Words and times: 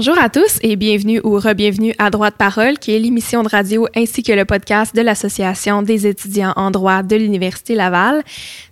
Bonjour 0.00 0.18
à 0.18 0.30
tous 0.30 0.58
et 0.62 0.76
bienvenue 0.76 1.20
ou 1.24 1.38
re-bienvenue 1.38 1.94
à 1.98 2.08
Droit 2.08 2.30
de 2.30 2.34
parole, 2.34 2.78
qui 2.78 2.96
est 2.96 2.98
l'émission 2.98 3.42
de 3.42 3.50
radio 3.50 3.86
ainsi 3.94 4.22
que 4.22 4.32
le 4.32 4.46
podcast 4.46 4.96
de 4.96 5.02
l'Association 5.02 5.82
des 5.82 6.06
étudiants 6.06 6.54
en 6.56 6.70
droit 6.70 7.02
de 7.02 7.16
l'Université 7.16 7.74
Laval. 7.74 8.22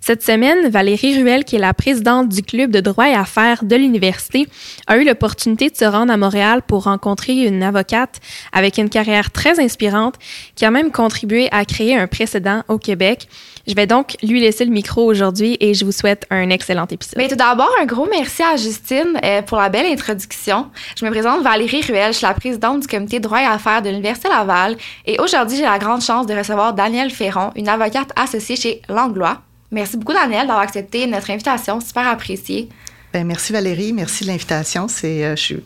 Cette 0.01 0.23
semaine, 0.23 0.69
Valérie 0.69 1.21
Ruel, 1.21 1.45
qui 1.45 1.57
est 1.57 1.59
la 1.59 1.75
présidente 1.75 2.29
du 2.29 2.41
club 2.41 2.71
de 2.71 2.79
droit 2.79 3.07
et 3.07 3.13
affaires 3.13 3.63
de 3.63 3.75
l'université, 3.75 4.47
a 4.87 4.97
eu 4.97 5.05
l'opportunité 5.05 5.69
de 5.69 5.77
se 5.77 5.85
rendre 5.85 6.11
à 6.11 6.17
Montréal 6.17 6.63
pour 6.65 6.85
rencontrer 6.85 7.45
une 7.45 7.61
avocate 7.61 8.19
avec 8.51 8.79
une 8.79 8.89
carrière 8.89 9.29
très 9.29 9.59
inspirante 9.59 10.15
qui 10.55 10.65
a 10.65 10.71
même 10.71 10.89
contribué 10.89 11.47
à 11.51 11.63
créer 11.63 11.95
un 11.95 12.07
précédent 12.07 12.63
au 12.69 12.79
Québec. 12.79 13.27
Je 13.67 13.75
vais 13.75 13.85
donc 13.85 14.17
lui 14.23 14.39
laisser 14.39 14.65
le 14.65 14.71
micro 14.71 15.05
aujourd'hui 15.05 15.55
et 15.59 15.75
je 15.75 15.85
vous 15.85 15.91
souhaite 15.91 16.25
un 16.31 16.49
excellent 16.49 16.87
épisode. 16.89 17.19
Bien, 17.19 17.27
tout 17.27 17.35
d'abord, 17.35 17.69
un 17.79 17.85
gros 17.85 18.07
merci 18.09 18.41
à 18.41 18.55
Justine 18.55 19.19
euh, 19.23 19.43
pour 19.43 19.59
la 19.59 19.69
belle 19.69 19.85
introduction. 19.85 20.71
Je 20.99 21.05
me 21.05 21.11
présente 21.21 21.43
Valérie 21.43 21.81
Ruel, 21.81 22.13
je 22.13 22.19
suis 22.19 22.25
la 22.25 22.33
présidente 22.33 22.79
du 22.79 22.87
comité 22.87 23.19
droit 23.19 23.41
et 23.41 23.45
affaires 23.45 23.81
de 23.81 23.89
l'Université 23.89 24.29
Laval 24.29 24.77
et 25.05 25.19
aujourd'hui, 25.19 25.57
j'ai 25.57 25.63
la 25.63 25.77
grande 25.77 26.01
chance 26.01 26.25
de 26.25 26.33
recevoir 26.33 26.73
Danielle 26.73 27.11
Ferron, 27.11 27.51
une 27.57 27.67
avocate 27.67 28.09
associée 28.15 28.55
chez 28.55 28.81
Langlois. 28.87 29.41
Merci 29.69 29.97
beaucoup, 29.97 30.13
Danielle, 30.13 30.47
d'avoir 30.47 30.59
accepté 30.59 31.05
notre 31.07 31.29
invitation, 31.29 31.81
super 31.81 32.07
appréciée. 32.07 32.69
Bien, 33.11 33.25
merci 33.25 33.51
Valérie, 33.51 33.91
merci 33.91 34.23
de 34.23 34.29
l'invitation. 34.29 34.87
C'est, 34.87 35.25
euh, 35.25 35.35
je 35.35 35.41
suis 35.41 35.63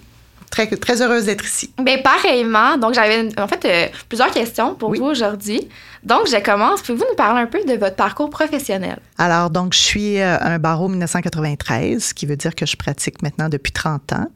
très, 0.50 0.66
très 0.66 1.04
heureuse 1.04 1.26
d'être 1.26 1.46
ici. 1.46 1.72
Bien, 1.78 2.00
pareillement. 2.00 2.78
Donc, 2.78 2.96
j'avais 2.96 3.30
en 3.40 3.48
fait 3.48 3.64
euh, 3.66 3.88
plusieurs 4.09 4.31
questions 4.31 4.74
pour 4.74 4.96
vous 4.96 5.06
aujourd'hui. 5.06 5.70
Donc, 6.06 6.28
je 6.28 6.38
commence. 6.42 6.82
Pouvez-vous 6.82 7.06
nous 7.09 7.16
parler 7.16 7.42
un 7.42 7.46
peu 7.46 7.64
de 7.64 7.80
votre 7.80 7.96
parcours 7.96 8.30
professionnel? 8.30 9.00
Alors, 9.18 9.50
donc, 9.50 9.73
je 9.73 9.80
suis 9.80 10.20
euh, 10.20 10.38
un 10.42 10.59
barreau 10.59 10.90
1993, 10.90 12.04
ce 12.04 12.14
qui 12.14 12.26
veut 12.26 12.36
dire 12.36 12.56
que 12.56 12.66
je 12.66 12.76
pratique 12.76 13.22
maintenant 13.22 13.48
depuis 13.48 13.72
30 13.72 14.12
ans. 14.12 14.28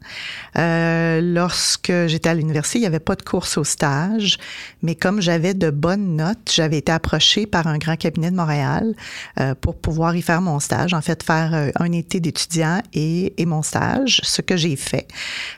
Euh, 0.56 1.20
lorsque 1.20 1.92
j'étais 2.06 2.30
à 2.30 2.34
l'université, 2.34 2.78
il 2.78 2.82
n'y 2.82 2.86
avait 2.86 3.00
pas 3.00 3.16
de 3.16 3.22
course 3.22 3.58
au 3.58 3.64
stage, 3.64 4.38
mais 4.82 4.94
comme 4.94 5.20
j'avais 5.20 5.52
de 5.52 5.68
bonnes 5.68 6.16
notes, 6.16 6.50
j'avais 6.54 6.78
été 6.78 6.90
approchée 6.90 7.44
par 7.44 7.66
un 7.66 7.76
grand 7.76 7.96
cabinet 7.96 8.30
de 8.30 8.36
Montréal 8.36 8.94
euh, 9.38 9.54
pour 9.54 9.76
pouvoir 9.76 10.16
y 10.16 10.22
faire 10.22 10.40
mon 10.40 10.60
stage, 10.60 10.94
en 10.94 11.02
fait, 11.02 11.22
faire 11.22 11.70
un 11.76 11.92
été 11.92 12.20
d'étudiant 12.20 12.80
et, 12.94 13.34
et, 13.36 13.44
mon 13.44 13.62
stage, 13.62 14.22
ce 14.24 14.40
que 14.40 14.56
j'ai 14.56 14.76
fait. 14.76 15.06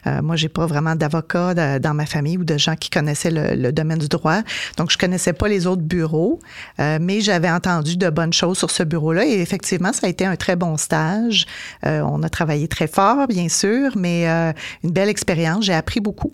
Euh, 0.08 0.22
moi, 0.22 0.34
j'ai 0.34 0.48
pas 0.48 0.66
vraiment 0.66 0.96
d'avocat 0.96 1.78
dans 1.78 1.94
ma 1.94 2.06
famille 2.06 2.36
ou 2.36 2.44
de 2.44 2.58
gens 2.58 2.74
qui 2.74 2.90
connaissaient 2.90 3.30
le, 3.30 3.70
domaine 3.70 3.98
du 3.98 4.08
droit, 4.08 4.40
donc 4.76 4.90
je 4.90 4.98
connaissais 4.98 5.32
pas 5.32 5.46
les 5.46 5.68
autres 5.68 5.82
bureaux 5.82 5.99
euh, 6.02 6.98
mais 7.00 7.20
j'avais 7.20 7.50
entendu 7.50 7.96
de 7.96 8.10
bonnes 8.10 8.32
choses 8.32 8.58
sur 8.58 8.70
ce 8.70 8.82
bureau-là 8.82 9.24
et 9.26 9.40
effectivement, 9.40 9.92
ça 9.92 10.06
a 10.06 10.10
été 10.10 10.24
un 10.24 10.36
très 10.36 10.56
bon 10.56 10.76
stage. 10.76 11.46
Euh, 11.86 12.00
on 12.02 12.22
a 12.22 12.28
travaillé 12.28 12.68
très 12.68 12.86
fort, 12.86 13.26
bien 13.26 13.48
sûr, 13.48 13.92
mais 13.96 14.28
euh, 14.28 14.52
une 14.84 14.90
belle 14.90 15.08
expérience. 15.08 15.64
J'ai 15.64 15.74
appris 15.74 16.00
beaucoup. 16.00 16.32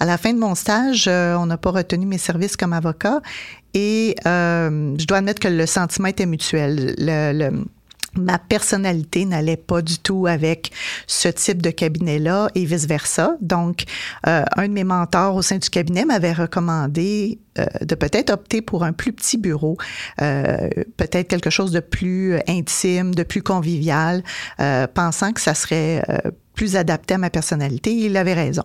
À 0.00 0.04
la 0.04 0.16
fin 0.16 0.32
de 0.32 0.38
mon 0.38 0.54
stage, 0.54 1.08
on 1.08 1.46
n'a 1.46 1.56
pas 1.56 1.70
retenu 1.70 2.06
mes 2.06 2.18
services 2.18 2.56
comme 2.56 2.72
avocat 2.72 3.20
et 3.74 4.14
je 4.24 5.06
dois 5.06 5.18
admettre 5.18 5.40
que 5.40 5.48
le 5.48 5.66
sentiment 5.66 6.08
était 6.08 6.26
mutuel. 6.26 6.94
Ma 8.18 8.38
personnalité 8.38 9.24
n'allait 9.24 9.56
pas 9.56 9.82
du 9.82 9.98
tout 9.98 10.26
avec 10.26 10.70
ce 11.06 11.28
type 11.28 11.62
de 11.62 11.70
cabinet-là 11.70 12.48
et 12.54 12.64
vice-versa. 12.64 13.36
Donc, 13.40 13.84
euh, 14.26 14.44
un 14.56 14.68
de 14.68 14.72
mes 14.72 14.84
mentors 14.84 15.36
au 15.36 15.42
sein 15.42 15.58
du 15.58 15.70
cabinet 15.70 16.04
m'avait 16.04 16.32
recommandé 16.32 17.38
euh, 17.58 17.66
de 17.82 17.94
peut-être 17.94 18.30
opter 18.30 18.62
pour 18.62 18.84
un 18.84 18.92
plus 18.92 19.12
petit 19.12 19.38
bureau, 19.38 19.76
euh, 20.20 20.68
peut-être 20.96 21.28
quelque 21.28 21.50
chose 21.50 21.72
de 21.72 21.80
plus 21.80 22.36
intime, 22.46 23.14
de 23.14 23.22
plus 23.22 23.42
convivial, 23.42 24.22
euh, 24.60 24.86
pensant 24.86 25.32
que 25.32 25.40
ça 25.40 25.54
serait 25.54 26.02
euh, 26.08 26.30
plus 26.58 26.74
adapté 26.74 27.14
à 27.14 27.18
ma 27.18 27.30
personnalité. 27.30 27.94
Il 27.94 28.16
avait 28.16 28.34
raison. 28.34 28.64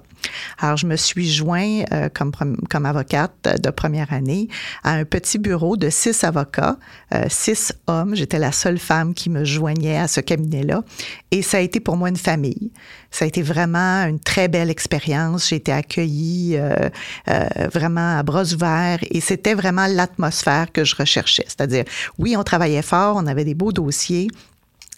Alors, 0.58 0.78
je 0.78 0.88
me 0.88 0.96
suis 0.96 1.32
joint 1.32 1.84
euh, 1.92 2.10
comme, 2.12 2.32
comme 2.68 2.86
avocate 2.88 3.62
de 3.62 3.70
première 3.70 4.12
année 4.12 4.48
à 4.84 4.94
un 4.94 5.06
petit 5.06 5.38
bureau 5.38 5.78
de 5.78 5.92
six 5.92 6.24
avocats, 6.24 6.78
euh, 7.14 7.26
six 7.30 7.72
hommes. 7.86 8.16
J'étais 8.16 8.40
la 8.40 8.52
seule 8.52 8.80
femme 8.80 9.14
qui 9.14 9.30
me 9.30 9.46
joignait 9.46 10.00
à 10.00 10.08
ce 10.08 10.22
cabinet-là. 10.22 10.82
Et 11.30 11.44
ça 11.44 11.58
a 11.58 11.60
été 11.60 11.80
pour 11.80 11.96
moi 11.96 12.10
une 12.10 12.18
famille. 12.18 12.72
Ça 13.14 13.26
a 13.26 13.28
été 13.28 13.44
vraiment 13.44 14.06
une 14.08 14.20
très 14.20 14.48
belle 14.48 14.72
expérience. 14.72 15.50
J'ai 15.50 15.58
été 15.58 15.72
accueillie 15.72 16.58
euh, 16.58 16.90
euh, 17.30 17.46
vraiment 17.72 18.18
à 18.18 18.24
bras 18.24 18.52
ouverts 18.54 19.00
et 19.12 19.22
c'était 19.22 19.54
vraiment 19.54 19.86
l'atmosphère 19.86 20.72
que 20.72 20.84
je 20.84 20.96
recherchais. 20.96 21.46
C'est-à-dire, 21.46 21.84
oui, 22.18 22.36
on 22.36 22.44
travaillait 22.44 22.82
fort, 22.82 23.18
on 23.18 23.28
avait 23.28 23.46
des 23.46 23.54
beaux 23.54 23.72
dossiers, 23.72 24.30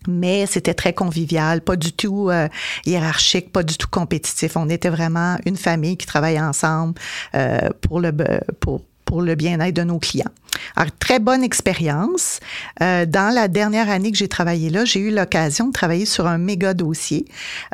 mais 0.08 0.46
c'était 0.46 0.74
très 0.74 0.94
convivial, 0.94 1.62
pas 1.62 1.76
du 1.76 1.92
tout 1.92 2.30
euh, 2.30 2.48
hiérarchique, 2.86 3.52
pas 3.52 3.64
du 3.64 3.78
tout 3.78 3.88
compétitif. 3.90 4.58
On 4.58 4.70
était 4.70 4.90
vraiment 4.90 5.38
une 5.46 5.58
famille 5.58 5.98
qui 5.98 6.06
travaillait 6.06 6.42
ensemble 6.42 6.94
euh, 7.36 7.70
pour 7.82 8.00
le 8.00 8.12
pour 8.60 8.82
pour 9.16 9.22
le 9.22 9.36
bien-être 9.36 9.74
de 9.74 9.84
nos 9.84 9.98
clients. 9.98 10.34
Alors, 10.76 10.92
très 11.00 11.20
bonne 11.20 11.42
expérience. 11.42 12.42
Euh, 12.82 13.06
dans 13.06 13.34
la 13.34 13.48
dernière 13.48 13.90
année 13.90 14.12
que 14.12 14.18
j'ai 14.18 14.28
travaillé 14.28 14.70
là, 14.70 14.84
j'ai 14.84 15.00
eu 15.00 15.10
l'occasion 15.10 15.68
de 15.68 15.72
travailler 15.72 16.06
sur 16.06 16.28
un 16.28 16.38
méga 16.38 16.74
dossier, 16.74 17.26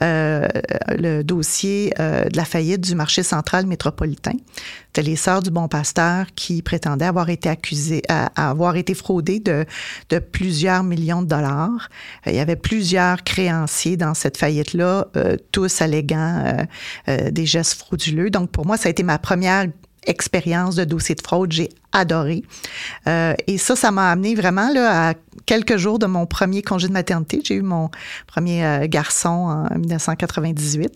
euh, 0.03 0.47
le 0.89 1.23
dossier 1.23 1.95
euh, 1.99 2.25
de 2.25 2.37
la 2.37 2.45
faillite 2.45 2.81
du 2.81 2.93
marché 2.93 3.23
central 3.23 3.65
métropolitain. 3.65 4.35
C'était 4.87 5.01
les 5.01 5.15
Sœurs 5.15 5.41
du 5.41 5.49
Bon 5.49 5.67
Pasteur 5.67 6.27
qui 6.35 6.61
prétendaient 6.61 7.05
avoir 7.05 7.29
été 7.29 7.49
accusées, 7.49 8.03
avoir 8.35 8.75
été 8.75 8.93
fraudées 8.93 9.39
de, 9.39 9.65
plusieurs 10.19 10.83
millions 10.83 11.23
de 11.23 11.27
dollars. 11.27 11.89
Il 12.27 12.35
y 12.35 12.39
avait 12.39 12.57
plusieurs 12.57 13.23
créanciers 13.23 13.95
dans 13.95 14.13
cette 14.13 14.35
faillite-là, 14.35 15.07
tous 15.53 15.81
alléguant 15.81 16.57
des 17.07 17.45
gestes 17.45 17.75
frauduleux. 17.75 18.29
Donc, 18.29 18.51
pour 18.51 18.65
moi, 18.65 18.75
ça 18.75 18.89
a 18.89 18.91
été 18.91 19.01
ma 19.03 19.17
première 19.17 19.67
expérience 20.05 20.75
de 20.75 20.83
dossier 20.83 21.15
de 21.15 21.21
fraude. 21.21 21.51
J'ai 21.51 21.69
adoré. 21.91 22.43
Euh, 23.07 23.33
et 23.47 23.57
ça, 23.57 23.75
ça 23.75 23.91
m'a 23.91 24.11
amené 24.11 24.35
vraiment 24.35 24.71
là, 24.71 25.09
à 25.09 25.13
quelques 25.45 25.77
jours 25.77 25.99
de 25.99 26.05
mon 26.05 26.25
premier 26.25 26.61
congé 26.61 26.87
de 26.87 26.93
maternité. 26.93 27.41
J'ai 27.43 27.55
eu 27.55 27.61
mon 27.61 27.89
premier 28.27 28.65
euh, 28.65 28.87
garçon 28.87 29.29
en 29.69 29.77
1998. 29.77 30.91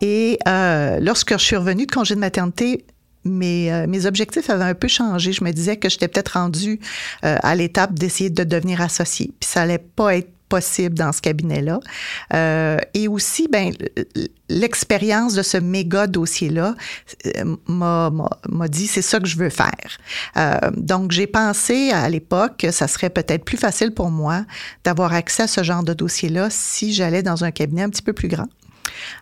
Et 0.00 0.38
euh, 0.48 0.98
lorsque 1.00 1.32
je 1.32 1.44
suis 1.44 1.56
revenue 1.56 1.86
de 1.86 1.92
congé 1.92 2.14
de 2.14 2.20
maternité, 2.20 2.84
mes, 3.24 3.86
mes 3.86 4.04
objectifs 4.04 4.50
avaient 4.50 4.64
un 4.64 4.74
peu 4.74 4.88
changé. 4.88 5.32
Je 5.32 5.42
me 5.44 5.50
disais 5.50 5.78
que 5.78 5.88
j'étais 5.88 6.08
peut-être 6.08 6.34
rendue 6.34 6.78
à 7.22 7.54
l'étape 7.54 7.94
d'essayer 7.94 8.28
de 8.28 8.44
devenir 8.44 8.82
associée. 8.82 9.32
Puis 9.40 9.48
ça 9.48 9.62
allait 9.62 9.78
pas 9.78 10.16
être 10.16 10.33
possible 10.48 10.94
dans 10.94 11.12
ce 11.12 11.20
cabinet-là. 11.20 11.80
Euh, 12.32 12.76
et 12.94 13.08
aussi, 13.08 13.48
ben, 13.48 13.72
l'expérience 14.48 15.34
de 15.34 15.42
ce 15.42 15.56
méga 15.56 16.06
dossier-là 16.06 16.74
euh, 17.26 17.56
m'a 17.66 18.68
dit 18.68 18.86
c'est 18.86 19.02
ça 19.02 19.20
que 19.20 19.26
je 19.26 19.36
veux 19.36 19.50
faire. 19.50 19.98
Euh, 20.36 20.58
donc, 20.76 21.10
j'ai 21.12 21.26
pensé 21.26 21.90
à 21.90 22.08
l'époque 22.08 22.58
que 22.58 22.70
ça 22.70 22.88
serait 22.88 23.10
peut-être 23.10 23.44
plus 23.44 23.56
facile 23.56 23.92
pour 23.92 24.10
moi 24.10 24.44
d'avoir 24.84 25.12
accès 25.12 25.44
à 25.44 25.48
ce 25.48 25.62
genre 25.62 25.82
de 25.82 25.94
dossier-là 25.94 26.48
si 26.50 26.92
j'allais 26.92 27.22
dans 27.22 27.44
un 27.44 27.50
cabinet 27.50 27.82
un 27.82 27.90
petit 27.90 28.02
peu 28.02 28.12
plus 28.12 28.28
grand. 28.28 28.48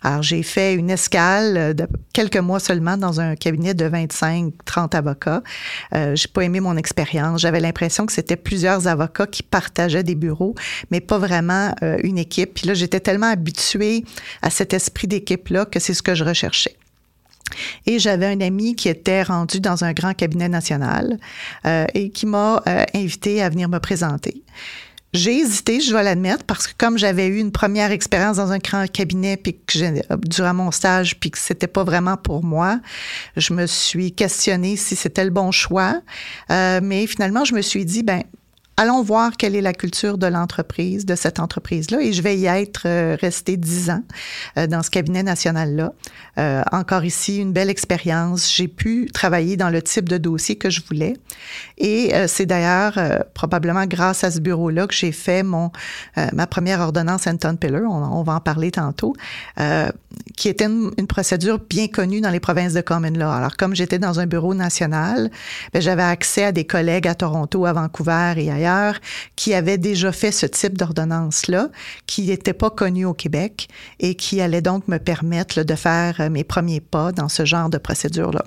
Alors, 0.03 0.22
j'ai 0.22 0.43
fait 0.43 0.75
une 0.75 0.91
escale 0.91 1.75
de 1.75 1.87
quelques 2.12 2.37
mois 2.38 2.60
seulement 2.60 2.97
dans 2.97 3.21
un 3.21 3.37
cabinet 3.37 3.75
de 3.75 3.84
25, 3.84 4.53
30 4.65 4.95
avocats. 4.95 5.42
Euh, 5.95 6.15
j'ai 6.15 6.28
pas 6.28 6.42
aimé 6.42 6.60
mon 6.60 6.77
expérience. 6.77 7.41
J'avais 7.41 7.60
l'impression 7.60 8.07
que 8.07 8.13
c'était 8.13 8.36
plusieurs 8.36 8.86
avocats 8.86 9.27
qui 9.27 9.42
partageaient 9.42 10.03
des 10.03 10.15
bureaux, 10.15 10.54
mais 10.91 11.01
pas 11.01 11.19
vraiment 11.19 11.74
euh, 11.83 11.98
une 12.03 12.19
équipe. 12.19 12.54
Puis 12.54 12.66
là, 12.66 12.74
j'étais 12.74 13.01
tellement 13.01 13.30
habituée 13.30 14.04
à 14.42 14.51
cet 14.51 14.74
esprit 14.74 15.09
d'équipe-là 15.09 15.65
que 15.65 15.78
c'est 15.78 15.95
ce 15.95 16.03
que 16.03 16.15
je 16.15 16.25
recherchais. 16.25 16.77
Et 17.86 17.98
j'avais 17.98 18.27
un 18.27 18.41
ami 18.41 18.75
qui 18.77 18.89
était 18.89 19.22
rendu 19.22 19.60
dans 19.60 19.84
un 19.84 19.92
grand 19.92 20.15
cabinet 20.15 20.48
national 20.48 21.18
euh, 21.66 21.84
et 21.92 22.10
qui 22.10 22.25
m'a 22.25 22.63
invité 22.95 23.42
à 23.42 23.51
venir 23.51 23.68
me 23.68 23.78
présenter. 23.78 24.42
J'ai 25.14 25.41
hésité, 25.41 25.80
je 25.80 25.91
dois 25.91 26.03
l'admettre, 26.03 26.44
parce 26.44 26.66
que 26.66 26.72
comme 26.78 26.97
j'avais 26.97 27.26
eu 27.26 27.38
une 27.38 27.53
première 27.53 27.91
expérience 27.91 28.38
dans 28.38 28.50
un 28.50 28.59
grand 28.59 28.91
cabinet, 28.91 29.36
puis 29.36 29.54
que 29.54 29.78
j'ai, 29.78 30.03
durant 30.24 30.54
mon 30.54 30.70
stage, 30.70 31.20
puis 31.20 31.30
que 31.30 31.38
c'était 31.38 31.66
pas 31.66 31.84
vraiment 31.84 32.16
pour 32.16 32.42
moi, 32.42 32.80
je 33.36 33.53
me 33.53 33.66
suis 33.66 34.12
questionnée 34.12 34.76
si 34.76 34.97
c'était 34.97 35.24
le 35.24 35.30
bon 35.30 35.50
choix. 35.50 36.00
Euh, 36.50 36.80
mais 36.82 37.06
finalement, 37.06 37.44
je 37.44 37.54
me 37.54 37.60
suis 37.60 37.84
dit, 37.84 38.03
ben 38.03 38.22
allons 38.82 39.02
voir 39.02 39.36
quelle 39.36 39.54
est 39.54 39.60
la 39.60 39.72
culture 39.72 40.18
de 40.18 40.26
l'entreprise, 40.26 41.06
de 41.06 41.14
cette 41.14 41.38
entreprise-là. 41.38 42.00
Et 42.00 42.12
je 42.12 42.20
vais 42.20 42.36
y 42.36 42.46
être 42.46 42.82
euh, 42.86 43.16
restée 43.20 43.56
dix 43.56 43.90
ans 43.90 44.02
euh, 44.58 44.66
dans 44.66 44.82
ce 44.82 44.90
cabinet 44.90 45.22
national-là. 45.22 45.92
Euh, 46.38 46.62
encore 46.72 47.04
ici, 47.04 47.38
une 47.38 47.52
belle 47.52 47.70
expérience. 47.70 48.52
J'ai 48.52 48.68
pu 48.68 49.08
travailler 49.12 49.56
dans 49.56 49.70
le 49.70 49.80
type 49.82 50.08
de 50.08 50.18
dossier 50.18 50.56
que 50.56 50.68
je 50.68 50.80
voulais. 50.86 51.14
Et 51.78 52.12
c'est 52.26 52.46
d'ailleurs 52.46 52.98
probablement 53.34 53.86
grâce 53.86 54.24
à 54.24 54.30
ce 54.30 54.40
bureau-là 54.40 54.86
que 54.86 54.94
j'ai 54.94 55.12
fait 55.12 55.42
mon 55.42 55.70
ma 56.32 56.46
première 56.46 56.80
ordonnance 56.80 57.26
Anton 57.26 57.56
Piller. 57.56 57.84
On, 57.86 58.18
on, 58.18 58.22
va 58.22 58.34
en 58.34 58.40
parler 58.40 58.70
tantôt, 58.70 59.14
qui 60.36 60.48
était 60.48 60.66
une, 60.66 60.90
une, 60.96 61.06
procédure 61.06 61.58
bien 61.58 61.88
connue 61.88 62.20
dans 62.20 62.30
les 62.30 62.40
provinces 62.40 62.72
de 62.72 62.80
Common 62.80 63.10
Law. 63.10 63.28
Alors, 63.28 63.56
comme 63.56 63.74
j'étais 63.74 63.98
dans 63.98 64.20
un 64.20 64.26
bureau 64.26 64.54
national, 64.54 65.30
ben, 65.72 65.82
j'avais 65.82 66.02
accès 66.02 66.44
à 66.44 66.52
des 66.52 66.64
collègues 66.64 67.08
à 67.08 67.14
Toronto, 67.14 67.66
à 67.66 67.72
Vancouver 67.72 68.34
et 68.36 68.50
ailleurs 68.50 68.72
qui 69.36 69.54
avait 69.54 69.78
déjà 69.78 70.13
fait 70.13 70.33
ce 70.33 70.47
type 70.47 70.78
d'ordonnance-là, 70.78 71.69
qui 72.07 72.22
n'était 72.27 72.53
pas 72.53 72.71
connu 72.71 73.04
au 73.04 73.15
Québec 73.15 73.69
et 74.01 74.15
qui 74.15 74.41
allait 74.41 74.63
donc 74.63 74.89
me 74.89 74.98
permettre 74.98 75.63
de 75.63 75.74
faire 75.74 76.21
euh, 76.21 76.30
mes 76.30 76.45
premiers 76.45 76.80
pas 76.80 77.13
dans 77.13 77.28
ce 77.28 77.45
genre 77.45 77.71
de 77.71 77.78
procédure-là. 77.78 78.45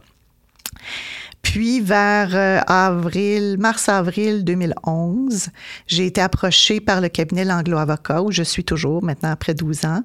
Puis 1.45 1.79
vers 1.79 2.31
euh, 2.33 2.59
avril, 2.65 3.57
mars-avril 3.59 4.43
2011, 4.43 5.49
j'ai 5.85 6.07
été 6.07 6.19
approchée 6.19 6.79
par 6.79 7.01
le 7.01 7.07
cabinet 7.07 7.45
L'Anglo-Avocat, 7.45 8.23
où 8.23 8.31
je 8.31 8.41
suis 8.41 8.63
toujours 8.63 9.03
maintenant 9.03 9.29
après 9.29 9.53
12 9.53 9.85
ans. 9.85 10.01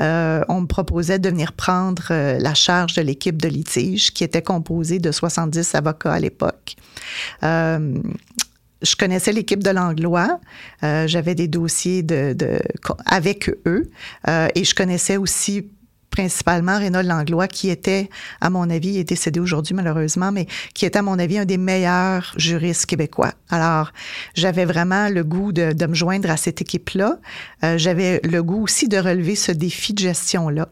Euh, 0.00 0.44
on 0.48 0.60
me 0.60 0.66
proposait 0.66 1.18
de 1.18 1.28
venir 1.28 1.52
prendre 1.52 2.04
euh, 2.12 2.38
la 2.38 2.54
charge 2.54 2.94
de 2.94 3.02
l'équipe 3.02 3.42
de 3.42 3.48
litige, 3.48 4.12
qui 4.12 4.22
était 4.22 4.40
composée 4.40 5.00
de 5.00 5.10
70 5.10 5.74
avocats 5.74 6.12
à 6.12 6.20
l'époque. 6.20 6.76
Je 8.84 8.96
connaissais 8.96 9.32
l'équipe 9.32 9.62
de 9.62 9.70
l'Anglois, 9.70 10.40
j'avais 10.82 11.34
des 11.34 11.48
dossiers 11.48 12.02
de, 12.02 12.60
avec 13.06 13.50
eux 13.66 13.90
et 14.28 14.64
je 14.64 14.74
connaissais 14.74 15.16
aussi 15.16 15.68
principalement 16.14 16.78
Rénaud 16.78 17.02
Langlois, 17.02 17.48
qui 17.48 17.70
était, 17.70 18.08
à 18.40 18.48
mon 18.48 18.70
avis, 18.70 18.90
il 18.90 18.98
est 18.98 19.04
décédé 19.04 19.40
aujourd'hui 19.40 19.74
malheureusement, 19.74 20.30
mais 20.30 20.46
qui 20.72 20.86
était, 20.86 21.00
à 21.00 21.02
mon 21.02 21.18
avis, 21.18 21.38
un 21.38 21.44
des 21.44 21.58
meilleurs 21.58 22.32
juristes 22.36 22.86
québécois. 22.86 23.32
Alors, 23.50 23.92
j'avais 24.34 24.64
vraiment 24.64 25.08
le 25.08 25.24
goût 25.24 25.50
de, 25.50 25.72
de 25.72 25.86
me 25.86 25.94
joindre 25.94 26.30
à 26.30 26.36
cette 26.36 26.60
équipe-là. 26.60 27.18
Euh, 27.64 27.78
j'avais 27.78 28.20
le 28.22 28.44
goût 28.44 28.62
aussi 28.62 28.88
de 28.88 28.96
relever 28.96 29.34
ce 29.34 29.50
défi 29.50 29.92
de 29.92 29.98
gestion-là. 29.98 30.68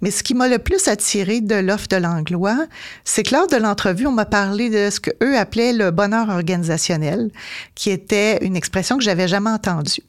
Mais 0.00 0.10
ce 0.10 0.22
qui 0.22 0.34
m'a 0.34 0.48
le 0.48 0.58
plus 0.58 0.88
attiré 0.88 1.40
de 1.40 1.54
l'offre 1.54 1.88
de 1.88 1.96
Langlois, 1.96 2.66
c'est 3.04 3.22
que 3.22 3.34
lors 3.34 3.46
de 3.46 3.56
l'entrevue, 3.56 4.06
on 4.06 4.12
m'a 4.12 4.26
parlé 4.26 4.70
de 4.70 4.90
ce 4.90 5.00
qu'eux 5.00 5.36
appelaient 5.36 5.72
le 5.72 5.90
bonheur 5.90 6.28
organisationnel, 6.28 7.30
qui 7.74 7.90
était 7.90 8.44
une 8.44 8.56
expression 8.56 8.96
que 8.98 9.04
j'avais 9.04 9.28
jamais 9.28 9.50
entendue 9.50 10.02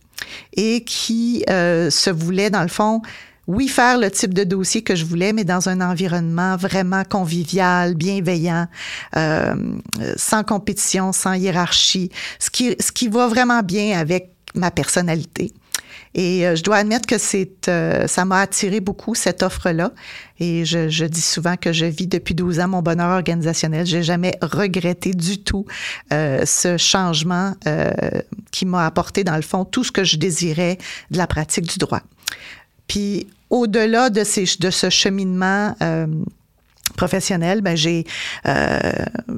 et 0.56 0.84
qui 0.84 1.44
euh, 1.50 1.90
se 1.90 2.10
voulait, 2.10 2.50
dans 2.50 2.62
le 2.62 2.68
fond, 2.68 3.02
oui, 3.48 3.68
faire 3.68 4.00
le 4.00 4.10
type 4.10 4.34
de 4.34 4.44
dossier 4.44 4.82
que 4.82 4.96
je 4.96 5.06
voulais, 5.06 5.34
mais 5.34 5.44
dans 5.44 5.70
un 5.70 5.82
environnement 5.82 6.56
vraiment 6.58 7.04
convivial, 7.04 7.94
bienveillant, 7.94 8.68
euh, 9.16 9.56
sans 10.16 10.44
compétition, 10.44 11.12
sans 11.12 11.34
hiérarchie, 11.34 12.10
ce 12.40 12.50
qui, 12.50 12.76
ce 12.80 12.92
qui 12.92 13.08
va 13.08 13.28
vraiment 13.28 13.62
bien 13.62 14.00
avec 14.00 14.32
ma 14.56 14.72
personnalité. 14.72 15.52
Et 16.14 16.48
euh, 16.48 16.56
je 16.56 16.64
dois 16.64 16.78
admettre 16.78 17.08
que 17.08 17.18
c'est, 17.18 17.68
euh, 17.68 18.08
ça 18.08 18.26
m'a 18.26 18.40
attiré 18.40 18.80
beaucoup 18.80 19.16
cette 19.16 19.44
offre-là. 19.44 19.92
Et 20.40 20.66
je, 20.66 20.90
je, 20.90 21.06
dis 21.06 21.22
souvent 21.22 21.56
que 21.58 21.74
je 21.74 21.86
vis 21.86 22.08
depuis 22.08 22.36
12 22.36 22.60
ans 22.60 22.68
mon 22.68 22.82
bonheur 22.82 23.12
organisationnel. 23.12 23.86
J'ai 23.86 24.04
jamais 24.04 24.38
regretté 24.42 25.12
du 25.12 25.42
tout 25.42 25.66
euh, 26.14 26.46
ce 26.46 26.78
changement 26.78 27.54
qui 28.52 28.66
m'a 28.66 28.86
apporté 28.86 29.24
dans 29.24 29.36
le 29.36 29.42
fond 29.42 29.66
tout 29.66 29.84
ce 29.84 29.92
que 29.92 30.04
je 30.04 30.18
désirais 30.18 30.78
de 31.12 31.18
la 31.18 31.28
pratique 31.28 31.66
du 31.66 31.78
droit. 31.78 32.02
Puis 32.88 33.28
au-delà 33.50 34.10
de 34.10 34.24
ce 34.24 34.90
cheminement 34.90 35.76
euh, 36.90 36.96
professionnel, 36.96 37.62
ben, 37.62 37.76
j'ai 37.76 38.06
euh, 38.48 38.80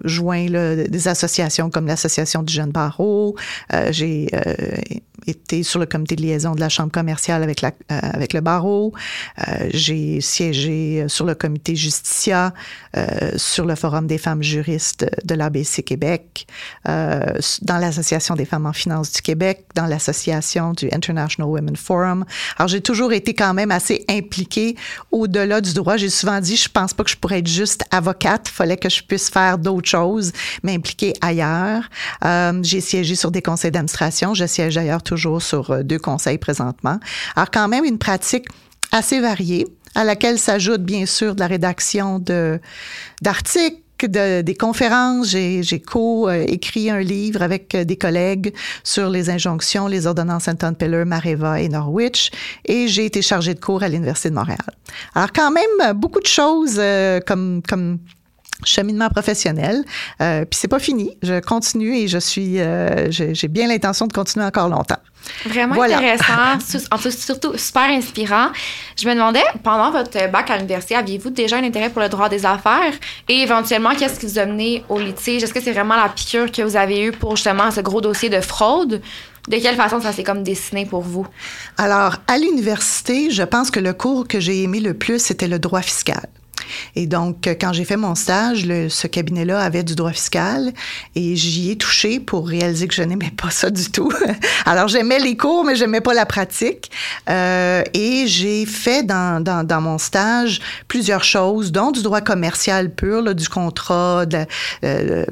joint 0.04 0.46
des 0.46 1.08
associations 1.08 1.70
comme 1.70 1.88
l'Association 1.88 2.44
du 2.44 2.54
jeune 2.54 2.72
barreau, 2.72 3.36
euh, 3.74 3.90
j'ai 3.92 4.28
euh, 4.34 4.54
été 5.26 5.64
sur 5.64 5.80
le 5.80 5.86
comité 5.86 6.16
de 6.16 6.22
liaison 6.22 6.56
de 6.56 6.60
la 6.60 6.70
Chambre 6.70 6.92
commerciale 6.92 7.44
avec, 7.44 7.62
avec 7.90 8.34
le 8.34 8.40
barreau. 8.40 8.94
J'ai 9.74 10.22
siégé 10.22 11.06
sur 11.10 11.26
le 11.26 11.36
comité 11.36 11.76
Justicia, 11.76 12.54
sur 13.36 13.66
le 13.66 13.76
Forum 13.76 14.08
des 14.08 14.20
femmes 14.20 14.42
juristes 14.42 15.06
de 15.26 15.36
l'ABC 15.36 15.84
Québec, 15.84 16.48
dans 16.86 17.78
l'Association 17.78 18.36
des 18.36 18.46
femmes 18.46 18.68
en 18.68 18.74
finance 18.74 19.12
du 19.12 19.22
Québec, 19.22 19.66
dans 19.76 19.86
l'Association 19.88 20.72
du 20.72 20.88
International 20.94 21.50
Women 21.52 21.76
Forum. 21.76 22.24
Alors, 22.58 22.70
j'ai 22.70 22.82
toujours 22.82 23.12
été 23.12 23.34
quand 23.34 23.54
même 23.54 23.72
assez 23.72 24.06
impliquée 24.10 24.78
au-delà 25.12 25.60
du 25.60 25.74
droit. 25.74 25.98
J'ai 25.98 26.10
souvent 26.10 26.40
dit, 26.40 26.56
je 26.56 26.70
pense 26.70 26.94
pas 26.94 27.04
que 27.04 27.10
je 27.10 27.18
pourrais 27.18 27.37
être 27.38 27.48
juste 27.48 27.84
avocate. 27.92 28.48
Fallait 28.48 28.78
que 28.78 28.90
je 28.90 29.04
puisse 29.04 29.30
faire 29.30 29.58
d'autres 29.58 29.90
choses, 29.90 30.32
m'impliquer 30.64 31.14
ailleurs. 31.22 31.84
j'ai 32.62 32.82
siégé 32.82 33.16
sur 33.16 33.32
des 33.32 33.42
conseils 33.42 33.72
d'administration. 33.72 34.34
Je 34.34 34.46
siège 34.46 34.78
ailleurs 34.78 35.04
toujours 35.04 35.18
toujours 35.18 35.42
sur 35.42 35.72
euh, 35.72 35.84
deux 35.84 36.00
conseils 36.00 36.38
présentement. 36.38 37.00
Alors 37.36 37.50
quand 37.52 37.68
même 37.68 37.84
une 37.84 37.98
pratique 37.98 38.46
assez 38.92 39.20
variée 39.20 39.68
à 39.96 40.04
laquelle 40.04 40.38
s'ajoute 40.38 40.84
bien 40.84 41.06
sûr 41.06 41.34
de 41.34 41.40
la 41.40 41.48
rédaction 41.48 42.20
de 42.20 42.60
d'articles 43.22 43.82
de, 44.06 44.42
des 44.42 44.56
conférences, 44.56 45.30
j'ai, 45.30 45.84
co-écrit 45.86 46.90
un 46.90 47.00
livre 47.00 47.42
avec 47.42 47.74
euh, 47.76 47.84
des 47.84 47.98
collègues 47.98 48.54
sur 48.84 49.10
les 49.10 49.30
injonctions, 49.30 49.88
les 49.88 50.08
ordonnances 50.08 50.48
Anton 50.48 50.74
Peller, 50.74 51.06
Mareva 51.06 51.60
et 51.60 51.70
Norwich, 51.70 52.32
et 52.66 52.88
j'ai 52.88 53.06
été 53.06 53.22
chargée 53.22 53.54
de 53.54 53.60
cours 53.60 53.84
à 53.84 53.90
l'Université 53.90 54.30
de 54.30 54.36
Montréal. 54.36 54.60
Alors 55.16 55.32
quand 55.34 55.52
même, 55.52 55.94
beaucoup 55.94 56.22
de 56.22 56.28
choses 56.28 56.78
euh, 56.78 57.20
comme, 57.26 57.62
comme 57.68 58.00
cheminement 58.64 59.10
professionnel. 59.10 59.84
Euh, 60.22 60.46
puis 60.46 60.60
c'est 60.60 60.68
pas 60.68 60.80
fini. 60.80 61.18
Je 61.22 61.40
continue 61.40 61.96
et 61.96 62.08
je 62.08 62.18
suis, 62.18 62.60
euh, 62.60 63.12
j'ai 63.12 63.48
bien 63.48 63.68
l'intention 63.68 64.08
de 64.08 64.14
continuer 64.14 64.46
encore 64.46 64.70
longtemps. 64.70 64.98
Vraiment 65.46 65.82
intéressant, 65.82 66.60
surtout 67.10 67.58
super 67.58 67.84
inspirant. 67.84 68.48
Je 69.00 69.08
me 69.08 69.14
demandais, 69.14 69.44
pendant 69.64 69.92
votre 69.92 70.32
bac 70.32 70.50
à 70.50 70.56
l'université, 70.56 70.96
aviez-vous 70.96 71.30
déjà 71.30 71.58
un 71.58 71.64
intérêt 71.64 71.90
pour 71.90 72.02
le 72.02 72.10
droit 72.10 72.30
des 72.30 72.46
affaires? 72.46 72.94
Et 73.28 73.42
éventuellement, 73.42 73.94
qu'est-ce 73.96 74.20
qui 74.20 74.26
vous 74.26 74.40
a 74.40 74.46
mené 74.46 74.84
au 74.90 75.00
litige? 75.00 75.44
Est-ce 75.44 75.54
que 75.54 75.62
c'est 75.62 75.74
vraiment 75.74 75.96
la 75.96 76.10
piqûre 76.10 76.52
que 76.52 76.62
vous 76.62 76.78
avez 76.78 77.04
eue 77.04 77.12
pour 77.12 77.36
justement 77.36 77.72
ce 77.72 77.82
gros 77.82 78.02
dossier 78.02 78.30
de 78.30 78.42
fraude? 78.42 79.02
De 79.48 79.58
quelle 79.58 79.76
façon 79.76 80.02
ça 80.02 80.12
s'est 80.12 80.24
comme 80.24 80.44
dessiné 80.44 80.86
pour 80.86 81.02
vous? 81.02 81.26
Alors, 81.78 82.18
à 82.28 82.38
l'université, 82.38 83.32
je 83.32 83.44
pense 83.44 83.72
que 83.72 83.80
le 83.80 83.94
cours 83.94 84.28
que 84.28 84.40
j'ai 84.42 84.64
aimé 84.64 84.82
le 84.82 84.94
plus, 84.94 85.20
c'était 85.20 85.48
le 85.48 85.58
droit 85.58 85.82
fiscal. 85.82 86.28
Et 86.96 87.08
donc, 87.08 87.48
quand 87.60 87.74
j'ai 87.74 87.86
fait 87.86 87.98
mon 87.98 88.16
stage, 88.16 88.66
ce 88.90 89.08
cabinet-là 89.08 89.60
avait 89.60 89.84
du 89.84 89.96
droit 89.96 90.12
fiscal 90.12 90.74
et 91.16 91.36
j'y 91.36 91.72
ai 91.72 91.78
touché 91.78 92.20
pour 92.20 92.48
réaliser 92.48 92.88
que 92.88 92.94
je 92.94 93.04
n'aimais 93.04 93.32
pas 93.36 93.50
ça 93.50 93.70
du 93.70 93.90
tout. 93.90 94.12
Alors, 94.66 94.88
j'aimais 94.88 95.20
les 95.20 95.38
cours, 95.38 95.64
mais 95.64 95.76
j'aimais 95.76 96.02
pas 96.02 96.14
la 96.14 96.26
pratique. 96.26 96.92
Euh, 97.30 97.84
et 97.94 98.28
j'ai 98.28 98.66
fait 98.66 99.04
dans, 99.04 99.82
mon 99.82 99.98
stage 99.98 100.60
plusieurs 100.88 101.24
choses, 101.24 101.72
dont 101.72 101.92
du 101.92 102.02
droit 102.02 102.22
commercial 102.22 102.94
pur, 102.94 103.36
du 103.36 103.50
contrat, 103.50 104.26
de, 104.26 104.46
euh, 104.84 105.26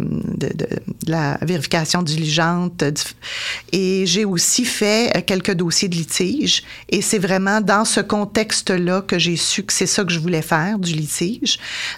la 1.07 1.37
vérification 1.41 2.01
diligente. 2.01 2.83
et 3.71 4.05
j'ai 4.05 4.25
aussi 4.25 4.65
fait 4.65 5.23
quelques 5.25 5.53
dossiers 5.53 5.89
de 5.89 5.95
litige. 5.95 6.63
Et 6.89 7.01
c'est 7.01 7.19
vraiment 7.19 7.61
dans 7.61 7.85
ce 7.85 7.99
contexte-là 7.99 9.01
que 9.01 9.19
j'ai 9.19 9.35
su 9.35 9.63
que 9.63 9.73
c'est 9.73 9.85
ça 9.85 10.03
que 10.03 10.11
je 10.11 10.19
voulais 10.19 10.41
faire, 10.41 10.79
du 10.79 10.93
litige 10.93 11.24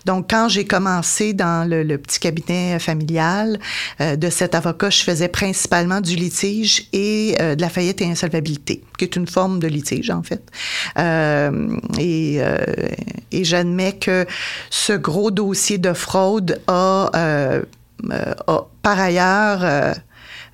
donc, 0.05 0.29
quand 0.29 0.49
j'ai 0.49 0.65
commencé 0.65 1.33
dans 1.33 1.67
le, 1.67 1.97
petit 1.97 2.19
cabinet 2.19 2.79
familial 2.79 3.59
euh, 4.01 4.15
de 4.15 4.29
cet 4.29 4.55
avocat, 4.55 4.89
je 4.89 5.03
faisais 5.03 5.27
principalement 5.27 6.01
du 6.01 6.15
litige 6.15 6.87
et 6.93 7.35
euh, 7.41 7.55
de 7.55 7.61
la 7.61 7.69
faillite 7.69 8.01
et 8.01 8.05
insolvabilité, 8.05 8.83
qui 8.97 9.05
est 9.05 9.15
une 9.15 9.27
forme 9.27 9.59
de 9.59 9.67
litige, 9.67 10.09
en 10.09 10.23
fait. 10.23 10.43
Euh, 10.97 11.77
et, 11.99 12.39
et 13.31 13.43
j'admets 13.43 13.93
que 13.93 14.25
ce 14.69 14.93
gros 14.93 15.31
dossier 15.31 15.77
de 15.77 15.93
fraude 15.93 16.61
a 16.67 17.11
par 18.81 18.99
ailleurs 18.99 19.95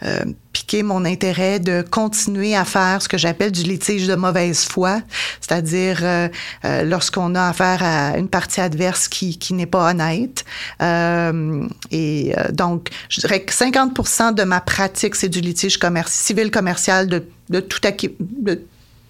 euh, 0.05 0.25
piquer 0.51 0.83
mon 0.83 1.05
intérêt 1.05 1.59
de 1.59 1.81
continuer 1.81 2.55
à 2.55 2.65
faire 2.65 3.01
ce 3.01 3.07
que 3.07 3.17
j'appelle 3.17 3.51
du 3.51 3.63
litige 3.63 4.05
de 4.05 4.15
mauvaise 4.15 4.65
foi, 4.65 5.01
c'est-à-dire 5.41 5.99
euh, 6.03 6.27
euh, 6.65 6.83
lorsqu'on 6.83 7.33
a 7.35 7.47
affaire 7.47 7.81
à 7.81 8.17
une 8.17 8.27
partie 8.27 8.61
adverse 8.61 9.07
qui, 9.07 9.39
qui 9.39 9.53
n'est 9.53 9.65
pas 9.65 9.89
honnête. 9.89 10.45
et 11.91 12.35
donc, 12.51 12.89
je 13.09 13.21
dirais 13.21 13.41
que 13.41 13.53
50% 13.53 14.35
de 14.35 14.43
ma 14.43 14.61
pratique, 14.61 15.15
c'est 15.15 15.29
du 15.29 15.41
litige 15.41 15.79
civil 16.07 16.51
commercial 16.51 17.07
de, 17.07 17.23
de 17.49 17.59
tout 17.59 17.79
de, 18.19 18.61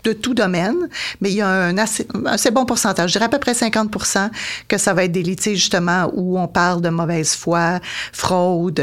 de 0.03 0.13
tout 0.13 0.33
domaine, 0.33 0.87
mais 1.21 1.31
il 1.31 1.35
y 1.35 1.41
a 1.41 1.49
un 1.49 1.77
assez, 1.77 2.07
assez, 2.25 2.51
bon 2.51 2.65
pourcentage, 2.65 3.09
je 3.09 3.13
dirais 3.13 3.25
à 3.25 3.29
peu 3.29 3.39
près 3.39 3.53
50% 3.53 4.29
que 4.67 4.77
ça 4.77 4.93
va 4.93 5.05
être 5.05 5.11
des 5.11 5.23
litiges 5.23 5.59
justement 5.59 6.09
où 6.13 6.39
on 6.39 6.47
parle 6.47 6.81
de 6.81 6.89
mauvaise 6.89 7.35
foi, 7.35 7.79
fraude, 8.11 8.81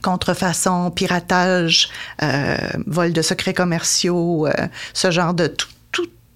contrefaçon, 0.00 0.90
piratage, 0.90 1.90
euh, 2.22 2.56
vol 2.86 3.12
de 3.12 3.22
secrets 3.22 3.54
commerciaux, 3.54 4.46
euh, 4.46 4.52
ce 4.92 5.10
genre 5.10 5.34
de 5.34 5.46
tout. 5.46 5.68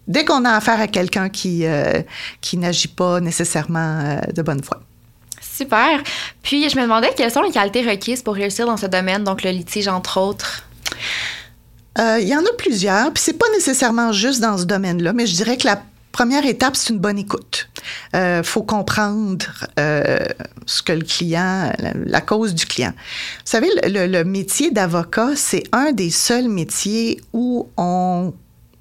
dès 0.07 0.25
qu'on 0.27 0.45
a 0.45 0.51
affaire 0.51 0.81
à 0.81 0.87
quelqu'un 0.87 1.31
qui, 1.31 1.65
euh, 1.65 2.03
qui 2.43 2.59
n'agit 2.59 2.89
pas 2.89 3.21
nécessairement 3.21 4.21
de 4.35 4.43
bonne 4.43 4.63
foi. 4.63 4.83
Super. 5.41 6.03
Puis, 6.43 6.69
je 6.69 6.77
me 6.77 6.83
demandais 6.83 7.11
quelles 7.17 7.31
sont 7.31 7.41
les 7.41 7.53
qualités 7.53 7.83
requises 7.83 8.23
pour 8.23 8.35
réussir 8.35 8.67
dans 8.67 8.77
ce 8.77 8.87
domaine, 8.87 9.25
donc 9.25 9.43
le 9.43 9.51
litige, 9.51 9.89
entre 9.89 10.21
autres? 10.21 10.65
Il 11.97 12.29
y 12.29 12.35
en 12.37 12.41
a 12.41 12.53
plusieurs, 12.59 13.13
puis 13.13 13.23
c'est 13.23 13.39
pas 13.39 13.49
nécessairement 13.53 14.11
juste 14.13 14.41
dans 14.41 14.59
ce 14.59 14.65
domaine-là, 14.65 15.13
mais 15.13 15.27
je 15.27 15.37
dirais 15.37 15.57
que 15.57 15.67
la 15.67 15.81
première 16.15 16.47
étape, 16.47 16.77
c'est 16.77 16.93
une 16.93 17.01
bonne 17.01 17.19
écoute. 17.19 17.69
Euh, 18.15 18.45
faut 18.45 18.63
comprendre 18.63 19.45
euh, 19.81 20.25
ce 20.65 20.81
que 20.81 20.93
le 20.93 21.03
client, 21.03 21.73
la, 22.07 22.21
cause 22.21 22.55
du 22.55 22.67
client. 22.67 22.93
Vous 22.95 23.51
savez, 23.51 23.69
le, 23.85 24.07
le 24.07 24.25
métier 24.25 24.71
d'avocat, 24.71 25.31
c'est 25.35 25.65
un 25.73 25.91
des 25.91 26.11
seuls 26.11 26.49
métiers 26.49 27.21
où 27.33 27.69
on 27.77 28.33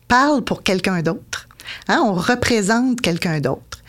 parle 0.08 0.44
pour 0.44 0.62
quelqu'un 0.62 1.02
d'autre. 1.02 1.48
Hein? 1.88 2.04
On 2.06 2.13
représente 2.13 3.02
quelqu'un 3.02 3.40
d'autre. 3.40 3.80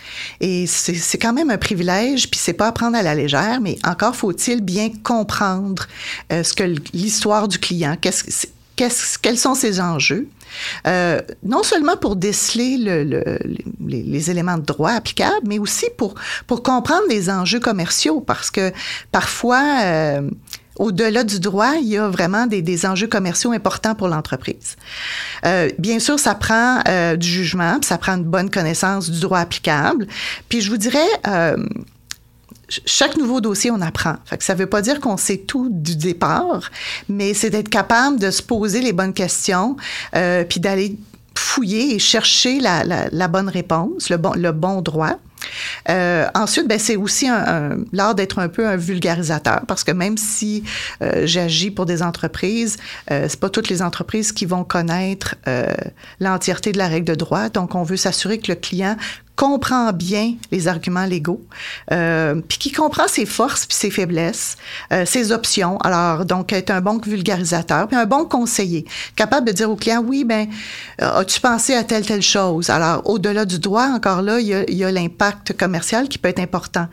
Et 0.40 0.66
c'est 0.66 1.18
quand 1.18 1.34
même 1.34 1.50
un 1.50 1.58
privilège, 1.58 2.30
puis 2.30 2.40
c'est 2.42 2.54
pas 2.54 2.68
à 2.68 2.72
prendre 2.72 2.96
à 2.96 3.02
la 3.02 3.14
légère, 3.14 3.60
mais 3.60 3.76
encore 3.84 4.16
faut-il 4.16 4.62
bien 4.62 4.88
comprendre 5.02 5.86
euh, 6.32 6.42
ce 6.42 6.54
que 6.54 6.64
l'histoire 6.94 7.46
du 7.46 7.58
client, 7.58 7.96
qu'est-ce 8.00 8.46
quels 8.76 9.38
sont 9.38 9.54
ses 9.54 9.80
enjeux, 9.80 10.28
euh, 10.86 11.20
non 11.42 11.62
seulement 11.62 11.96
pour 11.96 12.16
déceler 12.16 12.76
le, 12.78 13.38
les, 13.86 14.30
éléments 14.30 14.58
de 14.58 14.64
droit 14.64 14.92
applicables, 14.92 15.46
mais 15.46 15.58
aussi 15.58 15.86
pour, 15.96 16.14
pour 16.46 16.62
comprendre 16.62 17.04
les 17.08 17.30
enjeux 17.30 17.60
commerciaux, 17.60 18.20
parce 18.20 18.50
que 18.50 18.72
parfois, 19.12 19.80
euh, 19.82 20.30
au-delà 20.76 21.24
du 21.24 21.40
droit, 21.40 21.74
il 21.80 21.88
y 21.88 21.96
a 21.96 22.08
vraiment 22.08 22.46
des, 22.46 22.62
des 22.62 22.86
enjeux 22.86 23.06
commerciaux 23.06 23.52
importants 23.52 23.94
pour 23.94 24.08
l'entreprise. 24.08 24.76
Euh, 25.46 25.70
bien 25.78 25.98
sûr, 25.98 26.18
ça 26.18 26.34
prend 26.34 26.80
euh, 26.88 27.16
du 27.16 27.28
jugement, 27.28 27.78
puis 27.80 27.86
ça 27.86 27.98
prend 27.98 28.14
une 28.14 28.24
bonne 28.24 28.50
connaissance 28.50 29.10
du 29.10 29.20
droit 29.20 29.38
applicable. 29.38 30.06
Puis 30.48 30.60
je 30.60 30.70
vous 30.70 30.76
dirais, 30.76 30.98
euh, 31.28 31.56
chaque 32.86 33.16
nouveau 33.16 33.40
dossier, 33.40 33.70
on 33.70 33.80
apprend. 33.80 34.16
Fait 34.24 34.42
ça 34.42 34.54
ne 34.54 34.58
veut 34.58 34.66
pas 34.66 34.82
dire 34.82 35.00
qu'on 35.00 35.16
sait 35.16 35.38
tout 35.38 35.68
du 35.70 35.96
départ, 35.96 36.70
mais 37.08 37.34
c'est 37.34 37.50
d'être 37.50 37.68
capable 37.68 38.18
de 38.18 38.30
se 38.30 38.42
poser 38.42 38.80
les 38.80 38.92
bonnes 38.92 39.12
questions, 39.12 39.76
euh, 40.14 40.44
puis 40.44 40.60
d'aller 40.60 40.96
fouiller 41.36 41.94
et 41.94 41.98
chercher 41.98 42.60
la, 42.60 42.84
la, 42.84 43.08
la, 43.10 43.28
bonne 43.28 43.48
réponse, 43.48 44.08
le 44.10 44.16
bon, 44.16 44.32
le 44.34 44.52
bon 44.52 44.82
droit. 44.82 45.18
Euh, 45.88 46.26
ensuite, 46.34 46.68
ben, 46.68 46.78
c'est 46.78 46.96
aussi 46.96 47.26
l'art 47.92 48.14
d'être 48.14 48.38
un 48.38 48.48
peu 48.48 48.66
un 48.66 48.76
vulgarisateur 48.76 49.62
parce 49.66 49.84
que 49.84 49.92
même 49.92 50.16
si 50.16 50.64
euh, 51.02 51.22
j'agis 51.26 51.70
pour 51.70 51.86
des 51.86 52.02
entreprises, 52.02 52.76
euh, 53.10 53.26
c'est 53.28 53.40
pas 53.40 53.50
toutes 53.50 53.68
les 53.68 53.82
entreprises 53.82 54.32
qui 54.32 54.46
vont 54.46 54.64
connaître 54.64 55.34
euh, 55.48 55.72
l'entièreté 56.20 56.72
de 56.72 56.78
la 56.78 56.88
règle 56.88 57.06
de 57.06 57.14
droit. 57.14 57.48
Donc, 57.48 57.74
on 57.74 57.82
veut 57.82 57.96
s'assurer 57.96 58.38
que 58.38 58.50
le 58.52 58.56
client 58.56 58.96
comprend 59.36 59.92
bien 59.92 60.34
les 60.52 60.68
arguments 60.68 61.06
légaux, 61.06 61.44
puis 61.88 62.58
qui 62.58 62.70
comprend 62.70 63.08
ses 63.08 63.26
forces 63.26 63.66
puis 63.66 63.76
ses 63.76 63.90
faiblesses, 63.90 64.56
ses 65.06 65.32
options. 65.32 65.76
Alors, 65.78 66.24
donc, 66.24 66.52
être 66.52 66.70
un 66.70 66.80
bon 66.80 67.00
vulgarisateur, 67.00 67.88
puis 67.88 67.96
un 67.96 68.06
bon 68.06 68.26
conseiller, 68.26 68.84
capable 69.16 69.48
de 69.48 69.52
dire 69.52 69.68
au 69.68 69.74
client, 69.74 70.04
oui, 70.06 70.22
ben, 70.22 70.46
as-tu 71.00 71.40
pensé 71.40 71.74
à 71.74 71.82
telle, 71.82 72.06
telle 72.06 72.22
chose? 72.22 72.70
Alors, 72.70 73.10
au-delà 73.10 73.44
du 73.44 73.58
droit, 73.58 73.88
encore 73.88 74.22
là, 74.22 74.38
il 74.38 74.46
y 74.46 74.54
a, 74.54 74.62
il 74.68 75.10
commercial 75.56 76.08
qui 76.08 76.18
peut 76.18 76.28
être 76.28 76.40
important. 76.40 76.88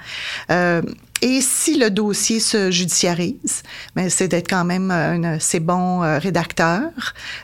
Euh, 0.49 0.81
et 1.21 1.41
si 1.41 1.77
le 1.77 1.91
dossier 1.91 2.39
se 2.39 2.71
judiciarise, 2.71 3.61
ben, 3.95 4.09
c'est 4.09 4.27
d'être 4.27 4.49
quand 4.49 4.65
même 4.65 4.89
un 4.89 5.23
assez 5.23 5.59
bon 5.59 6.01
euh, 6.01 6.17
rédacteur, 6.17 6.89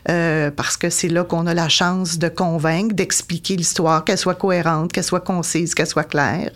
euh, 0.09 0.49
parce 0.49 0.77
que 0.77 0.89
c'est 0.89 1.09
là 1.09 1.23
qu'on 1.23 1.45
a 1.45 1.53
la 1.53 1.69
chance 1.69 2.17
de 2.17 2.27
convaincre, 2.27 2.95
d'expliquer 2.95 3.55
l'histoire, 3.55 4.03
qu'elle 4.03 4.17
soit 4.17 4.35
cohérente, 4.35 4.91
qu'elle 4.91 5.03
soit 5.03 5.19
concise, 5.19 5.75
qu'elle 5.75 5.87
soit 5.87 6.05
claire. 6.05 6.51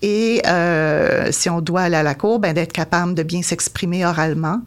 Et 0.00 0.42
si 1.30 1.50
on 1.50 1.60
doit 1.60 1.82
aller 1.82 1.96
à 1.96 2.02
la 2.02 2.14
cour, 2.14 2.38
ben, 2.38 2.54
d'être 2.54 2.72
capable 2.72 3.14
de 3.14 3.22
bien 3.22 3.42
s'exprimer 3.42 4.06
oralement 4.06 4.62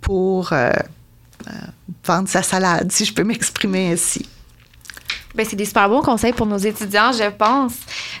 pour 0.00 0.52
vendre 2.04 2.28
sa 2.28 2.42
salade, 2.42 2.90
si 2.90 3.04
je 3.04 3.14
peux 3.14 3.24
m'exprimer 3.24 3.92
ainsi. 3.92 4.26
Ben, 5.36 5.44
c'est 5.48 5.56
des 5.56 5.66
super 5.66 5.88
bons 5.88 6.00
conseils 6.00 6.32
pour 6.32 6.46
nos 6.46 6.56
étudiants, 6.56 7.12
je 7.12 7.28
pense. 7.30 7.74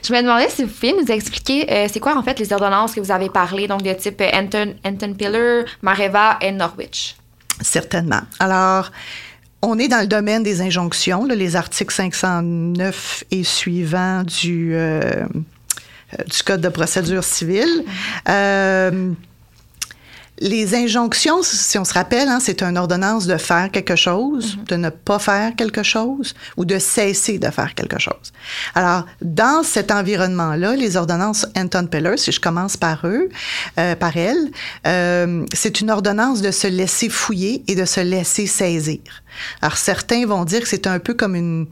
Je 0.06 0.12
me 0.12 0.20
demandais 0.20 0.50
si 0.50 0.64
vous 0.64 0.68
pouviez 0.68 0.92
nous 0.92 1.10
expliquer 1.10 1.70
euh, 1.72 1.88
c'est 1.90 1.98
quoi 1.98 2.16
en 2.16 2.22
fait 2.22 2.38
les 2.38 2.52
ordonnances 2.52 2.94
que 2.94 3.00
vous 3.00 3.10
avez 3.10 3.30
parlé, 3.30 3.66
donc 3.66 3.82
de 3.82 3.92
type 3.94 4.20
euh, 4.20 4.30
Anton, 4.34 4.74
Anton 4.84 5.14
Pillar, 5.14 5.64
Mareva 5.80 6.38
et 6.42 6.52
Norwich? 6.52 7.16
Certainement. 7.62 8.20
Alors, 8.38 8.90
on 9.62 9.78
est 9.78 9.88
dans 9.88 10.00
le 10.00 10.06
domaine 10.06 10.42
des 10.42 10.60
injonctions, 10.60 11.24
les 11.24 11.56
articles 11.56 11.94
509 11.94 13.24
et 13.30 13.44
suivants 13.44 14.22
du, 14.22 14.74
euh, 14.74 15.24
du 16.26 16.42
Code 16.44 16.60
de 16.60 16.68
procédure 16.68 17.24
civile. 17.24 17.84
Les 20.38 20.74
injonctions, 20.74 21.42
si 21.42 21.78
on 21.78 21.84
se 21.84 21.94
rappelle, 21.94 22.28
hein, 22.28 22.38
c'est 22.40 22.62
une 22.62 22.76
ordonnance 22.76 23.26
de 23.26 23.36
faire 23.36 23.70
quelque 23.70 23.96
chose, 23.96 24.58
de 24.68 24.76
ne 24.76 24.90
pas 24.90 25.18
faire 25.18 25.56
quelque 25.56 25.82
chose 25.82 26.34
ou 26.56 26.64
de 26.64 26.78
cesser 26.78 27.38
de 27.38 27.50
faire 27.50 27.74
quelque 27.74 27.98
chose. 27.98 28.32
Alors, 28.74 29.06
dans 29.22 29.62
cet 29.62 29.90
environnement-là, 29.90 30.76
les 30.76 30.96
ordonnances 30.96 31.46
Anton 31.56 31.86
Peller, 31.86 32.18
si 32.18 32.32
je 32.32 32.40
commence 32.40 32.76
par 32.76 33.06
eux, 33.06 33.28
euh, 33.78 33.96
par 33.96 34.16
elles, 34.16 34.50
euh, 34.86 35.44
c'est 35.54 35.80
une 35.80 35.90
ordonnance 35.90 36.42
de 36.42 36.50
se 36.50 36.66
laisser 36.66 37.08
fouiller 37.08 37.64
et 37.68 37.74
de 37.74 37.84
se 37.84 38.00
laisser 38.00 38.46
saisir. 38.46 39.00
Alors, 39.62 39.78
certains 39.78 40.26
vont 40.26 40.44
dire 40.44 40.60
que 40.60 40.68
c'est 40.68 40.86
un 40.86 40.98
peu 40.98 41.14
comme 41.14 41.34
une... 41.34 41.66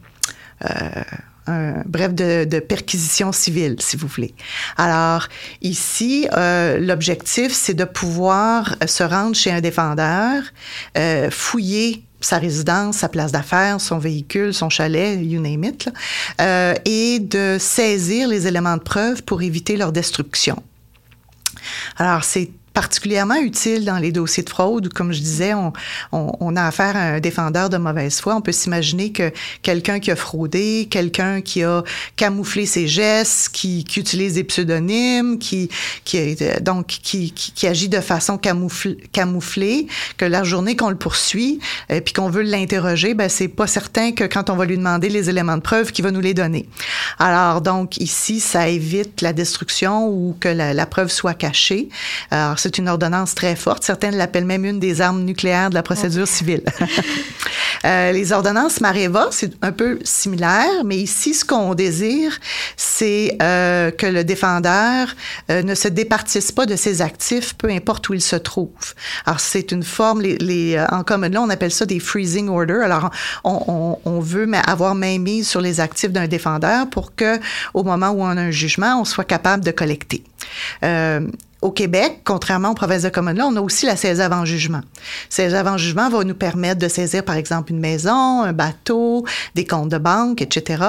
Euh, 0.65 1.03
bref 1.47 2.15
de, 2.15 2.59
perquisition 2.61 3.33
civile, 3.33 3.77
si 3.81 3.97
vous 3.97 4.07
voulez. 4.07 4.35
Alors, 4.77 5.29
ici, 5.63 6.27
euh, 6.33 6.79
l'objectif, 6.79 7.53
c'est 7.53 7.75
de 7.75 7.85
pouvoir 7.85 8.77
se 8.87 9.03
rendre 9.03 9.37
chez 9.37 9.51
un 9.51 9.61
défendeur, 9.61 10.43
euh, 10.97 11.31
fouiller 11.31 12.05
sa 12.21 12.39
résidence, 12.39 12.99
sa 12.99 13.09
place 13.09 13.33
d'affaires, 13.33 13.81
son 13.81 13.99
véhicule, 13.99 14.55
son 14.55 14.71
chalet, 14.71 15.19
you 15.23 15.41
name 15.41 15.65
it, 15.65 15.91
euh, 16.41 16.75
et 16.85 17.21
de 17.21 17.59
saisir 17.61 18.29
les 18.29 18.47
éléments 18.47 18.77
de 18.77 18.83
preuve 18.83 19.23
pour 19.23 19.43
éviter 19.43 19.77
leur 19.77 19.93
destruction. 19.93 20.63
Alors, 21.99 22.25
c'est 22.25 22.51
particulièrement 22.75 23.37
utile 23.37 23.85
dans 23.85 23.99
les 23.99 24.13
dossiers 24.13 24.43
de 24.43 24.51
fraude. 24.51 24.93
Comme 24.93 25.13
je 25.13 25.21
disais, 25.21 25.55
on, 25.55 25.73
on, 26.13 26.33
on, 26.41 26.57
a 26.57 26.65
affaire 26.65 26.97
à 26.97 27.01
un 27.01 27.21
défendeur 27.21 27.71
de 27.71 27.77
mauvaise 27.77 28.21
foi. 28.21 28.35
On 28.35 28.41
peut 28.41 28.53
s'imaginer 28.53 29.13
que 29.13 29.33
quelqu'un 29.63 30.01
qui 30.01 30.11
a 30.11 30.17
fraudé, 30.17 30.89
quelqu'un 30.91 31.41
qui 31.41 31.63
a 31.63 31.85
camouflé 32.17 32.67
ses 32.67 32.89
gestes, 32.89 33.51
qui, 33.51 33.85
qui 33.85 34.01
utilise 34.01 34.35
des 34.35 34.45
pseudonymes, 34.45 35.39
qui, 35.39 35.71
qui 36.05 36.37
donc 36.61 36.87
qui, 36.87 37.33
qui, 37.33 37.67
agit 37.67 37.89
de 37.89 38.01
façon 38.01 38.39
camouflée, 38.39 38.97
camouflée 39.13 39.87
que 40.17 40.25
la 40.25 40.43
journée 40.43 40.75
qu'on 40.75 40.91
le 40.91 40.97
poursuit 40.97 41.61
et 41.89 41.95
euh, 41.95 42.01
puis 42.01 42.13
qu'on 42.13 42.29
veut 42.29 42.43
l'interroger, 42.43 43.15
ben 43.15 43.29
c'est 43.29 43.49
pas 43.49 43.69
certain 43.69 44.13
que 44.13 44.25
quand 44.25 44.51
on 44.51 44.57
va 44.57 44.65
lui 44.65 44.77
demander 44.77 45.09
les 45.09 45.31
éléments 45.31 45.57
de 45.57 45.63
preuve, 45.63 45.93
qu'il 45.93 46.05
va 46.05 46.11
nous 46.11 46.21
les 46.21 46.35
donner. 46.35 46.69
Alors 47.21 47.61
donc 47.61 47.99
ici, 47.99 48.41
ça 48.41 48.69
évite 48.69 49.21
la 49.21 49.33
destruction 49.33 50.09
ou 50.09 50.37
que 50.41 50.49
la, 50.49 50.75
la 50.75 50.87
preuve 50.87 51.11
soit 51.11 51.35
cachée. 51.35 51.89
C'est 52.65 52.79
une 52.79 52.89
ordonnance 52.89 53.35
très 53.35 53.57
forte. 53.57 53.85
Certains 53.85 54.11
l'appellent 54.11 54.47
même 54.47 54.65
une 54.65 54.81
des 54.81 55.03
armes 55.03 55.23
nucléaires 55.23 55.69
de 55.69 55.75
la 55.75 55.83
procédure 55.83 56.27
civile. 56.27 56.63
euh, 57.85 58.11
les 58.11 58.33
ordonnances 58.33 58.81
Mareva, 58.81 59.29
c'est 59.33 59.53
un 59.61 59.71
peu 59.71 59.99
similaire, 60.03 60.83
mais 60.83 60.97
ici, 60.97 61.35
ce 61.35 61.45
qu'on 61.45 61.75
désire, 61.75 62.39
c'est 62.79 63.37
euh, 63.43 63.91
que 63.91 64.07
le 64.07 64.25
défendeur 64.25 65.09
euh, 65.51 65.63
ne 65.63 65.75
se 65.75 65.89
départisse 65.89 66.53
pas 66.53 66.65
de 66.65 66.75
ses 66.75 67.03
actifs, 67.03 67.53
peu 67.55 67.69
importe 67.69 68.09
où 68.09 68.15
il 68.15 68.23
se 68.23 68.37
trouve. 68.37 68.71
Alors, 69.27 69.41
c'est 69.41 69.71
une 69.71 69.83
forme, 69.83 70.23
les, 70.23 70.39
les, 70.39 70.83
en 70.91 71.05
commun 71.05 71.29
là, 71.29 71.43
on 71.43 71.51
appelle 71.51 71.71
ça 71.71 71.85
des 71.85 72.01
freezing 72.01 72.49
orders. 72.49 72.83
Alors, 72.83 73.11
on, 73.45 73.63
on, 73.69 74.11
on 74.11 74.21
veut 74.21 74.51
avoir 74.67 74.95
main 74.95 75.19
mise 75.19 75.47
sur 75.47 75.61
les 75.61 75.81
actifs 75.81 76.13
d'un 76.13 76.29
défendeur 76.29 76.89
pour 76.89 77.15
que, 77.15 77.39
au 77.75 77.83
moment 77.83 78.09
où 78.09 78.23
on 78.23 78.37
a 78.39 78.41
un 78.41 78.51
jugement, 78.51 79.03
on 79.03 79.05
soit 79.05 79.25
capable 79.25 79.63
de 79.63 79.71
collecter. 79.71 80.25
Euh, 80.83 81.21
au 81.65 81.71
Québec, 81.71 82.21
contrairement 82.25 82.73
aux 82.73 82.75
provinces 82.75 83.05
de 83.05 83.09
Common 83.09 83.33
Law, 83.33 83.47
on 83.47 83.57
a 83.57 83.61
aussi 83.63 83.87
la 83.87 83.97
saisie 83.97 84.21
avant 84.21 84.45
jugement. 84.45 84.83
Saisie 85.31 85.57
avant 85.57 85.79
jugement 85.79 86.11
va 86.11 86.23
nous 86.23 86.35
permettre 86.35 86.79
de 86.79 86.89
saisir, 86.89 87.25
par 87.25 87.37
exemple, 87.37 87.73
une 87.73 87.81
maison, 87.81 88.43
un 88.43 88.53
bateau, 88.53 89.25
des 89.55 89.65
comptes 89.65 89.89
de 89.89 89.97
banque, 89.97 90.43
etc. 90.43 90.85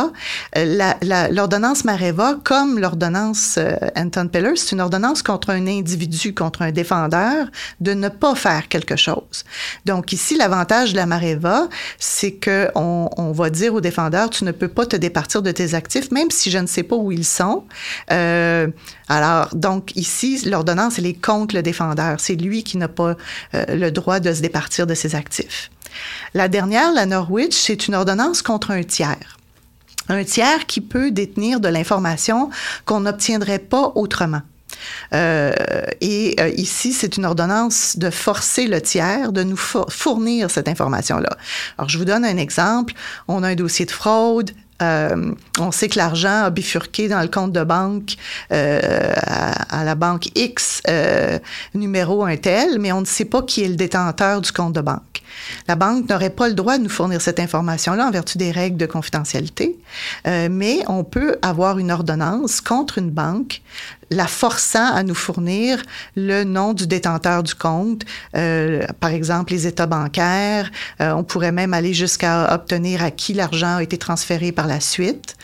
L'ordonnance 1.31 1.85
Mareva, 1.85 2.35
comme 2.43 2.77
l'ordonnance 2.77 3.55
euh, 3.57 3.73
Anton 3.95 4.27
Peller, 4.27 4.57
c'est 4.57 4.73
une 4.73 4.81
ordonnance 4.81 5.23
contre 5.23 5.51
un 5.51 5.65
individu, 5.65 6.33
contre 6.35 6.61
un 6.61 6.73
défendeur, 6.73 7.47
de 7.79 7.93
ne 7.93 8.09
pas 8.09 8.35
faire 8.35 8.67
quelque 8.67 8.97
chose. 8.97 9.45
Donc 9.85 10.11
ici, 10.11 10.35
l'avantage 10.35 10.91
de 10.91 10.97
la 10.97 11.05
Mareva, 11.05 11.69
c'est 11.99 12.33
que 12.33 12.69
on, 12.75 13.09
on, 13.15 13.31
va 13.31 13.49
dire 13.49 13.73
au 13.75 13.79
défendeur, 13.79 14.29
tu 14.29 14.43
ne 14.43 14.51
peux 14.51 14.67
pas 14.67 14.85
te 14.85 14.97
départir 14.97 15.41
de 15.41 15.51
tes 15.51 15.73
actifs, 15.73 16.11
même 16.11 16.31
si 16.31 16.51
je 16.51 16.57
ne 16.57 16.67
sais 16.67 16.83
pas 16.83 16.97
où 16.97 17.13
ils 17.13 17.23
sont. 17.23 17.63
Euh, 18.11 18.67
alors, 19.07 19.44
donc 19.53 19.95
ici, 19.95 20.41
l'ordonnance, 20.45 20.99
elle 20.99 21.05
est 21.05 21.21
contre 21.21 21.55
le 21.55 21.61
défendeur. 21.61 22.19
C'est 22.19 22.35
lui 22.35 22.63
qui 22.63 22.77
n'a 22.77 22.87
pas 22.87 23.15
euh, 23.53 23.65
le 23.69 23.91
droit 23.91 24.19
de 24.19 24.33
se 24.33 24.41
départir 24.41 24.87
de 24.87 24.93
ses 24.93 25.15
actifs. 25.15 25.69
La 26.33 26.47
dernière, 26.47 26.91
la 26.93 27.05
Norwich, 27.05 27.53
c'est 27.53 27.87
une 27.87 27.95
ordonnance 27.95 28.41
contre 28.41 28.71
un 28.71 28.83
tiers. 28.83 29.37
Un 30.09 30.23
tiers 30.23 30.65
qui 30.67 30.81
peut 30.81 31.11
détenir 31.11 31.59
de 31.59 31.67
l'information 31.67 32.49
qu'on 32.85 33.01
n'obtiendrait 33.01 33.59
pas 33.59 33.93
autrement. 33.95 34.41
Euh, 35.13 35.53
et 36.01 36.35
euh, 36.39 36.49
ici, 36.49 36.93
c'est 36.93 37.17
une 37.17 37.25
ordonnance 37.25 37.97
de 37.97 38.09
forcer 38.09 38.67
le 38.67 38.81
tiers 38.81 39.31
de 39.31 39.43
nous 39.43 39.57
fournir 39.57 40.51
cette 40.51 40.67
information-là. 40.67 41.29
Alors, 41.77 41.89
je 41.89 41.97
vous 41.97 42.05
donne 42.05 42.25
un 42.25 42.37
exemple. 42.37 42.93
On 43.27 43.43
a 43.43 43.49
un 43.49 43.55
dossier 43.55 43.85
de 43.85 43.91
fraude, 43.91 44.51
Euh, 44.81 45.31
on 45.57 45.71
sait 45.71 45.87
que 45.87 45.97
l'argent 45.97 46.43
a 46.43 46.49
bifurqué 46.49 47.07
dans 47.07 47.21
le 47.21 47.29
compte 47.29 47.53
de 47.53 47.63
banque 47.63 48.15
euh, 48.51 49.13
à, 49.15 49.85
la 49.85 49.95
banque 49.95 50.27
X, 50.35 50.81
euh, 50.89 51.39
numéro 51.73 52.25
un 52.25 52.35
tel, 52.35 52.79
mais 52.79 52.91
on 52.91 53.01
ne 53.01 53.05
sait 53.05 53.25
pas 53.25 53.41
qui 53.41 53.63
est 53.63 53.69
le 53.69 53.75
détenteur 53.75 54.41
du 54.41 54.51
compte 54.51 54.73
de 54.73 54.81
banque. 54.81 55.21
La 55.67 55.75
banque 55.75 56.09
n'aurait 56.09 56.29
pas 56.29 56.47
le 56.47 56.53
droit 56.55 56.77
de 56.77 56.83
nous 56.83 56.89
fournir 56.89 57.21
cette 57.21 57.39
information-là 57.39 58.07
en 58.07 58.11
vertu 58.11 58.37
des 58.37 58.51
règles 58.51 58.77
de 58.77 58.85
confidentialité, 58.85 59.77
mais 60.25 60.79
on 60.87 61.03
peut 61.03 61.35
avoir 61.41 61.77
une 61.77 61.91
ordonnance 61.91 62.61
contre 62.61 62.97
une 62.97 63.11
banque 63.11 63.61
la 64.11 64.27
forçant 64.27 64.93
à 64.93 65.03
nous 65.03 65.15
fournir 65.15 65.81
le 66.15 66.43
nom 66.43 66.73
du 66.73 66.87
détenteur 66.87 67.43
du 67.43 67.55
compte, 67.55 68.03
euh, 68.35 68.85
par 68.99 69.11
exemple 69.11 69.51
les 69.51 69.67
états 69.67 69.87
bancaires. 69.87 70.71
Euh, 71.01 71.11
on 71.13 71.23
pourrait 71.23 71.51
même 71.51 71.73
aller 71.73 71.93
jusqu'à 71.93 72.53
obtenir 72.53 73.03
à 73.03 73.11
qui 73.11 73.33
l'argent 73.33 73.77
a 73.77 73.83
été 73.83 73.97
transféré 73.97 74.51
par 74.51 74.67
la 74.67 74.79
suite. 74.79 75.35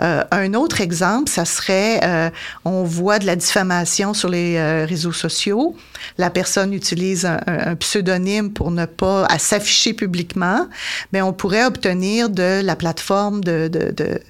Euh, 0.00 0.24
un 0.30 0.54
autre 0.54 0.80
exemple, 0.80 1.30
ça 1.30 1.44
serait, 1.44 2.00
euh, 2.04 2.30
on 2.64 2.84
voit 2.84 3.18
de 3.18 3.26
la 3.26 3.36
diffamation 3.36 4.14
sur 4.14 4.28
les 4.28 4.56
euh, 4.56 4.86
réseaux 4.86 5.12
sociaux. 5.12 5.76
La 6.18 6.30
personne 6.30 6.72
utilise 6.72 7.26
un, 7.26 7.76
pseudonyme 7.76 8.52
pour 8.52 8.70
ne 8.70 8.86
pas 8.86 9.26
s'afficher 9.38 9.92
publiquement, 9.92 10.66
mais 11.12 11.22
on 11.22 11.32
pourrait 11.32 11.64
obtenir 11.64 12.30
de 12.30 12.60
la 12.62 12.76
plateforme 12.76 13.42
de, 13.42 13.68
de 13.68 14.20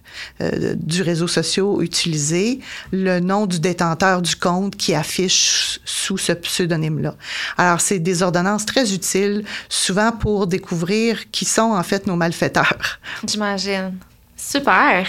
du 0.40 1.02
réseau 1.02 1.28
social 1.28 1.82
utilisé 1.82 2.60
le 2.90 3.20
nom 3.20 3.44
du 3.46 3.60
détenteur 3.60 3.76
détenteur 3.76 4.22
du 4.22 4.36
compte 4.36 4.76
qui 4.76 4.94
affiche 4.94 5.80
sous 5.84 6.18
ce 6.18 6.32
pseudonyme-là. 6.32 7.14
Alors, 7.56 7.80
c'est 7.80 7.98
des 7.98 8.22
ordonnances 8.22 8.66
très 8.66 8.92
utiles, 8.92 9.44
souvent 9.68 10.12
pour 10.12 10.46
découvrir 10.46 11.30
qui 11.30 11.44
sont 11.44 11.72
en 11.72 11.82
fait 11.82 12.06
nos 12.06 12.16
malfaiteurs. 12.16 12.98
J'imagine. 13.26 13.98
Super. 14.36 15.06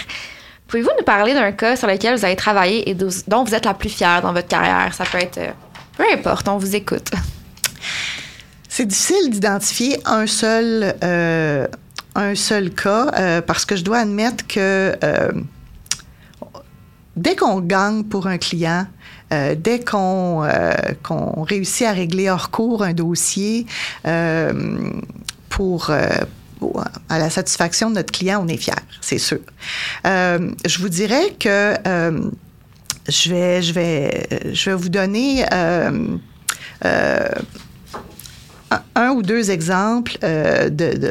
Pouvez-vous 0.66 0.90
nous 0.98 1.04
parler 1.04 1.32
d'un 1.32 1.52
cas 1.52 1.76
sur 1.76 1.88
lequel 1.88 2.16
vous 2.16 2.24
avez 2.24 2.36
travaillé 2.36 2.90
et 2.90 2.94
dont 2.94 3.44
vous 3.44 3.54
êtes 3.54 3.64
la 3.64 3.74
plus 3.74 3.88
fière 3.88 4.20
dans 4.20 4.32
votre 4.32 4.48
carrière? 4.48 4.92
Ça 4.92 5.04
peut 5.04 5.18
être... 5.18 5.38
Euh, 5.98 6.04
peu 6.04 6.12
importe, 6.12 6.48
on 6.48 6.58
vous 6.58 6.76
écoute. 6.76 7.10
C'est 8.68 8.86
difficile 8.86 9.30
d'identifier 9.30 9.98
un 10.04 10.26
seul, 10.26 10.94
euh, 11.02 11.66
un 12.14 12.34
seul 12.34 12.70
cas 12.70 13.10
euh, 13.18 13.40
parce 13.40 13.64
que 13.64 13.76
je 13.76 13.82
dois 13.82 13.98
admettre 13.98 14.46
que 14.46 14.96
dès 17.18 17.36
qu'on 17.36 17.60
gagne 17.60 18.04
pour 18.04 18.26
un 18.26 18.38
client, 18.38 18.86
euh, 19.32 19.54
dès 19.58 19.80
qu'on 19.80 20.44
euh, 20.44 20.72
réussit 21.42 21.86
à 21.86 21.92
régler 21.92 22.30
hors 22.30 22.50
cours 22.50 22.82
un 22.82 22.94
dossier 22.94 23.66
euh, 24.06 24.90
pour 25.50 25.90
à 25.90 27.18
la 27.18 27.30
satisfaction 27.30 27.90
de 27.90 27.96
notre 27.96 28.12
client, 28.12 28.42
on 28.42 28.48
est 28.48 28.56
fier, 28.56 28.74
c'est 29.00 29.18
sûr. 29.18 29.38
je 30.04 30.78
vous 30.80 30.88
dirais 30.88 31.36
que 31.38 31.74
je 33.08 33.30
vais 33.30 33.62
je 33.62 33.72
vais 33.72 34.28
je 34.52 34.70
vais 34.70 34.76
vous 34.76 34.88
donner 34.88 35.44
un, 35.52 36.20
ou 39.10 39.22
deux 39.22 39.50
exemples 39.50 40.18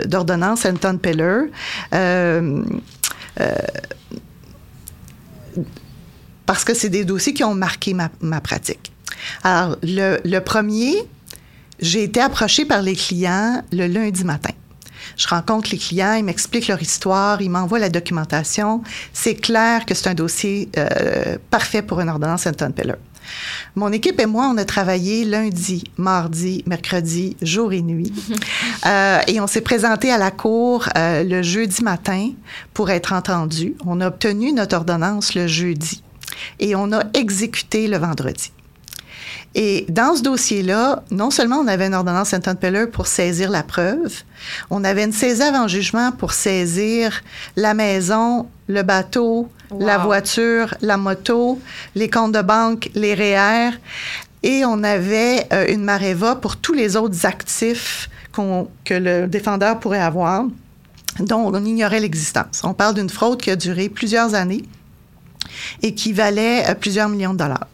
d'ordonnance 0.06 0.66
Anton 0.66 0.98
Peller 0.98 1.46
parce 6.48 6.63
que 6.63 6.74
c'est 6.74 6.89
des 6.89 7.06
dossiers 7.06 7.34
qui 7.34 7.44
ont 7.44 7.54
marqué 7.54 7.94
ma, 7.94 8.42
pratique. 8.42 8.92
Alors, 9.44 9.77
le, 9.84 10.39
premier, 10.39 10.96
j'ai 11.80 12.04
été 12.04 12.22
approchée 12.22 12.65
par 12.65 12.82
les 12.82 12.95
clients 12.95 13.62
le 13.72 13.86
lundi 13.86 14.24
matin. 14.24 14.54
Je 15.17 15.27
rencontre 15.27 15.69
les 15.71 15.77
clients, 15.77 16.13
ils 16.13 16.23
m'expliquent 16.23 16.67
leur 16.67 16.82
histoire, 16.82 17.41
ils 17.41 17.49
m'envoient 17.49 17.80
la 17.80 17.89
documentation. 17.89 18.84
C'est 19.13 19.36
clair 19.36 19.86
que 19.86 19.93
c'est 19.93 20.10
un 20.10 20.13
dossier 20.13 20.69
euh, 20.77 21.38
parfait 21.49 21.82
pour 21.82 21.99
une 21.99 22.10
ordonnance 22.10 22.45
Anton 22.45 22.71
Peller. 22.71 22.95
Mon 23.75 23.91
équipe 23.91 24.19
et 24.19 24.25
moi, 24.25 24.49
on 24.53 24.58
a 24.58 24.65
travaillé 24.65 25.25
lundi, 25.25 25.84
mardi, 25.97 26.63
mercredi, 26.65 27.36
jour 27.41 27.73
et 27.73 27.82
nuit. 27.82 28.13
Euh, 28.86 29.19
et 29.27 29.41
on 29.41 29.47
s'est 29.47 29.62
présenté 29.62 30.12
à 30.12 30.17
la 30.17 30.30
cour 30.30 30.88
euh, 30.95 31.23
le 31.23 31.41
jeudi 31.41 31.84
matin 31.84 32.30
pour 32.73 32.89
être 32.89 33.12
entendu. 33.12 33.73
On 33.86 33.99
a 33.99 34.08
obtenu 34.08 34.53
notre 34.53 34.77
ordonnance 34.77 35.34
le 35.34 35.47
jeudi 35.47 36.03
et 36.60 36.75
on 36.75 36.93
a 36.93 37.03
exécuté 37.13 37.88
le 37.88 37.97
vendredi. 37.97 38.51
Et 39.60 39.88
dans 39.89 40.15
ce 40.15 40.22
dossier-là, 40.22 41.02
non 41.10 41.32
seulement 41.32 41.58
on 41.58 41.67
avait 41.67 41.88
une 41.88 41.96
ordonnance 41.96 42.32
Anton-Peller 42.32 42.86
pour 42.86 43.08
saisir 43.08 43.50
la 43.50 43.63
preuve, 43.63 44.22
on 44.70 44.84
avait 44.84 45.04
une 45.04 45.12
saisie 45.12 45.41
avant 45.41 45.67
jugement 45.67 46.12
pour 46.12 46.34
saisir 46.34 47.24
la 47.56 47.74
maison, 47.74 48.48
le 48.67 48.84
bateau, 48.84 49.50
la 49.80 49.98
voiture, 49.98 50.76
la 50.82 50.98
moto, 50.98 51.60
les 51.96 52.08
comptes 52.08 52.34
de 52.34 52.41
banque, 52.43 52.91
les 52.93 53.15
REER, 53.15 53.72
et 54.43 54.63
on 54.63 54.84
avait 54.84 55.48
euh, 55.52 55.65
une 55.74 55.84
Mareva 55.84 56.36
pour 56.36 56.58
tous 56.58 56.74
les 56.74 56.96
autres 56.96 57.26
actifs 57.26 58.12
que 58.86 58.93
le 58.93 59.26
défendeur 59.26 59.80
pourrait 59.80 60.00
avoir, 60.00 60.46
dont 61.20 61.52
on 61.52 61.65
ignorait 61.65 62.00
l'existence. 62.00 62.62
On 62.63 62.76
parle 62.76 62.93
d'une 62.93 63.10
fraude 63.10 63.41
qui 63.41 63.50
a 63.50 63.56
duré 63.56 63.89
plusieurs 63.89 64.36
années 64.36 64.63
et 65.82 65.96
qui 65.96 66.13
valait 66.13 66.70
euh, 66.70 66.76
plusieurs 66.76 67.10
millions 67.10 67.34
de 67.34 67.39
dollars. 67.39 67.65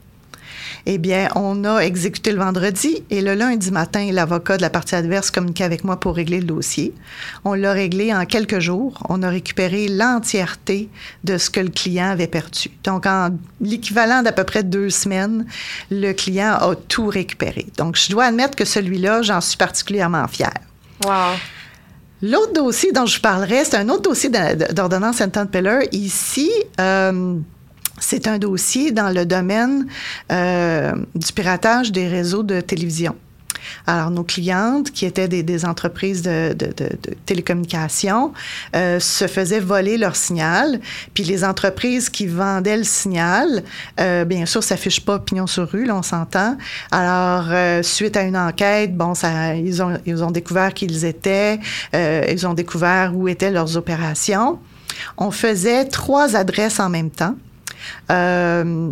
Eh 0.86 0.98
bien, 0.98 1.30
on 1.36 1.64
a 1.64 1.80
exécuté 1.80 2.34
le 2.34 2.40
vendredi 2.40 3.04
et 3.10 3.22
le 3.22 3.36
lundi 3.36 3.72
matin, 3.72 4.12
l'avocat 4.12 4.58
de 4.58 4.62
la 4.62 4.70
partie 4.70 4.96
adverse 4.96 5.32
communiquait 5.32 5.64
avec 5.64 5.86
moi 5.86 5.98
pour 5.98 6.16
régler 6.16 6.42
le 6.42 6.46
dossier. 6.46 6.94
On 7.46 7.54
l'a 7.54 7.72
réglé 7.72 8.14
en 8.14 8.26
quelques 8.26 8.60
jours. 8.60 9.02
On 9.08 9.24
a 9.24 9.30
récupéré 9.30 9.88
l'entièreté 9.88 10.90
de 11.24 11.38
ce 11.38 11.50
que 11.50 11.62
le 11.62 11.70
client 11.70 12.10
avait 12.10 12.28
perdu. 12.28 12.70
Donc, 12.84 13.06
en 13.06 13.30
l'équivalent 13.62 14.24
d'à 14.24 14.34
peu 14.34 14.44
près 14.44 14.64
deux 14.64 14.90
semaines, 14.90 15.46
le 15.90 16.12
client 16.12 16.54
a 16.60 16.76
tout 16.76 17.08
récupéré. 17.08 17.66
Donc, 17.78 17.96
je 17.98 18.12
dois 18.12 18.26
admettre 18.26 18.58
que 18.58 18.66
celui-là, 18.66 19.22
j'en 19.22 19.40
suis 19.40 19.58
particulièrement 19.58 20.28
fière. 20.28 20.52
Wow. 21.06 21.38
L'autre 22.22 22.54
dossier 22.54 22.92
dont 22.92 23.06
je 23.06 23.20
parlerai, 23.22 23.64
c'est 23.66 23.76
un 23.76 23.88
autre 23.90 24.04
dossier 24.04 24.30
d'ordonnance 24.30 25.22
Anton-Peller. 25.22 25.88
Ici, 25.92 26.50
euh, 26.80 27.38
c'est 28.04 28.28
un 28.28 28.38
dossier 28.38 28.92
dans 28.92 29.10
le 29.10 29.26
domaine 29.26 29.88
euh, 30.32 30.94
du 31.16 31.32
piratage 31.32 31.92
des 31.92 32.08
réseaux 32.08 32.44
de 32.44 32.60
télévision. 32.60 33.16
Alors, 33.88 34.12
nos 34.12 34.26
clientes, 34.26 34.92
qui 34.92 35.06
étaient 35.06 35.30
des, 35.30 35.66
entreprises 35.66 36.22
de, 36.22 36.54
télécommunications, 37.26 38.34
euh, 38.76 39.00
se 39.00 39.26
faisaient 39.26 39.62
voler 39.62 39.98
leur 39.98 40.18
signal. 40.18 40.82
Puis 41.14 41.24
les 41.24 41.46
entreprises 41.46 42.10
qui 42.10 42.28
vendaient 42.28 42.76
le 42.76 42.84
signal, 42.84 43.64
euh, 44.02 44.26
bien 44.26 44.46
sûr, 44.46 44.62
ça 44.62 44.76
s'affiche 44.76 45.00
pas 45.00 45.18
pignon 45.20 45.48
sur 45.48 45.72
rue, 45.72 45.86
là, 45.86 45.96
on 45.96 46.02
s'entend. 46.02 46.58
Alors, 46.92 47.46
suite 47.86 48.18
à 48.18 48.24
une 48.24 48.36
enquête, 48.36 48.98
bon, 48.98 49.16
ça, 49.16 49.56
ils, 49.56 49.82
ont, 49.82 49.98
ils 50.06 50.22
ont 50.22 50.32
découvert 50.32 50.74
qui 50.74 50.86
ils 50.86 51.06
étaient, 51.06 51.58
ils 51.94 52.46
ont 52.46 52.54
découvert 52.54 53.16
où 53.16 53.30
étaient 53.30 53.52
leurs 53.52 53.78
opérations. 53.78 54.60
On 55.18 55.32
faisait 55.32 55.86
trois 55.86 56.36
adresses 56.36 56.82
en 56.82 56.90
même 56.90 57.10
temps. 57.10 57.36
Euh, 58.12 58.90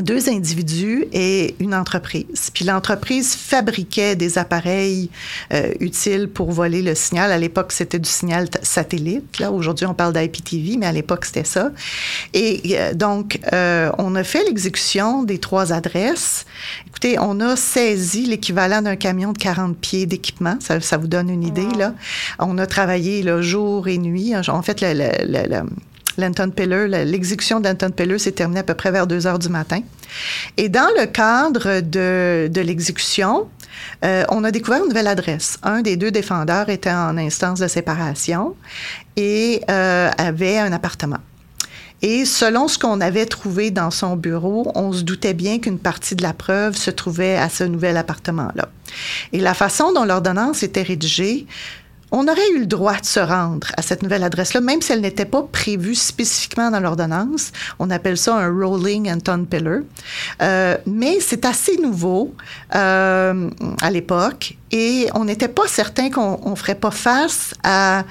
deux 0.00 0.28
individus 0.28 1.06
et 1.12 1.56
une 1.58 1.74
entreprise. 1.74 2.52
Puis 2.54 2.64
l'entreprise 2.64 3.34
fabriquait 3.34 4.14
des 4.14 4.38
appareils 4.38 5.10
euh, 5.52 5.72
utiles 5.80 6.28
pour 6.28 6.52
voler 6.52 6.82
le 6.82 6.94
signal. 6.94 7.32
À 7.32 7.38
l'époque, 7.38 7.72
c'était 7.72 7.98
du 7.98 8.08
signal 8.08 8.48
satellite. 8.62 9.40
Là, 9.40 9.50
aujourd'hui, 9.50 9.86
on 9.86 9.94
parle 9.94 10.12
d'IPTV, 10.12 10.76
mais 10.76 10.86
à 10.86 10.92
l'époque, 10.92 11.24
c'était 11.24 11.42
ça. 11.42 11.72
Et 12.32 12.78
euh, 12.78 12.94
donc, 12.94 13.40
on 13.52 14.14
a 14.14 14.22
fait 14.22 14.44
l'exécution 14.44 15.24
des 15.24 15.38
trois 15.38 15.72
adresses. 15.72 16.46
Écoutez, 16.86 17.18
on 17.18 17.40
a 17.40 17.56
saisi 17.56 18.24
l'équivalent 18.24 18.82
d'un 18.82 18.96
camion 18.96 19.32
de 19.32 19.38
40 19.38 19.76
pieds 19.76 20.06
d'équipement. 20.06 20.58
Ça, 20.60 20.80
ça, 20.80 20.96
vous 20.96 21.08
donne 21.08 21.28
une 21.28 21.42
idée, 21.42 21.66
là. 21.76 21.92
On 22.38 22.58
a 22.58 22.66
travaillé 22.66 23.24
le 23.24 23.42
jour 23.42 23.88
et 23.88 23.98
nuit. 23.98 24.32
En 24.36 24.62
fait, 24.62 24.80
le, 24.80 24.94
le, 25.24 25.62
l'Anton 26.18 26.50
Peller, 26.50 27.04
l'exécution 27.04 27.60
d'Anton 27.60 27.90
Peller 27.90 28.18
s'est 28.18 28.32
terminée 28.32 28.60
à 28.60 28.64
peu 28.64 28.74
près 28.74 28.90
vers 28.90 29.06
2 29.06 29.26
heures 29.26 29.38
du 29.38 29.48
matin. 29.48 29.80
Et 30.56 30.68
dans 30.68 30.88
le 30.98 31.06
cadre 31.06 31.80
de, 31.80 32.48
de 32.48 32.60
l'exécution, 32.60 33.48
euh, 34.04 34.24
on 34.28 34.44
a 34.44 34.50
découvert 34.50 34.80
une 34.82 34.88
nouvelle 34.88 35.06
adresse. 35.06 35.58
Un 35.62 35.80
des 35.80 35.96
deux 35.96 36.10
défendeurs 36.10 36.68
était 36.68 36.90
en 36.90 37.16
instance 37.16 37.60
de 37.60 37.68
séparation 37.68 38.56
et 39.16 39.62
euh, 39.70 40.10
avait 40.18 40.58
un 40.58 40.72
appartement. 40.72 41.18
Et 42.00 42.24
selon 42.24 42.68
ce 42.68 42.78
qu'on 42.78 43.00
avait 43.00 43.26
trouvé 43.26 43.70
dans 43.70 43.90
son 43.90 44.14
bureau, 44.16 44.70
on 44.76 44.92
se 44.92 45.02
doutait 45.02 45.34
bien 45.34 45.58
qu'une 45.58 45.80
partie 45.80 46.14
de 46.14 46.22
la 46.22 46.32
preuve 46.32 46.76
se 46.76 46.90
trouvait 46.90 47.36
à 47.36 47.48
ce 47.48 47.64
nouvel 47.64 47.96
appartement-là. 47.96 48.68
Et 49.32 49.40
la 49.40 49.54
façon 49.54 49.92
dont 49.92 50.04
l'ordonnance 50.04 50.62
était 50.62 50.82
rédigée, 50.82 51.46
on 52.10 52.26
aurait 52.26 52.50
eu 52.54 52.60
le 52.60 52.66
droit 52.66 52.96
de 52.96 53.04
se 53.04 53.20
rendre 53.20 53.68
à 53.76 53.82
cette 53.82 54.02
nouvelle 54.02 54.24
adresse-là, 54.24 54.60
même 54.60 54.80
si 54.80 54.92
elle 54.92 55.00
n'était 55.00 55.24
pas 55.24 55.42
prévue 55.42 55.94
spécifiquement 55.94 56.70
dans 56.70 56.80
l'ordonnance. 56.80 57.52
On 57.78 57.90
appelle 57.90 58.16
ça 58.16 58.36
un 58.36 58.50
rolling 58.50 59.10
Anton 59.10 59.44
Pillar. 59.44 59.80
Euh, 60.42 60.76
mais 60.86 61.20
c'est 61.20 61.44
assez 61.44 61.76
nouveau 61.76 62.34
euh, 62.74 63.50
à 63.82 63.90
l'époque 63.90 64.56
et 64.70 65.08
on 65.14 65.24
n'était 65.24 65.48
pas 65.48 65.66
certain 65.66 66.10
qu'on 66.10 66.50
ne 66.50 66.54
ferait 66.54 66.74
pas 66.74 66.90
face 66.90 67.54
à 67.62 68.04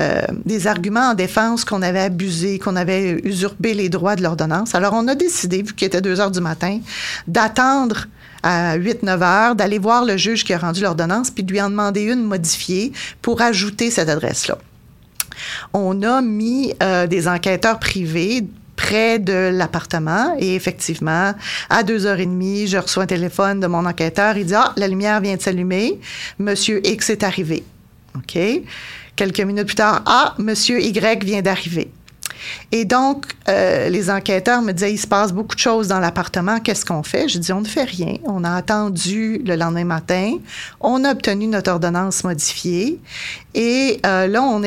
euh, 0.00 0.22
des 0.44 0.66
arguments 0.66 1.10
en 1.10 1.14
défense 1.14 1.64
qu'on 1.64 1.82
avait 1.82 2.00
abusé, 2.00 2.58
qu'on 2.58 2.76
avait 2.76 3.20
usurpé 3.24 3.74
les 3.74 3.88
droits 3.88 4.16
de 4.16 4.22
l'ordonnance. 4.22 4.74
Alors 4.74 4.94
on 4.94 5.08
a 5.08 5.14
décidé, 5.14 5.62
vu 5.62 5.74
qu'il 5.74 5.86
était 5.86 6.00
2 6.00 6.20
heures 6.20 6.30
du 6.30 6.40
matin, 6.40 6.80
d'attendre 7.26 8.06
à 8.42 8.78
8-9 8.78 9.22
heures, 9.22 9.54
d'aller 9.54 9.78
voir 9.78 10.04
le 10.04 10.16
juge 10.16 10.44
qui 10.44 10.52
a 10.52 10.58
rendu 10.58 10.82
l'ordonnance, 10.82 11.30
puis 11.30 11.44
de 11.44 11.52
lui 11.52 11.60
en 11.60 11.70
demander 11.70 12.02
une 12.02 12.24
modifiée 12.24 12.92
pour 13.20 13.40
ajouter 13.42 13.90
cette 13.90 14.08
adresse-là. 14.08 14.58
On 15.72 16.02
a 16.02 16.20
mis 16.20 16.74
euh, 16.82 17.06
des 17.06 17.28
enquêteurs 17.28 17.78
privés 17.78 18.44
près 18.76 19.18
de 19.18 19.50
l'appartement 19.52 20.34
et 20.38 20.54
effectivement, 20.54 21.34
à 21.70 21.82
2h30, 21.82 22.68
je 22.68 22.78
reçois 22.78 23.04
un 23.04 23.06
téléphone 23.06 23.60
de 23.60 23.66
mon 23.66 23.86
enquêteur. 23.86 24.36
Il 24.36 24.46
dit 24.46 24.54
Ah, 24.54 24.72
la 24.76 24.88
lumière 24.88 25.20
vient 25.20 25.36
de 25.36 25.40
s'allumer. 25.40 26.00
Monsieur 26.38 26.84
X 26.86 27.10
est 27.10 27.22
arrivé. 27.22 27.64
OK? 28.16 28.38
Quelques 29.14 29.40
minutes 29.40 29.66
plus 29.66 29.74
tard, 29.76 30.02
Ah, 30.06 30.34
Monsieur 30.38 30.80
Y 30.80 31.22
vient 31.24 31.42
d'arriver. 31.42 31.90
Et 32.70 32.84
donc, 32.84 33.26
euh, 33.48 33.88
les 33.88 34.10
enquêteurs 34.10 34.62
me 34.62 34.72
disaient, 34.72 34.92
il 34.92 34.98
se 34.98 35.06
passe 35.06 35.32
beaucoup 35.32 35.54
de 35.54 35.60
choses 35.60 35.88
dans 35.88 36.00
l'appartement, 36.00 36.60
qu'est-ce 36.60 36.84
qu'on 36.84 37.02
fait? 37.02 37.28
Je 37.28 37.38
dis, 37.38 37.52
on 37.52 37.60
ne 37.60 37.66
fait 37.66 37.84
rien. 37.84 38.16
On 38.24 38.44
a 38.44 38.54
attendu 38.54 39.42
le 39.44 39.56
lendemain 39.56 39.84
matin, 39.84 40.36
on 40.80 41.04
a 41.04 41.12
obtenu 41.12 41.46
notre 41.46 41.70
ordonnance 41.70 42.24
modifiée 42.24 43.00
et 43.54 44.00
euh, 44.06 44.26
là, 44.26 44.42
on 44.42 44.62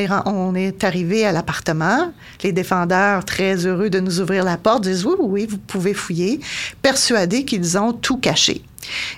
est, 0.56 0.84
arrivé 0.84 1.26
à 1.26 1.32
l'appartement. 1.32 2.12
Les 2.44 2.52
défendeurs, 2.52 3.26
très 3.26 3.66
heureux 3.66 3.90
de 3.90 4.00
nous 4.00 4.20
ouvrir 4.20 4.44
la 4.44 4.58
porte, 4.58 4.84
disent, 4.84 5.06
oui, 5.06 5.16
oui, 5.20 5.48
vous 5.50 5.58
pouvez 5.58 5.94
fouiller, 5.94 6.40
persuadés 6.82 7.46
qu'ils 7.46 7.78
ont 7.78 7.94
tout 7.94 8.18
caché. 8.18 8.62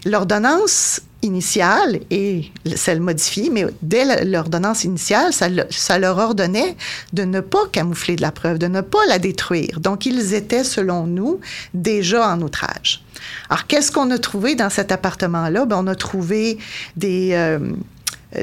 L'ordonnance 0.06 1.02
initiale 1.22 2.00
et 2.12 2.52
celle 2.76 3.02
modifiée, 3.02 3.50
mais 3.52 3.66
dès 3.82 4.26
l'ordonnance 4.26 4.84
initiale, 4.84 5.34
ça, 5.34 6.00
leur 6.00 6.18
ordonnait 6.18 6.76
de 7.14 7.24
ne 7.24 7.40
pas 7.40 7.66
camoufler 7.72 8.16
de 8.16 8.22
la 8.22 8.32
preuve, 8.32 8.60
de 8.60 8.68
ne 8.68 8.82
pas 8.82 9.06
la 9.08 9.20
détruire. 9.20 9.80
Donc, 9.80 10.06
ils 10.06 10.34
étaient, 10.34 10.64
selon 10.64 11.08
nous, 11.08 11.40
déjà 11.74 12.30
en 12.30 12.42
outrage. 12.42 13.04
Alors, 13.50 13.66
qu'est-ce 13.68 13.92
qu'on 13.92 14.12
a 14.12 14.18
trouvé 14.18 14.56
dans 14.56 14.70
cet 14.70 14.92
appartement-là? 14.92 15.66
Ben, 15.66 15.78
on 15.80 15.88
a 15.88 15.96
trouvé 15.96 16.60
des, 16.96 17.30
euh, 17.34 17.60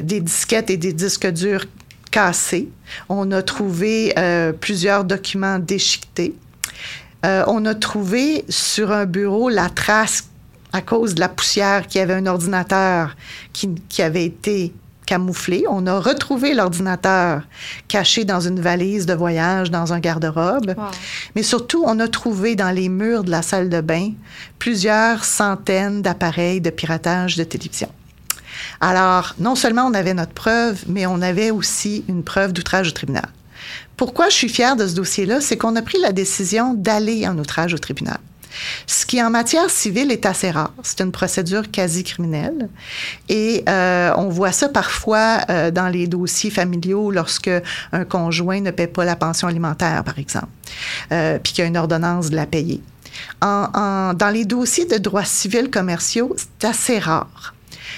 des 0.01 0.19
disquettes 0.19 0.69
et 0.69 0.77
des 0.77 0.93
disques 0.93 1.27
durs 1.27 1.65
cassés. 2.11 2.69
On 3.09 3.31
a 3.31 3.41
trouvé 3.41 4.13
euh, 4.17 4.51
plusieurs 4.53 5.05
documents 5.05 5.59
déchiquetés. 5.59 6.35
Euh, 7.25 7.43
on 7.47 7.65
a 7.65 7.73
trouvé 7.73 8.45
sur 8.49 8.91
un 8.91 9.05
bureau 9.05 9.49
la 9.49 9.69
trace 9.69 10.25
à 10.75 10.81
cause 10.81 11.15
de 11.15 11.21
la 11.21 11.29
poussière 11.29 11.87
qui 11.87 11.99
avait 11.99 12.15
un 12.15 12.25
ordinateur 12.25 13.15
qui, 13.53 14.01
avait 14.01 14.25
été 14.25 14.73
camouflé. 15.05 15.63
On 15.69 15.87
a 15.87 16.01
retrouvé 16.01 16.53
l'ordinateur 16.53 17.43
caché 17.87 18.25
dans 18.25 18.41
une 18.41 18.59
valise 18.59 19.05
de 19.05 19.13
voyage, 19.13 19.71
dans 19.71 19.93
un 19.93 19.99
garde-robe. 19.99 20.75
Mais 21.33 21.43
surtout, 21.43 21.85
on 21.87 21.97
a 22.01 22.09
trouvé 22.09 22.57
dans 22.57 22.71
les 22.71 22.89
murs 22.89 23.23
de 23.23 23.31
la 23.31 23.41
salle 23.41 23.69
de 23.69 23.79
bain 23.79 24.11
plusieurs 24.59 25.23
centaines 25.23 26.01
d'appareils 26.01 26.59
de 26.59 26.71
piratage 26.71 27.37
de 27.37 27.45
télévision. 27.45 27.89
Alors, 28.81 29.33
non 29.39 29.55
seulement 29.55 29.85
on 29.85 29.93
avait 29.93 30.13
notre 30.13 30.33
preuve, 30.33 30.83
mais 30.87 31.05
on 31.05 31.21
avait 31.21 31.51
aussi 31.51 32.03
une 32.09 32.23
preuve 32.23 32.51
d'outrage 32.51 32.89
au 32.89 32.91
tribunal. 32.91 33.29
Pourquoi 33.95 34.27
je 34.27 34.35
suis 34.35 34.49
fière 34.49 34.75
de 34.75 34.85
ce 34.85 34.95
dossier-là? 34.95 35.39
C'est 35.39 35.55
qu'on 35.55 35.77
a 35.77 35.81
pris 35.81 35.99
la 36.01 36.11
décision 36.11 36.73
d'aller 36.73 37.25
en 37.25 37.37
outrage 37.37 37.73
au 37.73 37.77
tribunal. 37.77 38.19
Ce 38.87 39.05
qui, 39.05 39.21
en 39.21 39.29
matière 39.29 39.69
civile, 39.69 40.11
est 40.11 40.25
assez 40.25 40.51
rare. 40.51 40.73
C'est 40.83 41.01
une 41.01 41.11
procédure 41.11 41.69
quasi 41.71 42.03
criminelle. 42.03 42.69
Et 43.29 43.63
euh, 43.67 44.11
on 44.17 44.29
voit 44.29 44.51
ça 44.51 44.69
parfois 44.69 45.39
euh, 45.49 45.71
dans 45.71 45.87
les 45.87 46.07
dossiers 46.07 46.49
familiaux 46.49 47.11
lorsque 47.11 47.51
un 47.91 48.05
conjoint 48.05 48.61
ne 48.61 48.71
paie 48.71 48.87
pas 48.87 49.05
la 49.05 49.15
pension 49.15 49.47
alimentaire, 49.47 50.03
par 50.03 50.19
exemple, 50.19 50.47
euh, 51.11 51.39
puis 51.41 51.53
qu'il 51.53 51.63
y 51.63 51.65
a 51.65 51.67
une 51.67 51.77
ordonnance 51.77 52.29
de 52.29 52.35
la 52.35 52.45
payer. 52.45 52.81
dans 53.41 54.33
les 54.33 54.45
dossiers 54.45 54.85
de 54.85 54.97
droits 54.97 55.25
civils 55.25 55.69
commerciaux, 55.69 56.35
c'est 56.37 56.67
assez 56.67 56.99
rare. 56.99 57.53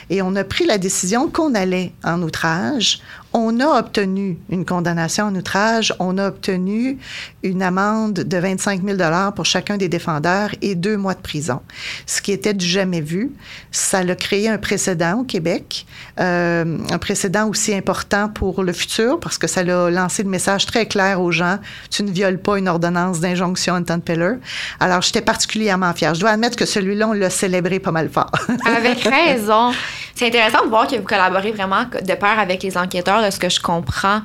Et 0.09 0.21
on 0.21 0.35
a 0.35 0.43
pris 0.43 0.65
la 0.65 0.77
décision 0.77 1.29
qu'on 1.29 1.53
allait 1.55 1.91
en 2.03 2.21
outrage 2.21 2.99
on 3.33 3.59
a 3.59 3.79
obtenu 3.79 4.37
une 4.49 4.65
condamnation 4.65 5.25
en 5.25 5.35
outrage, 5.35 5.93
on 5.99 6.17
a 6.17 6.27
obtenu 6.27 6.97
une 7.43 7.61
amende 7.61 8.13
de 8.13 8.37
25 8.37 8.83
000 8.83 8.97
pour 9.35 9.45
chacun 9.45 9.77
des 9.77 9.89
défendeurs 9.89 10.49
et 10.61 10.75
deux 10.75 10.97
mois 10.97 11.13
de 11.13 11.21
prison, 11.21 11.61
ce 12.05 12.21
qui 12.21 12.31
était 12.31 12.53
du 12.53 12.65
jamais 12.65 13.01
vu. 13.01 13.31
Ça 13.71 13.99
a 13.99 14.15
créé 14.15 14.49
un 14.49 14.57
précédent 14.57 15.19
au 15.19 15.23
Québec, 15.23 15.85
euh, 16.19 16.77
un 16.89 16.97
précédent 16.97 17.47
aussi 17.47 17.73
important 17.73 18.29
pour 18.29 18.63
le 18.63 18.73
futur 18.73 19.19
parce 19.19 19.37
que 19.37 19.47
ça 19.47 19.61
a 19.61 19.89
lancé 19.89 20.23
le 20.23 20.29
message 20.29 20.65
très 20.65 20.85
clair 20.85 21.21
aux 21.21 21.31
gens 21.31 21.57
tu 21.89 22.03
ne 22.03 22.11
violes 22.11 22.39
pas 22.39 22.57
une 22.57 22.67
ordonnance 22.67 23.19
d'injonction 23.19 23.75
en 23.75 23.99
Peller. 23.99 24.35
Alors 24.79 25.01
j'étais 25.01 25.21
particulièrement 25.21 25.93
fière. 25.93 26.13
Je 26.13 26.19
dois 26.19 26.31
admettre 26.31 26.55
que 26.55 26.65
celui-là 26.65 27.07
on 27.07 27.13
l'a 27.13 27.29
célébré 27.29 27.79
pas 27.79 27.91
mal 27.91 28.09
fort. 28.09 28.31
Avec 28.65 28.99
raison. 29.03 29.71
C'est 30.15 30.27
intéressant 30.27 30.63
de 30.63 30.69
voir 30.69 30.87
que 30.87 30.95
vous 30.95 31.03
collaborez 31.03 31.51
vraiment 31.51 31.83
de 31.83 32.13
pair 32.13 32.39
avec 32.39 32.63
les 32.63 32.77
enquêteurs 32.77 33.16
ce 33.31 33.39
que 33.39 33.49
je 33.49 33.59
comprends? 33.59 34.21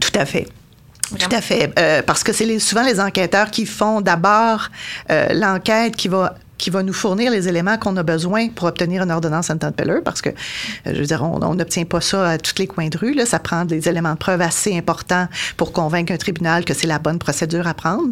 Tout 0.00 0.18
à 0.18 0.24
fait. 0.24 0.48
Tout 1.18 1.34
à 1.34 1.40
fait. 1.40 1.72
Euh, 1.78 2.02
parce 2.02 2.24
que 2.24 2.32
c'est 2.32 2.58
souvent 2.58 2.82
les 2.82 3.00
enquêteurs 3.00 3.50
qui 3.50 3.66
font 3.66 4.00
d'abord 4.00 4.68
euh, 5.10 5.28
l'enquête 5.34 5.96
qui 5.96 6.08
va 6.08 6.34
qui 6.62 6.70
va 6.70 6.84
nous 6.84 6.92
fournir 6.92 7.32
les 7.32 7.48
éléments 7.48 7.76
qu'on 7.76 7.96
a 7.96 8.04
besoin 8.04 8.48
pour 8.48 8.68
obtenir 8.68 9.02
une 9.02 9.10
ordonnance 9.10 9.50
en 9.50 9.58
temps 9.58 9.72
de 9.76 10.00
parce 10.04 10.22
que, 10.22 10.28
euh, 10.28 10.32
je 10.86 11.00
veux 11.00 11.06
dire, 11.06 11.20
on 11.24 11.54
n'obtient 11.56 11.84
pas 11.84 12.00
ça 12.00 12.30
à 12.30 12.38
tous 12.38 12.54
les 12.58 12.68
coins 12.68 12.88
de 12.88 12.96
rue. 12.96 13.14
Là. 13.14 13.26
Ça 13.26 13.40
prend 13.40 13.64
des 13.64 13.88
éléments 13.88 14.12
de 14.12 14.18
preuve 14.18 14.40
assez 14.40 14.76
importants 14.76 15.26
pour 15.56 15.72
convaincre 15.72 16.12
un 16.12 16.16
tribunal 16.18 16.64
que 16.64 16.72
c'est 16.72 16.86
la 16.86 17.00
bonne 17.00 17.18
procédure 17.18 17.66
à 17.66 17.74
prendre. 17.74 18.10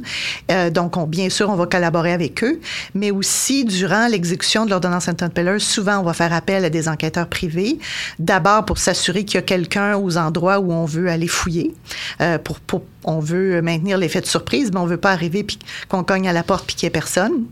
Euh, 0.51 0.69
donc, 0.69 0.97
on, 0.97 1.07
bien 1.07 1.31
sûr, 1.31 1.49
on 1.49 1.55
va 1.55 1.67
collaborer 1.67 2.13
avec 2.13 2.43
eux, 2.43 2.59
mais 2.93 3.13
aussi, 3.13 3.65
durant 3.65 4.09
l'exécution 4.09 4.65
de 4.65 4.71
l'ordonnance 4.71 5.07
en 5.07 5.15
temps 5.15 5.29
de 5.33 5.59
souvent, 5.59 5.99
on 5.99 6.03
va 6.03 6.13
faire 6.13 6.33
appel 6.33 6.65
à 6.65 6.71
des 6.71 6.89
enquêteurs 6.89 7.29
privés, 7.29 7.79
d'abord 8.19 8.65
pour 8.65 8.79
s'assurer 8.79 9.25
qu'il 9.25 9.37
y 9.37 9.39
a 9.39 9.43
quelqu'un 9.43 9.97
aux 9.97 10.17
endroits 10.17 10.59
où 10.59 10.73
on 10.73 10.87
veut 10.87 11.09
aller 11.09 11.29
fouiller, 11.29 11.73
euh, 12.21 12.37
pour, 12.39 12.83
on 13.05 13.21
veut 13.21 13.63
maintenir 13.63 13.97
l'effet 13.97 14.21
de 14.21 14.27
surprise, 14.27 14.73
mais 14.73 14.81
on 14.81 14.87
veut 14.87 14.97
pas 14.97 15.13
arriver 15.13 15.47
qu'on 15.89 16.03
cogne 16.03 16.29
à 16.29 16.33
la 16.33 16.43
porte 16.43 16.67
puis 16.67 16.75
qu'il 16.75 16.87
n'y 16.87 16.89
ait 16.89 16.99
personne. 16.99 17.45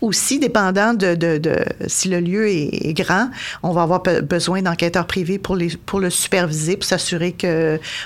Aussi, 0.00 0.38
dépendant 0.38 0.94
de, 0.94 1.16
si 1.86 2.08
le 2.08 2.20
lieu 2.20 2.48
est, 2.48 2.94
grand, 2.94 3.28
on 3.62 3.72
va 3.72 3.82
avoir 3.82 4.02
besoin 4.22 4.62
d'enquêteurs 4.62 5.06
privés 5.06 5.38
pour, 5.38 5.56
les, 5.56 5.68
pour 5.68 6.00
le 6.00 6.10
superviser, 6.10 6.76
pour 6.76 6.84
s'assurer 6.84 7.34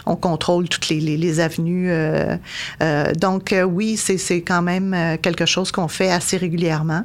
qu'on 0.07 0.17
contrôle 0.17 0.69
toutes 0.69 0.89
les, 0.89 1.41
avenues. 1.41 1.91
Euh, 1.91 2.37
euh, 2.83 3.13
donc, 3.15 3.53
euh, 3.53 3.63
oui, 3.63 3.97
c'est 3.97 4.43
quand 4.43 4.63
même 4.63 5.19
quelque 5.23 5.47
chose 5.47 5.73
qu'on 5.73 5.89
fait 5.89 6.11
assez 6.11 6.37
régulièrement. 6.37 7.03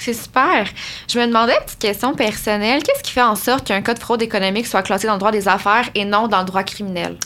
C'est 0.00 0.14
super. 0.14 0.66
Je 1.08 1.18
me 1.18 1.26
demandais 1.26 1.52
une 1.52 1.64
petite 1.64 1.78
question 1.78 2.14
personnelle. 2.14 2.82
Qu'est-ce 2.82 3.02
qui 3.02 3.12
fait 3.12 3.22
en 3.22 3.36
sorte 3.36 3.66
qu'un 3.66 3.82
cas 3.82 3.92
de 3.92 3.98
fraude 3.98 4.22
économique 4.22 4.66
soit 4.66 4.82
classé 4.82 5.06
dans 5.06 5.12
le 5.12 5.18
droit 5.18 5.30
des 5.30 5.46
affaires 5.46 5.90
et 5.94 6.06
non 6.06 6.26
dans 6.26 6.38
le 6.38 6.46
droit 6.46 6.62
criminel? 6.62 7.18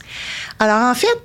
Alors, 0.59 0.83
en 0.83 0.95
fait, 0.95 1.19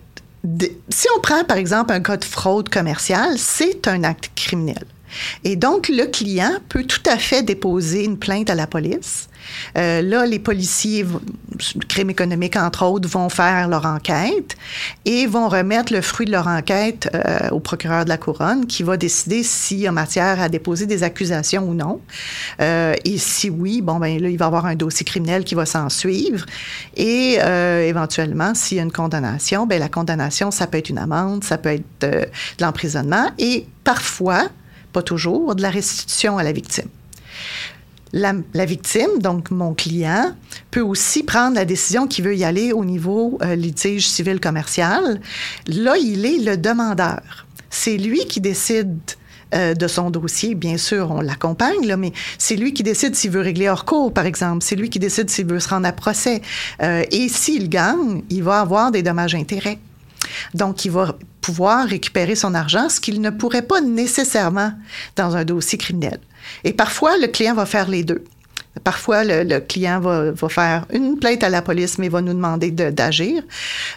si 0.89 1.07
on 1.17 1.19
prend 1.21 1.43
par 1.43 1.57
exemple 1.57 1.91
un 1.91 2.01
cas 2.01 2.17
de 2.17 2.25
fraude 2.25 2.69
commerciale, 2.69 3.38
c'est 3.38 3.88
un 3.88 4.03
acte 4.03 4.29
criminel. 4.35 4.85
Et 5.43 5.56
donc, 5.56 5.89
le 5.89 6.06
client 6.06 6.52
peut 6.69 6.84
tout 6.84 7.04
à 7.10 7.17
fait 7.17 7.43
déposer 7.43 8.04
une 8.04 8.17
plainte 8.17 8.50
à 8.50 8.56
la 8.56 8.67
police. 8.67 9.30
Euh, 9.78 10.02
là, 10.02 10.26
les 10.26 10.39
policiers, 10.39 11.06
crime 11.88 12.10
économique 12.10 12.56
entre 12.56 12.86
autres, 12.86 13.08
vont 13.08 13.30
faire 13.30 13.67
leur 13.67 13.86
enquête 13.86 14.56
et 15.06 15.28
vont 15.28 15.48
remettre 15.48 15.93
le 15.93 16.02
fruit 16.02 16.26
de 16.26 16.32
leur 16.32 16.48
enquête 16.48 17.10
euh, 17.13 17.50
au 17.52 17.60
procureur 17.60 18.04
de 18.04 18.10
la 18.10 18.17
couronne 18.17 18.65
qui 18.65 18.84
va 18.84 18.98
décider 18.98 19.43
s'il 19.43 19.80
y 19.80 19.88
a 19.88 19.91
matière 19.91 20.41
à 20.41 20.50
déposer 20.50 20.86
des 20.86 21.04
accusations 21.04 21.67
ou 21.67 21.74
non. 21.74 22.02
Euh, 22.62 22.95
et 23.06 23.17
si 23.17 23.50
oui, 23.50 23.82
bon, 23.82 23.98
ben 24.00 24.22
là, 24.22 24.30
il 24.30 24.38
va 24.38 24.45
y 24.45 24.48
avoir 24.48 24.65
un 24.65 24.76
dossier 24.76 25.06
criminel 25.06 25.43
qui 25.43 25.56
va 25.56 25.65
s'en 25.65 25.89
suivre. 25.89 26.45
Et 26.95 27.38
éventuellement, 27.39 28.54
s'il 28.54 28.78
y 28.78 28.80
a 28.80 28.84
une 28.84 28.91
condamnation, 28.91 29.65
ben 29.65 29.80
la 29.80 29.89
condamnation, 29.89 30.52
ça 30.52 30.67
peut 30.67 30.78
être 30.78 30.89
une 30.89 30.98
amende, 30.98 31.43
ça 31.43 31.58
peut 31.58 31.69
être 31.69 31.86
de 32.02 32.26
l'emprisonnement 32.60 33.32
et 33.38 33.65
parfois, 33.84 34.50
pas 34.91 35.02
toujours, 35.02 35.56
de 35.56 35.62
la 35.62 35.69
restitution 35.69 36.38
à 36.38 36.43
la 36.43 36.52
victime. 36.52 36.89
La, 38.12 38.65
victime, 38.65 39.19
donc 39.19 39.52
mon 39.52 39.75
client, 39.75 40.34
peut 40.71 40.82
aussi 40.82 41.21
prendre 41.21 41.56
la 41.56 41.65
décision 41.65 42.08
qu'il 42.08 42.25
veut 42.25 42.36
y 42.36 42.43
aller 42.43 42.73
au 42.73 42.84
niveau 42.84 43.38
euh, 43.43 43.56
litige 43.56 44.08
civil 44.08 44.39
commercial. 44.39 45.21
Là, 45.67 45.95
il 45.97 46.25
est 46.25 46.39
le 46.39 46.58
demandeur. 46.58 47.45
C'est 47.69 47.97
lui 47.97 48.25
qui 48.25 48.41
décide 48.41 48.97
euh, 49.54 49.73
de 49.73 49.88
son 49.88 50.12
dossier. 50.12 50.54
Bien 50.54 50.78
sûr, 50.78 51.10
on 51.12 51.21
l'accompagne, 51.21 51.95
mais 51.97 52.12
c'est 52.38 52.56
lui 52.56 52.71
qui 52.71 52.84
décide 52.84 53.15
s'il 53.15 53.32
veut 53.32 53.41
régler 53.41 53.67
hors 53.67 53.86
cours, 53.86 54.13
par 54.13 54.25
exemple. 54.25 54.63
C'est 54.63 54.75
lui 54.75 54.89
qui 54.89 54.99
décide 54.99 55.30
s'il 55.30 55.47
veut 55.47 55.60
se 55.60 55.69
rendre 55.69 55.88
à 55.88 55.91
procès. 55.91 56.41
Euh, 56.84 57.04
et 57.12 57.30
s'il 57.30 57.67
gagne, 57.67 58.21
il 58.30 58.43
va 58.43 58.60
avoir 58.60 58.91
des 58.91 59.02
dommages-intérêts. 59.04 59.80
Donc, 60.54 60.86
il 60.86 60.91
va 60.91 61.15
pouvoir 61.49 61.88
récupérer 61.88 62.35
son 62.35 62.53
argent, 62.53 62.89
ce 62.89 62.99
qu'il 62.99 63.21
ne 63.21 63.31
pourrait 63.31 63.63
pas 63.63 63.81
nécessairement 63.81 64.71
dans 65.15 65.35
un 65.35 65.43
dossier 65.43 65.79
criminel. 65.79 66.19
Et 66.63 66.73
parfois, 66.73 67.17
le 67.17 67.25
client 67.25 67.55
va 67.55 67.65
faire 67.65 67.89
les 67.89 68.03
deux. 68.03 68.23
Parfois, 68.83 69.23
le, 69.23 69.57
client 69.57 69.99
va, 69.99 70.31
faire 70.47 70.85
une 70.93 71.17
plainte 71.17 71.43
à 71.43 71.49
la 71.49 71.63
police, 71.63 71.97
mais 71.97 72.07
va 72.07 72.21
nous 72.21 72.35
demander 72.35 72.69
d'agir. 72.69 73.41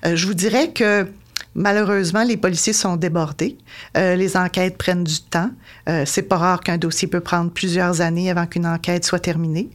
Euh, 0.06 0.16
je 0.16 0.26
vous 0.26 0.32
dirais 0.32 0.70
que 0.70 1.06
Malheureusement, 1.54 2.22
les 2.22 2.36
policiers 2.36 2.72
sont 2.72 2.96
débordés. 2.96 3.58
Euh, 3.96 4.16
les 4.16 4.36
enquêtes 4.36 4.78
prennent 4.78 5.04
du 5.04 5.20
temps. 5.20 5.50
Euh, 5.88 6.04
c'est 6.06 6.22
pas 6.22 6.38
rare 6.38 6.60
qu'un 6.60 6.78
dossier 6.78 7.08
peut 7.08 7.20
prendre 7.20 7.50
plusieurs 7.50 8.00
années 8.00 8.30
avant 8.30 8.46
qu'une 8.46 8.66
enquête 8.66 9.04
soit 9.04 9.18
terminée. 9.18 9.68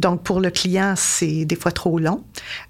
Donc, 0.00 0.22
pour 0.22 0.40
le 0.40 0.50
client, 0.50 0.94
c'est 0.96 1.44
des 1.44 1.56
fois 1.56 1.72
trop 1.72 1.98
long. 1.98 2.22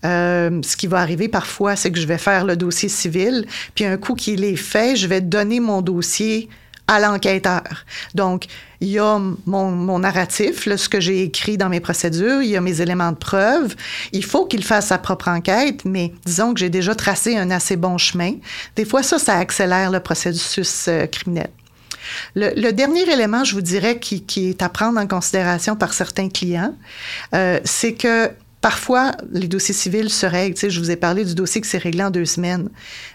Euh, 0.05 0.61
ce 0.63 0.77
qui 0.77 0.87
va 0.87 0.99
arriver 0.99 1.29
parfois, 1.29 1.75
c'est 1.75 1.91
que 1.91 1.99
je 1.99 2.07
vais 2.07 2.19
faire 2.19 2.45
le 2.45 2.57
dossier 2.57 2.89
civil, 2.89 3.47
puis 3.75 3.85
un 3.85 3.97
coup 3.97 4.15
qu'il 4.15 4.45
est 4.45 4.57
fait, 4.57 4.95
je 4.95 5.07
vais 5.07 5.21
donner 5.21 5.59
mon 5.59 5.83
dossier 5.83 6.49
à 6.93 7.01
l'enquêteur. 7.01 7.85
Donc, 8.15 8.47
il 8.81 8.89
y 8.89 8.99
a 8.99 9.21
mon, 9.47 9.99
narratif, 9.99 10.69
ce 10.75 10.89
que 10.89 11.01
j'ai 11.01 11.23
écrit 11.23 11.57
dans 11.57 11.69
mes 11.69 11.81
procédures, 11.81 12.43
il 12.43 12.51
y 12.51 12.57
a 12.57 12.61
mes 12.61 12.81
éléments 12.81 13.13
de 13.13 13.17
preuve. 13.17 13.77
Il 14.13 14.25
faut 14.25 14.47
qu'il 14.47 14.65
fasse 14.65 14.89
sa 14.89 14.99
propre 14.99 15.29
enquête, 15.29 15.85
mais 15.85 16.13
disons 16.25 16.53
que 16.53 16.61
j'ai 16.61 16.71
déjà 16.71 16.95
tracé 16.95 17.37
un 17.37 17.51
assez 17.51 17.77
bon 17.77 17.97
chemin. 17.97 18.35
Des 18.75 18.85
fois, 18.85 19.03
ça, 19.03 19.19
ça 19.19 19.39
accélère 19.39 19.91
le 19.91 20.01
processus 20.01 20.87
euh, 20.89 21.07
criminel. 21.07 21.51
Le, 22.35 22.71
dernier 22.73 23.09
élément, 23.11 23.45
je 23.45 23.55
vous 23.55 23.61
dirais, 23.61 23.99
qui, 23.99 24.25
est 24.37 24.63
à 24.63 24.69
prendre 24.69 24.99
en 24.99 25.07
considération 25.07 25.77
par 25.77 25.93
certains 25.93 26.29
clients, 26.29 26.75
euh, 27.35 27.61
c'est 27.65 27.95
que 27.95 28.31
Parfois, 28.63 29.11
les 29.33 29.49
dossiers 29.49 29.75
civils 29.75 30.09
se 30.09 30.25
règlent. 30.25 30.55
Tu 30.55 30.61
sais, 30.61 30.71
je 30.71 30.79
vous 30.79 30.93
ai 30.93 30.97
parlé 30.97 31.25
du 31.25 31.35
dossier 31.35 31.61
qui 31.61 31.69
s'est 31.69 31.79
réglé 31.79 32.05
en 32.05 32.11
deux 32.11 32.25
semaines. 32.25 32.71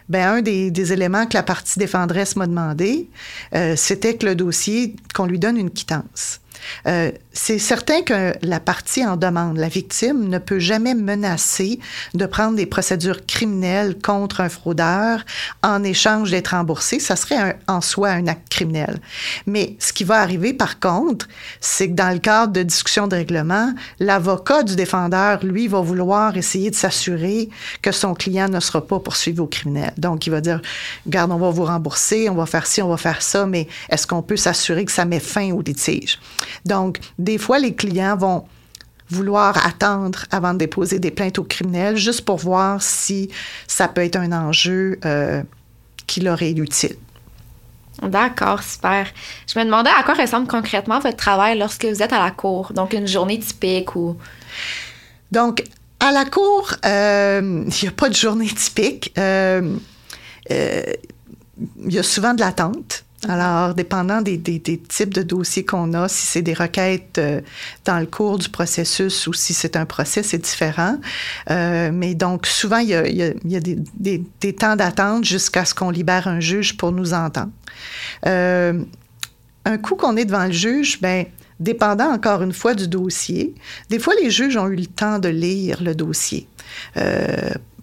Ben, 0.09 0.27
un 0.27 0.41
des, 0.41 0.93
éléments 0.93 1.25
que 1.25 1.35
la 1.35 1.41
partie 1.41 1.79
défendresse 1.79 2.35
m'a 2.35 2.47
demandé, 2.47 3.09
euh, 3.55 3.75
c'était 3.77 4.17
que 4.17 4.25
le 4.25 4.35
dossier, 4.35 4.97
qu'on 5.15 5.25
lui 5.25 5.39
donne 5.39 5.57
une 5.57 5.71
quittance. 5.71 6.41
Euh, 6.87 7.11
c'est 7.33 7.59
certain 7.59 8.01
que 8.01 8.33
la 8.41 8.59
partie 8.59 9.05
en 9.05 9.17
demande, 9.17 9.57
la 9.57 9.67
victime, 9.67 10.27
ne 10.27 10.37
peut 10.37 10.59
jamais 10.59 10.95
menacer 10.95 11.79
de 12.13 12.25
prendre 12.25 12.55
des 12.55 12.65
procédures 12.65 13.25
criminelles 13.25 13.97
contre 13.99 14.41
un 14.41 14.49
fraudeur 14.49 15.23
en 15.63 15.83
échange 15.83 16.31
d'être 16.31 16.49
remboursé. 16.49 16.99
Ça 16.99 17.15
serait 17.15 17.57
en 17.67 17.81
soi 17.81 18.09
un 18.09 18.27
acte 18.27 18.49
criminel. 18.49 18.99
Mais 19.45 19.75
ce 19.79 19.93
qui 19.93 20.03
va 20.03 20.19
arriver, 20.19 20.53
par 20.53 20.79
contre, 20.79 21.27
c'est 21.61 21.89
que 21.89 21.93
dans 21.93 22.11
le 22.11 22.19
cadre 22.19 22.53
de 22.53 22.63
discussion 22.63 23.07
de 23.07 23.15
règlement, 23.15 23.73
l'avocat 23.99 24.63
du 24.63 24.75
défendeur, 24.75 25.45
lui, 25.45 25.67
va 25.67 25.81
vouloir 25.81 26.37
essayer 26.37 26.69
de 26.69 26.75
s'assurer 26.75 27.49
que 27.81 27.91
son 27.91 28.13
client 28.13 28.49
ne 28.49 28.59
sera 28.59 28.85
pas 28.85 28.99
poursuivi 28.99 29.39
au 29.39 29.47
criminel. 29.47 29.93
Donc, 29.97 30.27
il 30.27 30.31
va 30.31 30.41
dire, 30.41 30.61
regarde, 31.05 31.31
on 31.31 31.37
va 31.37 31.49
vous 31.49 31.65
rembourser, 31.65 32.29
on 32.29 32.35
va 32.35 32.45
faire 32.45 32.67
ci, 32.67 32.81
on 32.81 32.89
va 32.89 32.97
faire 32.97 33.21
ça, 33.21 33.45
mais 33.45 33.67
est-ce 33.89 34.07
qu'on 34.07 34.21
peut 34.21 34.37
s'assurer 34.37 34.85
que 34.85 34.91
ça 34.91 35.05
met 35.05 35.19
fin 35.19 35.51
au 35.51 35.61
litige? 35.61 36.19
Donc, 36.65 36.99
des 37.19 37.37
fois, 37.37 37.59
les 37.59 37.73
clients 37.75 38.17
vont 38.17 38.45
vouloir 39.09 39.65
attendre 39.65 40.25
avant 40.31 40.53
de 40.53 40.59
déposer 40.59 40.99
des 40.99 41.11
plaintes 41.11 41.39
au 41.39 41.43
criminel 41.43 41.95
juste 41.95 42.25
pour 42.25 42.37
voir 42.37 42.81
si 42.81 43.29
ça 43.67 43.87
peut 43.87 44.01
être 44.01 44.17
un 44.17 44.31
enjeu 44.31 44.99
euh, 45.05 45.43
qui 46.07 46.21
leur 46.21 46.41
est 46.41 46.51
utile. 46.51 46.95
D'accord, 48.01 48.61
super. 48.61 49.07
Je 49.51 49.57
me 49.57 49.65
demandais 49.65 49.89
à 49.97 50.03
quoi 50.03 50.13
ressemble 50.13 50.47
concrètement 50.47 50.99
votre 50.99 51.17
travail 51.17 51.57
lorsque 51.57 51.85
vous 51.85 52.03
êtes 52.03 52.13
à 52.13 52.23
la 52.23 52.31
cour, 52.31 52.71
donc 52.73 52.93
une 52.93 53.07
journée 53.07 53.39
typique 53.39 53.95
ou... 53.95 54.17
Donc, 55.31 55.63
à 55.99 56.11
la 56.11 56.25
cour, 56.25 56.73
euh, 56.85 57.63
il 57.67 57.81
n'y 57.81 57.87
a 57.87 57.91
pas 57.91 58.09
de 58.09 58.15
journée 58.15 58.47
typique. 58.47 59.13
Euh, 59.17 59.77
il 60.49 61.93
y 61.93 61.97
a 61.97 62.03
souvent 62.03 62.33
de 62.33 62.39
l'attente. 62.39 63.03
Alors, 63.27 63.73
dépendant 63.73 64.21
des, 64.21 64.39
types 64.39 65.13
de 65.13 65.21
dossiers 65.21 65.65
qu'on 65.65 65.93
a, 65.93 66.07
si 66.07 66.25
c'est 66.25 66.41
des 66.41 66.53
requêtes 66.53 67.17
euh, 67.17 67.41
dans 67.83 67.99
le 67.99 68.05
cours 68.05 68.37
du 68.37 68.49
processus 68.49 69.27
ou 69.27 69.33
si 69.33 69.53
c'est 69.53 69.75
un 69.75 69.85
procès, 69.85 70.23
c'est 70.23 70.37
différent. 70.37 70.97
Euh, 71.49 71.91
mais 71.93 72.15
donc, 72.15 72.47
souvent, 72.47 72.77
il 72.77 72.89
y 72.89 72.95
a, 72.95 73.59
des, 73.59 74.53
temps 74.53 74.75
d'attente 74.75 75.25
jusqu'à 75.25 75.65
ce 75.65 75.73
qu'on 75.73 75.89
libère 75.89 76.27
un 76.27 76.39
juge 76.39 76.77
pour 76.77 76.91
nous 76.91 77.13
entendre. 77.13 77.51
Euh, 78.25 78.81
un 79.65 79.77
coup 79.77 79.95
qu'on 79.95 80.15
est 80.15 80.25
devant 80.25 80.45
le 80.45 80.53
juge, 80.53 81.01
ben 81.01 81.25
dépendant 81.59 82.11
encore 82.13 82.41
une 82.43 82.53
fois 82.53 82.73
du 82.73 82.87
dossier, 82.87 83.53
des 83.89 83.99
fois 83.99 84.13
les 84.21 84.29
juges 84.29 84.55
ont 84.55 84.67
eu 84.67 84.75
le 84.75 84.85
temps 84.85 85.19
de 85.19 85.27
lire 85.27 85.83
le 85.83 85.93
dossier. 85.93 86.47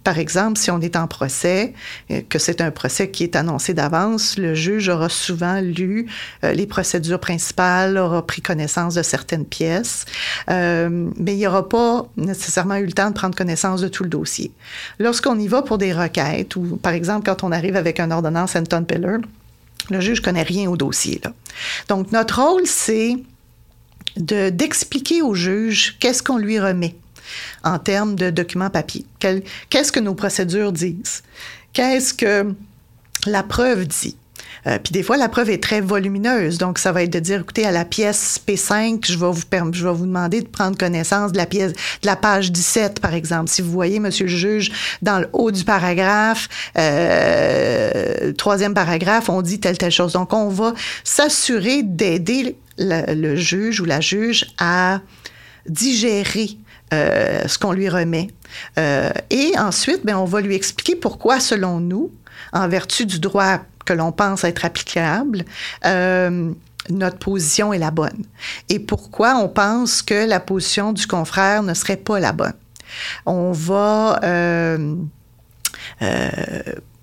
Par 0.05 0.19
exemple, 0.19 0.59
si 0.59 0.71
on 0.71 0.81
est 0.83 0.97
en 0.97 1.07
procès, 1.07 1.73
euh, 2.11 2.21
que 2.29 2.39
c'est 2.39 2.61
un 2.61 2.71
procès 2.71 3.11
qui 3.11 3.25
est 3.25 3.37
annoncé 3.37 3.73
d'avance, 3.73 4.37
le 4.37 4.55
juge 4.55 4.91
aura 4.91 5.09
souvent 5.09 5.61
lu 5.63 6.07
euh, 6.45 6.53
les 6.53 6.67
procédures 6.67 7.19
principales, 7.19 7.97
aura 7.97 8.25
pris 8.27 8.43
connaissance 8.43 8.95
de 8.95 9.03
certaines 9.03 9.47
pièces, 9.47 10.05
euh, 10.51 11.09
mais 11.17 11.37
il 11.37 11.43
n'aura 11.43 11.67
pas 11.69 12.07
nécessairement 12.19 12.77
eu 12.77 12.85
le 12.85 12.93
temps 12.93 13.09
de 13.09 13.15
prendre 13.15 13.35
connaissance 13.35 13.81
de 13.81 13.89
tout 13.89 14.03
le 14.03 14.11
dossier. 14.11 14.53
Lorsqu'on 14.99 15.39
y 15.39 15.49
va 15.49 15.63
pour 15.63 15.79
des 15.79 15.95
requêtes, 15.95 16.55
ou 16.57 16.77
par 16.77 16.93
exemple 16.93 17.25
quand 17.25 17.43
on 17.43 17.51
arrive 17.51 17.77
avec 17.77 17.99
une 17.99 18.13
ordonnance 18.13 18.57
Anton 18.57 18.85
Piller, 18.85 19.17
le 19.91 20.01
juge 20.01 20.21
connaît 20.21 20.43
rien 20.43 20.69
au 20.69 20.77
dossier. 20.77 21.21
Donc 21.89 22.13
notre 22.13 22.43
rôle, 22.43 22.67
c'est 22.67 23.17
d'expliquer 24.17 25.23
au 25.23 25.35
juge 25.35 25.97
qu'est-ce 25.99 26.23
qu'on 26.23 26.39
lui 26.39 26.61
remet 26.61 26.95
en 27.63 27.79
termes 27.79 28.17
de 28.17 28.31
documents 28.31 28.71
papier. 28.71 29.05
Qu'est-ce 29.19 29.93
que 29.93 30.01
nos 30.01 30.15
procédures 30.15 30.73
disent? 30.73 31.23
Qu'est-ce 31.73 32.15
que 32.15 32.55
la 33.27 33.43
preuve 33.43 33.87
dit? 33.87 34.17
Euh, 34.67 34.79
puis 34.83 34.93
des 34.93 35.03
fois, 35.03 35.17
la 35.17 35.29
preuve 35.29 35.51
est 35.51 35.63
très 35.63 35.81
volumineuse. 35.81 36.59
Donc, 36.59 36.79
ça 36.79 36.93
va 36.93 37.03
être 37.03 37.13
de 37.13 37.19
dire, 37.19 37.41
écoutez, 37.41 37.67
à 37.67 37.71
la 37.71 37.85
pièce 37.85 38.41
P5, 38.47 39.05
je 39.07 39.19
vais 39.19 39.31
vous, 39.31 39.73
je 39.73 39.87
vais 39.87 39.93
vous 39.93 40.07
demander 40.07 40.41
de 40.41 40.49
prendre 40.49 40.77
connaissance 40.79 41.33
de 41.33 41.37
la 41.37 41.47
pièce, 41.47 41.73
de 41.73 42.07
la 42.07 42.17
page 42.17 42.51
17, 42.51 43.01
par 43.01 43.15
exemple. 43.15 43.51
Si 43.51 43.61
vous 43.63 43.71
voyez, 43.71 44.01
monsieur 44.01 44.25
le 44.25 44.31
juge, 44.31 44.73
dans 45.03 45.19
le 45.19 45.29
haut 45.33 45.51
du 45.51 45.65
paragraphe, 45.65 46.49
euh, 46.79 48.33
troisième 48.33 48.75
paragraphe, 48.75 49.29
on 49.29 49.43
dit 49.43 49.61
telle, 49.61 49.79
telle 49.79 49.93
chose. 49.93 50.13
Donc, 50.13 50.33
on 50.33 50.49
va 50.49 50.73
s'assurer 51.05 51.83
d'aider 51.83 52.57
le, 52.79 53.37
juge 53.37 53.81
ou 53.81 53.85
la 53.85 54.01
juge 54.01 54.47
à 54.59 55.01
digérer 55.69 56.57
euh, 56.95 57.49
ce 57.49 57.59
qu'on 57.59 57.73
lui 57.73 57.89
remet. 57.89 58.29
Euh, 58.79 59.11
et 59.31 59.53
ensuite, 59.59 60.05
bien, 60.05 60.19
on 60.19 60.25
va 60.25 60.41
lui 60.41 60.55
expliquer 60.55 60.97
pourquoi, 60.97 61.41
selon 61.41 61.81
nous, 61.81 62.11
en 62.53 62.69
vertu 62.69 63.07
du 63.07 63.19
droit 63.19 63.59
que 63.85 63.93
l'on 63.93 64.13
pense 64.13 64.45
être 64.45 64.65
applicable, 64.65 65.45
euh, 65.85 66.51
notre 66.89 67.19
position 67.19 67.73
est 67.73 67.79
la 67.79 67.91
bonne. 67.91 68.25
Et 68.69 68.79
pourquoi 68.79 69.37
on 69.37 69.49
pense 69.49 70.03
que 70.03 70.27
la 70.27 70.41
position 70.41 70.93
du 70.93 71.07
confrère 71.07 71.63
ne 71.63 71.75
serait 71.75 71.97
pas 71.97 72.21
la 72.21 72.33
bonne. 72.33 72.55
On 73.27 73.53
va 73.53 74.21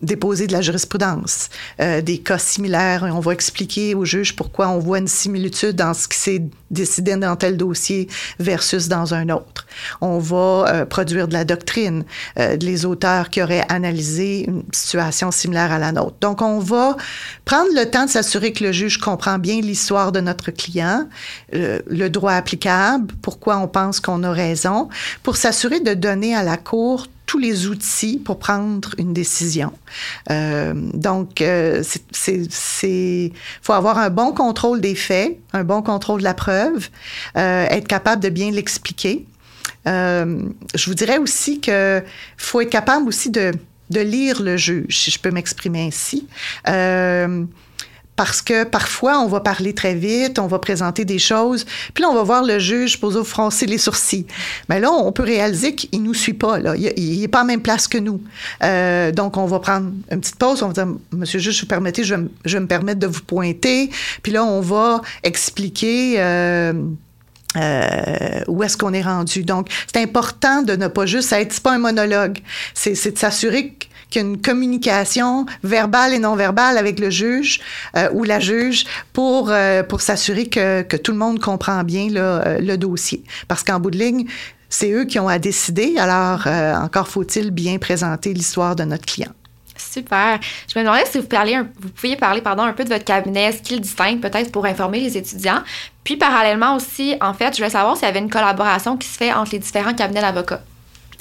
déposer 0.02 0.48
de 0.48 0.54
la 0.54 0.62
jurisprudence, 0.62 1.50
euh, 1.80 2.02
des 2.02 2.18
cas 2.18 2.38
similaires. 2.38 3.08
On 3.14 3.20
va 3.20 3.34
expliquer 3.34 3.96
au 3.96 4.06
juge 4.06 4.36
pourquoi 4.36 4.70
on 4.70 4.80
voit 4.80 5.00
une 5.00 5.08
similitude 5.08 5.76
dans 5.76 5.94
ce 5.94 6.08
qui 6.08 6.18
s'est 6.18 6.44
décidé 6.70 7.16
dans 7.16 7.36
tel 7.36 7.58
dossier 7.58 8.08
versus 8.40 8.88
dans 8.88 9.14
un 9.14 9.30
autre. 9.30 9.68
On 10.00 10.20
va 10.20 10.66
euh, 10.68 10.86
produire 10.86 11.28
de 11.28 11.34
la 11.34 11.44
doctrine, 11.44 12.04
euh, 12.40 12.56
les 12.56 12.86
auteurs 12.86 13.30
qui 13.30 13.42
auraient 13.42 13.66
analysé 13.70 14.46
une 14.48 14.64
situation 14.72 15.32
similaire 15.32 15.72
à 15.72 15.80
la 15.80 15.92
nôtre. 15.92 16.16
Donc, 16.22 16.42
on 16.42 16.60
va 16.60 16.96
prendre 17.46 17.70
le 17.76 17.90
temps 17.90 18.06
de 18.06 18.10
s'assurer 18.10 18.54
que 18.54 18.64
le 18.64 18.72
juge 18.72 18.98
comprend 18.98 19.38
bien 19.38 19.62
l'histoire 19.62 20.12
de 20.12 20.22
notre 20.22 20.52
client, 20.52 21.08
le 21.52 22.08
droit 22.08 22.34
applicable, 22.34 23.14
pourquoi 23.22 23.58
on 23.58 23.68
pense 23.68 24.00
qu'on 24.00 24.24
a 24.24 24.32
raison, 24.32 24.90
pour 25.24 25.36
s'assurer 25.36 25.80
de 25.80 25.94
donner 25.94 26.36
à 26.36 26.44
la 26.44 26.58
Cour 26.58 27.08
tous 27.32 27.38
les 27.38 27.67
outils 27.67 28.17
pour 28.17 28.39
prendre 28.39 28.94
une 28.98 29.13
décision. 29.13 29.72
Euh, 30.30 30.74
donc, 30.76 31.39
euh, 31.39 31.82
faut 33.62 33.72
avoir 33.72 34.00
un 34.00 34.10
bon 34.10 34.34
contrôle 34.34 34.82
des 34.82 34.96
faits, 34.96 35.38
un 35.54 35.63
bon 35.63 35.82
contrôle 35.82 36.20
de 36.20 36.26
la 36.26 36.34
preuve, 36.34 36.89
euh, 37.38 37.67
être 37.70 37.88
capable 37.88 38.22
de 38.22 38.28
bien 38.28 38.52
l'expliquer. 38.52 39.26
je 39.86 40.86
vous 40.88 40.94
dirais 40.94 41.20
aussi 41.20 41.62
que 41.62 42.04
faut 42.36 42.60
être 42.60 42.70
capable 42.70 43.08
aussi 43.08 43.30
de, 43.30 43.54
de 43.91 44.02
lire 44.02 44.41
le 44.41 44.58
juge, 44.58 45.00
si 45.00 45.10
je 45.10 45.17
peux 45.17 45.32
m'exprimer 45.32 45.88
ainsi 45.88 46.28
parce 48.15 48.41
que 48.41 48.63
parfois, 48.65 49.19
on 49.19 49.28
va 49.28 49.39
parler 49.39 49.74
très 49.74 49.95
vite, 49.95 50.38
on 50.38 50.47
va 50.47 50.60
présenter 50.60 51.06
des 51.06 51.17
choses, 51.17 51.65
puis 51.93 52.04
là, 52.04 52.10
on 52.10 52.13
va 52.13 52.24
voir 52.24 52.43
le 52.43 52.60
juge 52.60 53.00
poser 53.00 53.24
froncer 53.24 53.65
les 53.65 53.78
sourcils. 53.78 54.28
Mais 54.69 54.80
là, 54.80 54.91
on 54.91 55.12
peut 55.12 55.24
réaliser 55.24 55.74
qu'il 55.76 56.04
nous 56.04 56.13
suit 56.13 56.34
pas. 56.34 56.60
Là. 56.60 56.76
Il 56.76 57.19
n'est 57.19 57.28
pas 57.28 57.41
en 57.41 57.45
même 57.45 57.62
place 57.62 57.88
que 57.88 57.97
nous. 57.97 58.21
Euh, 58.63 59.12
donc, 59.12 59.38
on 59.38 59.45
va 59.45 59.60
prendre 59.60 59.91
une 60.12 60.19
petite 60.19 60.36
pause. 60.36 60.62
On 60.62 60.67
va 60.67 60.74
dire, 60.74 60.88
Monsieur 61.12 61.39
le 61.39 61.43
juge, 61.43 61.62
vous 61.62 61.67
permettez, 61.67 62.04
je, 62.04 62.15
vais 62.15 62.60
me 62.60 62.67
permettre 62.67 63.00
de 63.00 63.08
vous 63.08 63.24
pointer. 63.24 63.89
Puis 64.21 64.32
là, 64.32 64.43
on 64.43 64.62
va 64.62 65.02
expliquer... 65.24 66.15
Euh, 66.17 66.74
euh, 67.58 68.43
où 68.47 68.63
est-ce 68.63 68.78
qu'on 68.78 68.93
est 68.93 69.02
rendu. 69.02 69.43
Donc, 69.43 69.67
c'est 69.93 70.02
important 70.02 70.62
de 70.62 70.78
ne 70.78 70.88
pas 70.88 71.06
juste 71.06 71.34
être, 71.34 71.60
pas 71.60 71.74
un 71.74 71.80
monologue, 71.80 72.39
c'est 72.74 73.12
de 73.12 73.17
s'assurer 73.17 73.76
qu'il 74.12 74.21
y 74.21 74.26
a 74.26 74.28
une 74.28 74.41
communication 74.41 75.47
verbale 75.63 76.13
et 76.13 76.19
non 76.19 76.36
verbale 76.36 76.78
avec 76.78 77.00
le 77.00 77.10
juge 77.10 77.62
euh, 77.97 78.10
ou 78.13 78.24
la 78.24 78.39
juge 78.39 78.86
pour, 79.13 79.50
euh, 79.50 79.82
pour 79.82 80.02
s'assurer 80.02 80.45
que, 80.45 80.84
que, 80.84 80.97
tout 80.97 81.12
le 81.12 81.17
monde 81.17 81.39
comprend 81.39 81.84
bien 81.84 82.10
là, 82.10 82.60
le 82.60 82.76
dossier. 82.76 83.24
Parce 83.47 83.63
qu'en 83.63 83.80
bout 83.80 83.89
de 83.89 83.97
ligne, 83.97 84.28
c'est 84.69 84.91
eux 84.91 85.06
qui 85.06 85.19
ont 85.19 85.28
à 85.28 85.39
décider, 85.39 85.95
alors 85.97 86.45
encore 86.47 87.08
faut-il 87.08 87.52
bien 87.52 87.78
présenter 87.80 88.34
l'histoire 88.34 88.76
de 88.76 88.84
notre 88.84 89.06
client. 89.06 89.32
Super. 89.89 90.39
Je 90.71 90.80
me 90.80 90.84
demandais 90.84 91.06
si 91.06 91.17
vous, 91.17 91.28
parliez 91.28 91.60
vous 91.80 91.89
pouviez 91.89 92.15
parler 92.15 92.41
pardon, 92.41 92.63
un 92.63 92.74
peu 92.74 92.84
de 92.84 92.89
votre 92.89 93.04
cabinet, 93.04 93.52
ce 93.52 93.62
qu'il 93.62 93.82
distingue 93.82 94.19
peut-être 94.19 94.52
pour 94.52 94.65
informer 94.65 95.00
les 95.00 95.17
étudiants? 95.17 95.62
Puis 96.04 96.17
parallèlement 96.17 96.76
aussi, 96.76 97.15
en 97.21 97.34
fait, 97.34 97.54
je 97.54 97.58
voulais 97.58 97.69
savoir 97.69 97.97
s'il 97.97 98.06
y 98.06 98.10
avait 98.10 98.19
une 98.19 98.30
collaboration 98.30 98.97
qui 98.97 99.08
se 99.08 99.17
fait 99.17 99.34
entre 99.34 99.52
les 99.52 99.60
différents 99.60 99.93
cabinets 99.93 100.21
d'avocats. 100.21 100.62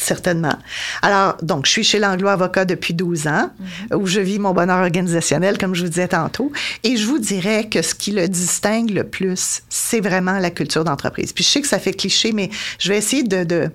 Certainement. 0.00 0.56
Alors, 1.02 1.36
donc, 1.42 1.66
je 1.66 1.72
suis 1.72 1.84
chez 1.84 1.98
l'Anglo 1.98 2.28
Avocat 2.28 2.64
depuis 2.64 2.94
12 2.94 3.26
ans, 3.26 3.50
mhm. 3.58 4.00
où 4.00 4.06
je 4.06 4.20
vis 4.20 4.38
mon 4.38 4.54
bonheur 4.54 4.78
organisationnel, 4.78 5.58
comme 5.58 5.74
je 5.74 5.82
vous 5.82 5.90
disais 5.90 6.08
tantôt. 6.08 6.50
Et 6.84 6.96
je 6.96 7.06
vous 7.06 7.18
dirais 7.18 7.68
que 7.68 7.82
ce 7.82 7.94
qui 7.94 8.12
le 8.12 8.26
distingue 8.26 8.90
le 8.90 9.04
plus, 9.04 9.60
c'est 9.68 10.00
vraiment 10.00 10.38
la 10.38 10.50
culture 10.50 10.84
d'entreprise. 10.84 11.34
Puis 11.34 11.44
je 11.44 11.50
sais 11.50 11.60
que 11.60 11.68
ça 11.68 11.78
fait 11.78 11.92
cliché, 11.92 12.32
mais 12.32 12.48
je 12.78 12.88
vais 12.88 12.96
essayer 12.96 13.22
de, 13.22 13.44
de 13.44 13.70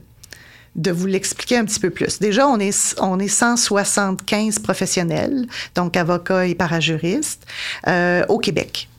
de 0.76 0.92
vous 0.92 1.06
l'expliquer 1.06 1.56
un 1.58 1.64
petit 1.64 1.80
peu 1.80 1.90
plus. 1.90 2.20
Déjà, 2.20 2.46
on 2.50 2.60
est, 2.60 2.96
on 3.00 3.18
est 3.18 3.30
175 3.30 4.60
professionnels, 4.60 5.46
donc 5.74 5.96
avocats 5.96 6.48
et 6.48 6.54
parajuristes, 6.54 7.46
euh, 7.88 8.26
au 8.28 8.40
Québec. 8.40 8.90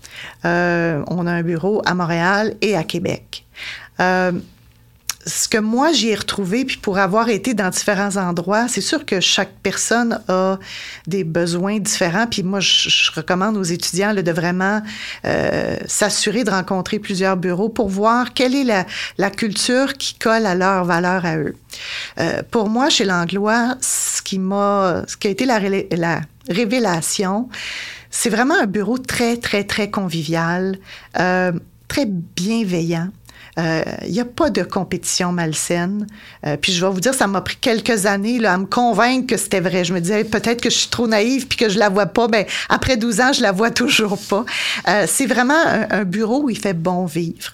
Euh, 0.47 1.03
on 1.09 1.27
a 1.27 1.33
un 1.33 1.43
bureau 1.43 1.83
à 1.85 1.93
Montréal 1.93 2.55
et 2.62 2.75
à 2.77 2.83
Québec. 2.83 3.45
Euh, 4.01 4.33
ce 5.27 5.49
que 5.49 5.59
moi 5.59 5.93
j'ai 5.93 6.15
retrouvé, 6.15 6.65
puis 6.65 6.77
pour 6.77 6.99
avoir 6.99 7.29
été 7.29 7.53
dans 7.53 7.69
différents 7.69 8.17
endroits, 8.17 8.69
c'est 8.69 8.81
sûr 8.81 9.05
que 9.05 9.21
chaque 9.21 9.53
personne 9.62 10.21
a 10.29 10.59
des 11.07 11.25
besoins 11.25 11.81
différents. 11.81 12.27
Puis 12.27 12.43
moi, 12.45 12.61
je, 12.61 13.11
recommande 13.15 13.57
aux 13.57 13.62
étudiants 13.62 14.15
de 14.15 14.31
vraiment 14.31 14.83
euh, 15.25 15.77
s'assurer 15.87 16.45
de 16.45 16.51
rencontrer 16.51 16.99
plusieurs 16.99 17.37
bureaux 17.37 17.69
pour 17.69 17.89
voir 17.89 18.35
quelle 18.35 18.55
est 18.55 18.65
la, 18.65 18.87
la 19.19 19.31
culture 19.31 19.95
qui 19.95 20.15
colle 20.15 20.47
à 20.47 20.55
leurs 20.55 20.85
valeurs 20.85 21.25
à 21.25 21.37
eux. 21.39 21.57
Euh, 22.19 22.43
pour 22.51 22.69
moi, 22.69 22.89
chez 22.89 23.05
l'Anglois, 23.05 23.77
ce 23.81 24.23
qui 24.23 24.39
m'a, 24.39 25.05
ce 25.07 25.17
qui 25.17 25.27
a 25.27 25.31
été 25.31 25.45
la, 25.45 25.59
la 25.91 26.21
révélation, 26.49 27.49
c'est 28.11 28.31
vraiment 28.31 28.55
un 28.61 28.67
bureau 28.67 28.99
très, 28.99 29.37
très, 29.37 29.65
très 29.65 29.91
convivial, 29.91 30.79
euh, 31.19 31.53
très 31.89 32.07
bienveillant. 32.07 33.09
Il 33.59 33.62
euh, 33.62 33.83
n'y 34.09 34.21
a 34.21 34.27
pas 34.27 34.51
de 34.51 34.62
compétition 34.62 35.33
malsaine. 35.33 36.07
Euh, 36.45 36.59
puis 36.61 36.73
je 36.73 36.85
vais 36.85 36.92
vous 36.92 37.01
dire, 37.01 37.14
ça 37.14 37.27
m'a 37.27 37.40
pris 37.40 37.57
quelques 37.57 38.05
années 38.05 38.38
là, 38.38 38.53
à 38.53 38.59
me 38.59 38.66
convaincre 38.66 39.29
que 39.29 39.38
c'était 39.38 39.61
vrai. 39.61 39.83
Je 39.83 39.95
me 39.95 40.01
disais 40.01 40.25
peut-être 40.25 40.61
que 40.61 40.69
je 40.69 40.77
suis 40.77 40.90
trop 40.90 41.07
naïve 41.07 41.47
puis 41.47 41.57
que 41.57 41.71
je 41.71 41.79
la 41.79 41.88
vois 41.88 42.07
pas. 42.07 42.29
Ben 42.29 42.45
après 42.69 42.99
12 42.99 43.21
ans, 43.21 43.33
je 43.33 43.40
la 43.40 43.53
vois 43.53 43.71
toujours 43.73 44.19
pas. 44.19 44.45
Euh, 44.88 45.07
c'est 45.09 45.27
vraiment 45.27 45.59
un, 45.66 45.87
un, 45.90 46.05
bureau 46.05 46.42
où 46.42 46.51
il 46.51 46.59
fait 46.59 46.75
bon 46.75 47.07
vivre. 47.07 47.53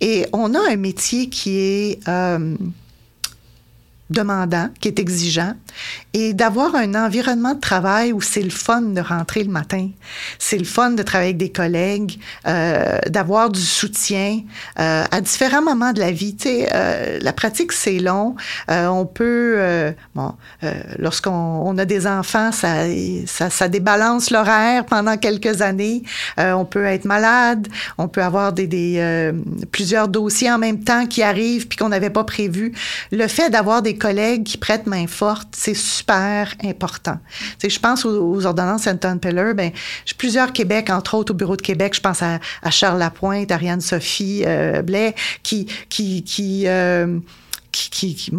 Et 0.00 0.26
on 0.32 0.54
a 0.54 0.72
un 0.72 0.76
métier 0.76 1.28
qui 1.28 1.58
est 1.58 2.00
demandant, 4.14 4.68
qui 4.80 4.88
est 4.88 4.98
exigeant, 4.98 5.54
et 6.12 6.32
d'avoir 6.32 6.74
un 6.74 6.94
environnement 6.94 7.54
de 7.54 7.60
travail 7.60 8.12
où 8.12 8.20
c'est 8.20 8.42
le 8.42 8.50
fun 8.50 8.82
de 8.82 9.00
rentrer 9.00 9.42
le 9.44 9.50
matin, 9.50 9.88
c'est 10.38 10.58
le 10.58 10.64
fun 10.64 10.90
de 10.90 11.02
travailler 11.02 11.30
avec 11.30 11.38
des 11.38 11.52
collègues, 11.52 12.18
euh, 12.46 12.98
d'avoir 13.08 13.50
du 13.50 13.60
soutien 13.60 14.40
euh, 14.78 15.04
à 15.10 15.20
différents 15.20 15.62
moments 15.62 15.92
de 15.92 16.00
la 16.00 16.12
vie. 16.12 16.36
Tu 16.36 16.48
sais, 16.48 16.68
euh, 16.72 17.18
la 17.20 17.32
pratique, 17.32 17.72
c'est 17.72 17.98
long. 17.98 18.36
Euh, 18.70 18.86
on 18.86 19.06
peut, 19.06 19.54
euh, 19.58 19.92
bon, 20.14 20.34
euh, 20.62 20.72
lorsqu'on 20.98 21.30
on 21.32 21.76
a 21.78 21.84
des 21.84 22.06
enfants, 22.06 22.52
ça, 22.52 22.84
ça, 23.26 23.50
ça 23.50 23.68
débalance 23.68 24.30
l'horaire 24.30 24.84
pendant 24.86 25.16
quelques 25.16 25.62
années. 25.62 26.02
on 26.38 26.64
peut 26.64 26.84
être 26.84 27.04
malade, 27.04 27.68
on 27.98 28.08
peut 28.08 28.22
avoir 28.22 28.52
des, 28.52 28.66
des 28.66 29.32
plusieurs 29.72 30.08
dossiers 30.08 30.50
en 30.50 30.58
même 30.58 30.82
temps 30.84 31.06
qui 31.06 31.22
arrivent 31.22 31.66
puis 31.68 31.76
qu'on 31.76 31.88
n'avait 31.88 32.10
pas 32.10 32.24
prévu. 32.24 32.72
Le 33.10 33.26
fait 33.26 33.50
d'avoir 33.50 33.82
des 33.82 33.96
collègues 34.04 34.44
qui 34.44 34.58
prêtent 34.58 34.86
main 34.86 35.06
forte, 35.06 35.48
c'est 35.56 35.72
super 35.72 36.54
important. 36.62 37.18
Tu 37.58 37.70
je 37.70 37.80
pense 37.80 38.04
aux, 38.04 38.44
ordonnances 38.44 38.86
Anton 38.86 39.16
Peller, 39.16 39.54
ben, 39.54 39.70
j'ai 40.04 40.14
plusieurs 40.14 40.52
Québec, 40.52 40.90
entre 40.90 41.14
autres 41.14 41.32
au 41.32 41.34
bureau 41.34 41.56
de 41.56 41.62
Québec, 41.62 41.94
je 41.94 42.02
pense 42.02 42.20
à, 42.22 42.38
Charles 42.70 42.98
Lapointe, 42.98 43.50
Ariane 43.50 43.80
Sophie 43.80 44.42
euh, 44.46 44.82
Blais, 44.82 45.14
qui, 45.42 45.64
qui, 45.88 46.22
qui 46.22 46.64
euh, 46.66 47.18
qui, 47.74 48.14
qui, 48.14 48.32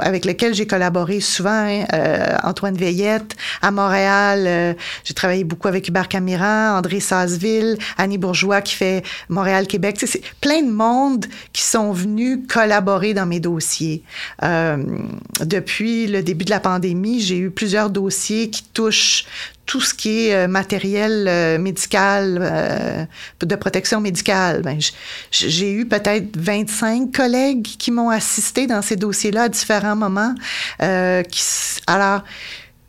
avec 0.00 0.24
lesquels 0.24 0.54
j'ai 0.54 0.66
collaboré 0.66 1.20
souvent. 1.20 1.50
Hein, 1.50 1.84
euh, 1.92 2.36
Antoine 2.42 2.76
Veillette, 2.76 3.36
à 3.62 3.70
Montréal, 3.70 4.44
euh, 4.46 4.74
j'ai 5.04 5.14
travaillé 5.14 5.44
beaucoup 5.44 5.68
avec 5.68 5.88
Hubert 5.88 6.08
Camiran, 6.08 6.76
André 6.76 7.00
Sasseville, 7.00 7.78
Annie 7.98 8.18
Bourgeois 8.18 8.60
qui 8.60 8.74
fait 8.74 9.04
Montréal-Québec. 9.28 9.96
C'est 10.00 10.22
plein 10.40 10.62
de 10.62 10.70
monde 10.70 11.26
qui 11.52 11.62
sont 11.62 11.92
venus 11.92 12.40
collaborer 12.48 13.14
dans 13.14 13.26
mes 13.26 13.40
dossiers. 13.40 14.02
Euh, 14.42 14.76
depuis 15.44 16.06
le 16.06 16.22
début 16.22 16.44
de 16.44 16.50
la 16.50 16.60
pandémie, 16.60 17.20
j'ai 17.20 17.38
eu 17.38 17.50
plusieurs 17.50 17.90
dossiers 17.90 18.50
qui 18.50 18.64
touchent 18.64 19.24
tout 19.70 19.80
ce 19.80 19.94
qui 19.94 20.26
est 20.26 20.34
euh, 20.34 20.48
matériel 20.48 21.28
euh, 21.28 21.56
médical, 21.56 22.40
euh, 22.42 23.04
de 23.38 23.54
protection 23.54 24.00
médicale. 24.00 24.62
Ben, 24.62 24.80
j'ai 25.30 25.70
eu 25.70 25.86
peut-être 25.86 26.36
25 26.36 27.12
collègues 27.12 27.62
qui 27.62 27.92
m'ont 27.92 28.10
assisté 28.10 28.66
dans 28.66 28.82
ces 28.82 28.96
dossiers-là 28.96 29.42
à 29.44 29.48
différents 29.48 29.94
moments. 29.94 30.34
Qui, 30.80 31.42
alors, 31.86 32.24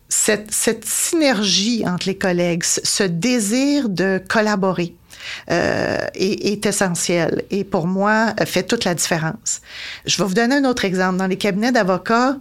cette, 0.10 0.52
cette, 0.52 0.84
synergie 0.86 1.84
entre 1.86 2.08
les 2.08 2.18
collègues, 2.18 2.64
ce 2.64 3.04
désir 3.04 3.88
de 3.88 4.20
collaborer, 4.28 4.96
euh, 5.52 5.98
est, 6.16 6.52
est, 6.52 6.66
essentiel 6.66 7.44
et 7.52 7.64
pour 7.64 7.86
moi 7.86 8.34
fait 8.48 8.64
toute 8.64 8.86
la 8.86 8.96
différence. 8.96 9.62
Je 10.08 10.18
vais 10.18 10.28
vous 10.28 10.34
donner 10.34 10.56
un 10.56 10.66
autre 10.66 10.84
exemple. 10.84 11.18
Dans 11.18 11.28
les 11.28 11.38
cabinets 11.38 11.72
d'avocats, 11.72 12.38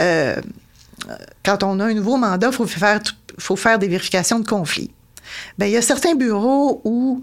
euh, 0.00 0.36
quand 1.44 1.62
on 1.62 1.80
a 1.80 1.86
un 1.86 1.94
nouveau 1.94 2.16
mandat, 2.16 2.48
il 2.48 2.54
faut 2.54 2.66
faire, 2.66 3.00
faut 3.38 3.56
faire 3.56 3.78
des 3.78 3.88
vérifications 3.88 4.38
de 4.38 4.48
conflits. 4.48 4.90
Bien, 5.58 5.68
il 5.68 5.72
y 5.72 5.76
a 5.76 5.82
certains 5.82 6.14
bureaux 6.14 6.80
où, 6.84 7.20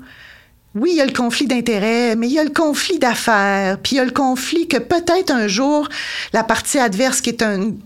oui, 0.74 0.92
il 0.94 0.98
y 0.98 1.02
a 1.02 1.06
le 1.06 1.14
conflit 1.14 1.48
d'intérêts, 1.48 2.16
mais 2.16 2.28
il 2.28 2.34
y 2.34 2.40
a 2.40 2.44
le 2.44 2.50
conflit 2.50 2.98
d'affaires, 2.98 3.78
puis 3.78 3.96
il 3.96 3.98
y 3.98 4.00
a 4.00 4.06
le 4.06 4.12
conflit 4.12 4.68
que 4.68 4.78
peut-être 4.78 5.32
un 5.32 5.48
jour, 5.48 5.88
la 6.34 6.44
partie 6.44 6.80
adverse, 6.80 7.22
qui 7.22 7.30
est 7.30 7.44
une 7.44 7.78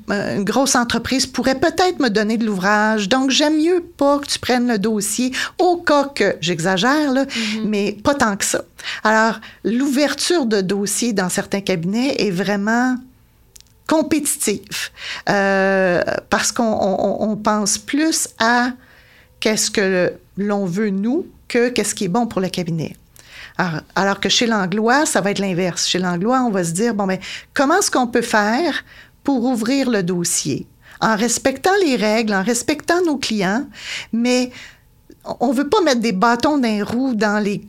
grosse 0.44 0.76
entreprise, 0.76 1.26
pourrait 1.26 1.60
peut-être 1.60 2.00
me 2.00 2.10
donner 2.10 2.38
de 2.38 2.46
l'ouvrage. 2.46 3.10
Donc, 3.10 3.32
j'aime 3.32 3.58
mieux 3.58 3.84
pas 3.98 4.20
que 4.20 4.28
tu 4.28 4.40
prennes 4.40 4.68
le 4.68 4.80
dossier, 4.80 5.32
au 5.60 5.78
cas 5.78 6.12
que, 6.14 6.36
j'exagère, 6.42 7.12
là, 7.12 7.26
mm-hmm. 7.26 7.66
mais 7.66 7.98
pas 8.04 8.14
tant 8.14 8.36
que 8.38 8.46
ça. 8.46 8.62
Alors, 9.04 9.40
l'ouverture 9.64 10.46
de 10.46 10.62
dossiers 10.62 11.14
dans 11.14 11.30
certains 11.30 11.62
cabinets 11.62 12.16
est 12.20 12.32
vraiment 12.32 12.96
compétitif 13.88 14.92
euh, 15.30 16.02
parce 16.30 16.52
qu'on 16.52 17.40
pense 17.44 17.78
plus 17.78 18.30
à 18.40 18.72
qu'est-ce 19.40 19.70
que 19.70 20.14
l'on 20.38 20.66
veut 20.66 20.90
nous 20.90 21.28
que 21.48 21.70
qu'est-ce 21.70 21.94
qui 21.94 22.06
est 22.06 22.10
bon 22.10 22.26
pour 22.26 22.42
le 22.42 22.50
cabinet. 22.50 22.96
Alors, 23.96 24.20
que 24.20 24.28
chez 24.28 24.48
l'anglois, 24.48 25.06
ça 25.06 25.22
va 25.22 25.32
être 25.32 25.40
l'inverse. 25.40 25.88
Chez 25.88 26.00
l'anglois, 26.00 26.42
on 26.42 26.52
va 26.52 26.64
se 26.64 26.72
dire, 26.72 26.94
bon, 26.94 27.06
mais 27.06 27.22
comment 27.54 27.78
est-ce 27.78 27.90
qu'on 27.90 28.08
peut 28.08 28.22
faire 28.22 28.84
pour 29.24 29.46
ouvrir 29.46 29.90
le 29.90 30.04
dossier? 30.04 30.68
En 31.00 31.16
respectant 31.16 31.72
les 31.86 31.96
règles, 31.96 32.34
en 32.34 32.44
respectant 32.44 33.02
nos 33.06 33.18
clients, 33.18 33.66
mais 34.12 34.52
on 35.40 35.52
veut 35.52 35.70
pas 35.70 35.82
mettre 35.82 36.02
des 36.02 36.12
bâtons 36.12 36.58
dans 36.58 36.68
les 36.68 36.82
roues 36.82 37.16
dans 37.16 37.42
les 37.42 37.66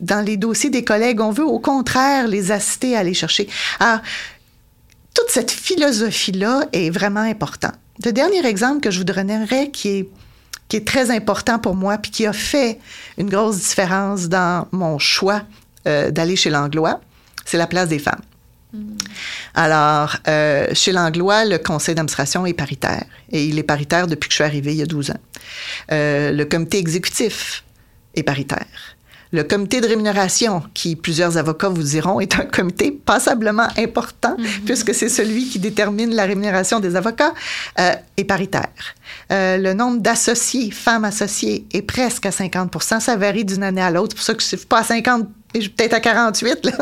dans 0.00 0.24
les 0.24 0.36
dossiers 0.36 0.70
des 0.70 0.84
collègues. 0.84 1.20
On 1.20 1.30
veut 1.30 1.44
au 1.44 1.58
contraire 1.58 2.26
les 2.26 2.50
assister 2.50 2.96
à 2.96 3.00
aller 3.00 3.14
chercher. 3.14 3.48
Alors, 3.78 4.00
toute 5.14 5.28
cette 5.28 5.50
philosophie-là 5.50 6.66
est 6.72 6.90
vraiment 6.90 7.20
importante. 7.20 7.74
Le 8.04 8.12
dernier 8.12 8.44
exemple 8.46 8.80
que 8.80 8.90
je 8.90 8.98
vous 8.98 9.04
donnerais 9.04 9.70
qui 9.70 9.88
est, 9.88 10.08
qui 10.68 10.76
est 10.76 10.86
très 10.86 11.10
important 11.10 11.58
pour 11.58 11.74
moi 11.74 11.98
puis 11.98 12.10
qui 12.10 12.26
a 12.26 12.32
fait 12.32 12.78
une 13.18 13.28
grosse 13.28 13.58
différence 13.58 14.28
dans 14.28 14.66
mon 14.72 14.98
choix 14.98 15.42
euh, 15.86 16.10
d'aller 16.10 16.36
chez 16.36 16.50
l'Anglois, 16.50 17.00
c'est 17.44 17.58
la 17.58 17.66
place 17.66 17.88
des 17.88 17.98
femmes. 17.98 18.22
Mm. 18.72 18.96
Alors, 19.54 20.16
euh, 20.28 20.68
chez 20.72 20.92
l'Anglois, 20.92 21.44
le 21.44 21.58
conseil 21.58 21.94
d'administration 21.94 22.46
est 22.46 22.54
paritaire 22.54 23.04
et 23.30 23.44
il 23.44 23.58
est 23.58 23.64
paritaire 23.64 24.06
depuis 24.06 24.28
que 24.28 24.32
je 24.32 24.36
suis 24.36 24.44
arrivée 24.44 24.72
il 24.72 24.78
y 24.78 24.82
a 24.82 24.86
12 24.86 25.10
ans. 25.10 25.20
Euh, 25.90 26.32
le 26.32 26.44
comité 26.44 26.78
exécutif 26.78 27.64
est 28.14 28.22
paritaire. 28.22 28.96
Le 29.32 29.42
comité 29.44 29.80
de 29.80 29.86
rémunération, 29.86 30.62
qui 30.74 30.94
plusieurs 30.94 31.38
avocats 31.38 31.70
vous 31.70 31.82
diront 31.82 32.20
est 32.20 32.34
un 32.38 32.44
comité 32.44 32.90
passablement 32.92 33.68
important, 33.78 34.36
mm-hmm. 34.36 34.64
puisque 34.66 34.94
c'est 34.94 35.08
celui 35.08 35.48
qui 35.48 35.58
détermine 35.58 36.14
la 36.14 36.26
rémunération 36.26 36.80
des 36.80 36.96
avocats, 36.96 37.32
euh, 37.80 37.94
est 38.18 38.24
paritaire. 38.24 38.68
Euh, 39.30 39.56
le 39.56 39.72
nombre 39.72 40.00
d'associés, 40.00 40.70
femmes 40.70 41.04
associées, 41.04 41.66
est 41.72 41.82
presque 41.82 42.26
à 42.26 42.30
50 42.30 42.82
Ça 43.00 43.16
varie 43.16 43.46
d'une 43.46 43.62
année 43.62 43.80
à 43.80 43.90
l'autre. 43.90 44.10
C'est 44.10 44.16
pour 44.16 44.24
ça 44.24 44.34
que 44.34 44.42
suis 44.42 44.56
pas 44.66 44.80
à 44.80 44.84
50, 44.84 45.26
peut-être 45.52 45.94
à 45.94 46.00
48, 46.00 46.66
là. 46.66 46.72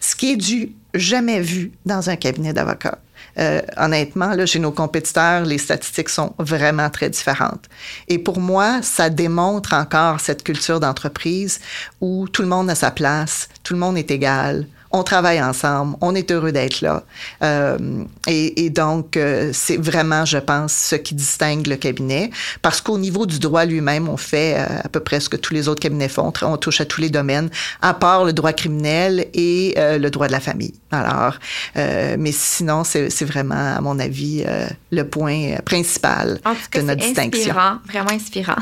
ce 0.00 0.14
qui 0.14 0.32
est 0.32 0.36
du 0.36 0.72
jamais 0.94 1.40
vu 1.40 1.72
dans 1.84 2.08
un 2.08 2.16
cabinet 2.16 2.52
d'avocats. 2.52 2.98
Euh, 3.38 3.60
honnêtement, 3.76 4.30
là, 4.30 4.46
chez 4.46 4.58
nos 4.58 4.72
compétiteurs, 4.72 5.44
les 5.44 5.58
statistiques 5.58 6.08
sont 6.08 6.34
vraiment 6.38 6.88
très 6.90 7.10
différentes. 7.10 7.66
Et 8.08 8.18
pour 8.18 8.40
moi, 8.40 8.80
ça 8.82 9.10
démontre 9.10 9.74
encore 9.74 10.20
cette 10.20 10.42
culture 10.42 10.80
d'entreprise 10.80 11.60
où 12.00 12.28
tout 12.28 12.42
le 12.42 12.48
monde 12.48 12.70
a 12.70 12.74
sa 12.74 12.90
place, 12.90 13.48
tout 13.62 13.74
le 13.74 13.80
monde 13.80 13.98
est 13.98 14.10
égal, 14.10 14.66
on 14.96 15.02
travaille 15.02 15.42
ensemble, 15.42 15.96
on 16.00 16.14
est 16.14 16.30
heureux 16.30 16.52
d'être 16.52 16.80
là. 16.80 17.04
Euh, 17.42 18.04
et, 18.26 18.70
donc, 18.70 19.16
euh, 19.16 19.50
c'est 19.52 19.76
vraiment, 19.76 20.24
je 20.24 20.38
pense, 20.38 20.72
ce 20.72 20.96
qui 20.96 21.14
distingue 21.14 21.66
le 21.66 21.76
cabinet, 21.76 22.30
parce 22.62 22.80
qu'au 22.80 22.98
niveau 22.98 23.26
du 23.26 23.38
droit 23.38 23.64
lui-même, 23.64 24.08
on 24.08 24.16
fait 24.16 24.56
euh, 24.56 24.80
à 24.84 24.88
peu 24.88 25.00
près 25.00 25.20
ce 25.20 25.28
que 25.28 25.36
tous 25.36 25.54
les 25.54 25.68
autres 25.68 25.80
cabinets 25.80 26.08
font. 26.08 26.32
On 26.42 26.56
touche 26.56 26.80
à 26.80 26.84
tous 26.84 27.00
les 27.00 27.10
domaines, 27.10 27.50
à 27.82 27.94
part 27.94 28.24
le 28.24 28.32
droit 28.32 28.52
criminel 28.52 29.26
et 29.34 29.74
le 29.76 30.08
droit 30.08 30.26
de 30.26 30.32
la 30.32 30.40
famille. 30.40 30.74
Alors, 30.90 31.34
mais 31.74 32.32
sinon, 32.32 32.84
c'est 32.84 33.24
vraiment, 33.24 33.76
à 33.76 33.80
mon 33.80 33.98
avis, 33.98 34.44
le 34.90 35.02
point 35.04 35.56
principal 35.64 36.40
de 36.74 36.80
notre 36.80 37.00
distinction. 37.00 37.50
Inspirant, 37.50 37.76
vraiment 37.86 38.10
inspirant. 38.10 38.56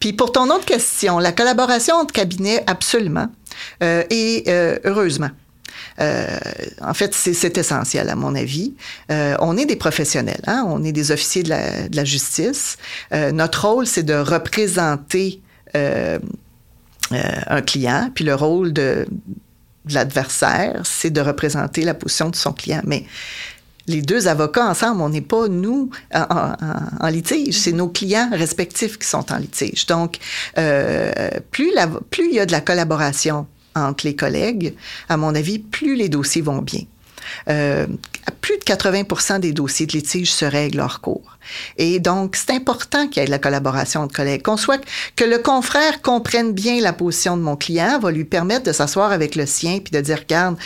Puis 0.00 0.12
pour 0.12 0.32
ton 0.32 0.50
autre 0.50 0.64
question, 0.64 1.18
la 1.18 1.32
collaboration 1.32 1.96
entre 1.96 2.12
cabinets, 2.12 2.62
absolument. 2.66 3.28
et 3.80 4.44
heureusement. 4.84 5.30
Euh, 6.00 6.38
en 6.80 6.94
fait, 6.94 7.14
c'est 7.14 7.58
essentiel, 7.58 8.08
à 8.08 8.16
mon 8.16 8.34
avis. 8.34 8.74
Euh, 9.10 9.36
on 9.40 9.56
est 9.56 9.66
des 9.66 9.76
professionnels, 9.76 10.42
hein? 10.46 10.64
on 10.68 10.84
est 10.84 10.92
des 10.92 11.12
officiers 11.12 11.42
de 11.42 11.50
la, 11.50 11.88
de 11.88 11.96
la 11.96 12.04
justice. 12.04 12.76
Euh, 13.12 13.32
notre 13.32 13.68
rôle, 13.68 13.86
c'est 13.86 14.02
de 14.02 14.14
représenter 14.14 15.40
un 17.10 17.62
client, 17.62 18.10
puis 18.14 18.24
le 18.24 18.36
rôle 18.36 18.72
de, 18.72 19.08
de 19.86 19.94
l'adversaire, 19.94 20.82
c'est 20.84 21.10
de 21.10 21.20
représenter 21.20 21.82
la 21.82 21.94
position 21.94 22.30
de 22.30 22.36
son 22.36 22.52
client. 22.52 22.80
Mais 22.84 23.04
les 23.86 24.02
deux 24.02 24.28
avocats 24.28 24.66
ensemble, 24.66 25.02
on 25.02 25.08
n'est 25.08 25.20
pas, 25.20 25.48
nous, 25.48 25.90
en, 26.14 26.54
en, 27.00 27.08
litige. 27.08 27.58
C'est 27.58 27.72
nos 27.72 27.88
clients 27.88 28.30
respectifs 28.32 28.98
qui 28.98 29.06
sont 29.06 29.30
en 29.32 29.36
litige. 29.36 29.86
Donc, 29.86 30.18
euh, 30.58 31.30
plus, 31.50 31.72
la, 31.74 31.86
plus 31.86 32.28
il 32.28 32.34
y 32.34 32.40
a 32.40 32.46
de 32.46 32.52
la 32.52 32.60
collaboration 32.60 33.46
entre 33.74 34.06
les 34.06 34.16
collègues, 34.16 34.74
à 35.08 35.16
mon 35.16 35.34
avis, 35.34 35.58
plus 35.58 35.94
les 35.96 36.08
dossiers 36.08 36.42
vont 36.42 36.62
bien. 36.62 36.82
Euh, 37.48 37.86
plus 38.40 38.58
de 38.58 38.62
80% 38.62 39.40
des 39.40 39.52
dossiers 39.52 39.86
de 39.86 39.92
litige 39.92 40.32
se 40.32 40.44
règlent 40.44 40.80
hors 40.80 41.00
cours. 41.00 41.38
Et 41.78 41.98
donc, 42.00 42.36
c'est 42.36 42.50
important 42.50 43.08
qu'il 43.08 43.20
y 43.20 43.22
ait 43.22 43.26
de 43.26 43.30
la 43.30 43.38
collaboration 43.38 44.02
entre 44.02 44.14
collègues. 44.14 44.42
Qu'on 44.42 44.56
soit, 44.56 44.82
que 45.16 45.24
le 45.24 45.38
confrère 45.38 46.02
comprenne 46.02 46.52
bien 46.52 46.80
la 46.80 46.92
position 46.92 47.36
de 47.36 47.42
mon 47.42 47.56
client 47.56 47.98
va 47.98 48.10
lui 48.10 48.24
permettre 48.24 48.64
de 48.64 48.72
s'asseoir 48.72 49.12
avec 49.12 49.34
le 49.34 49.46
sien 49.46 49.78
puis 49.78 49.92
de 49.92 50.00
dire, 50.00 50.18
regarde, 50.18 50.56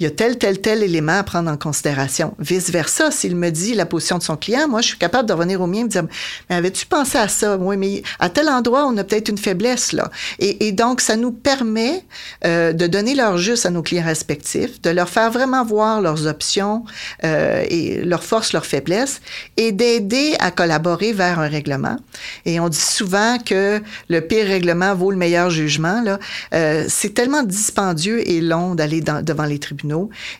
il 0.00 0.04
y 0.04 0.06
a 0.06 0.10
tel, 0.10 0.38
tel, 0.38 0.60
tel 0.60 0.82
élément 0.82 1.18
à 1.18 1.22
prendre 1.22 1.50
en 1.50 1.56
considération. 1.56 2.34
Vice-versa, 2.38 3.10
s'il 3.10 3.36
me 3.36 3.50
dit 3.50 3.74
la 3.74 3.86
position 3.86 4.18
de 4.18 4.22
son 4.22 4.36
client, 4.36 4.68
moi, 4.68 4.80
je 4.80 4.88
suis 4.88 4.98
capable 4.98 5.28
de 5.28 5.32
revenir 5.32 5.60
au 5.60 5.66
mien 5.66 5.80
et 5.80 5.84
me 5.84 5.88
dire, 5.88 6.04
mais 6.48 6.56
avais-tu 6.56 6.86
pensé 6.86 7.18
à 7.18 7.28
ça? 7.28 7.56
Oui, 7.56 7.76
mais 7.76 8.02
à 8.18 8.28
tel 8.28 8.48
endroit, 8.48 8.86
on 8.86 8.96
a 8.96 9.04
peut-être 9.04 9.28
une 9.28 9.38
faiblesse, 9.38 9.92
là. 9.92 10.10
Et, 10.38 10.72
donc, 10.72 11.00
ça 11.00 11.16
nous 11.16 11.30
permet 11.30 12.04
euh, 12.44 12.72
de 12.72 12.86
donner 12.86 13.14
leur 13.14 13.38
juste 13.38 13.66
à 13.66 13.70
nos 13.70 13.82
clients 13.82 14.04
respectifs, 14.04 14.80
de 14.82 14.90
leur 14.90 15.08
faire 15.08 15.30
vraiment 15.30 15.64
voir 15.64 16.00
leurs 16.00 16.26
options 16.26 16.84
euh, 17.22 17.64
et 17.68 18.02
leurs 18.02 18.24
forces, 18.24 18.52
leurs 18.52 18.66
faiblesses, 18.66 19.20
et 19.56 19.72
d'aider 19.72 20.34
à 20.40 20.50
collaborer 20.50 21.12
vers 21.12 21.38
un 21.38 21.48
règlement. 21.48 21.96
Et 22.44 22.58
on 22.58 22.68
dit 22.68 22.78
souvent 22.78 23.38
que 23.38 23.80
le 24.08 24.20
pire 24.20 24.46
règlement 24.46 24.94
vaut 24.94 25.10
le 25.10 25.16
meilleur 25.16 25.50
jugement, 25.50 26.02
là. 26.02 26.18
Euh, 26.52 26.84
c'est 26.88 27.14
tellement 27.14 27.42
dispendieux 27.42 28.28
et 28.28 28.40
long 28.40 28.74
d'aller 28.74 29.00
devant 29.00 29.44
les 29.44 29.58
tribunaux 29.58 29.83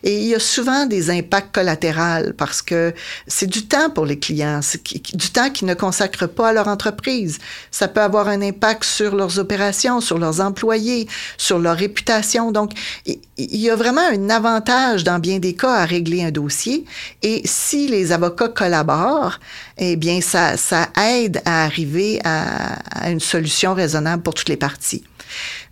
et 0.03 0.17
il 0.17 0.27
y 0.27 0.35
a 0.35 0.39
souvent 0.39 0.85
des 0.85 1.09
impacts 1.09 1.53
collatéraux 1.53 2.31
parce 2.37 2.61
que 2.61 2.93
c'est 3.27 3.47
du 3.47 3.67
temps 3.67 3.89
pour 3.89 4.05
les 4.05 4.19
clients, 4.19 4.59
c'est 4.61 4.83
du 5.15 5.29
temps 5.29 5.49
qu'ils 5.49 5.67
ne 5.67 5.73
consacrent 5.73 6.27
pas 6.27 6.49
à 6.49 6.53
leur 6.53 6.67
entreprise. 6.67 7.39
Ça 7.71 7.87
peut 7.87 8.01
avoir 8.01 8.27
un 8.27 8.41
impact 8.41 8.83
sur 8.83 9.15
leurs 9.15 9.39
opérations, 9.39 10.01
sur 10.01 10.17
leurs 10.17 10.41
employés, 10.41 11.07
sur 11.37 11.59
leur 11.59 11.77
réputation. 11.77 12.51
Donc, 12.51 12.71
il 13.05 13.17
y 13.37 13.69
a 13.69 13.75
vraiment 13.75 14.07
un 14.11 14.29
avantage 14.29 15.03
dans 15.03 15.19
bien 15.19 15.39
des 15.39 15.53
cas 15.53 15.73
à 15.73 15.85
régler 15.85 16.23
un 16.23 16.31
dossier. 16.31 16.85
Et 17.21 17.41
si 17.45 17.87
les 17.87 18.11
avocats 18.11 18.49
collaborent, 18.49 19.39
eh 19.77 19.95
bien, 19.95 20.21
ça, 20.21 20.55
aide 21.01 21.41
à 21.45 21.63
arriver 21.65 22.19
à 22.23 23.09
une 23.09 23.19
solution 23.19 23.73
raisonnable 23.73 24.23
pour 24.23 24.33
toutes 24.33 24.49
les 24.49 24.57
parties 24.57 25.03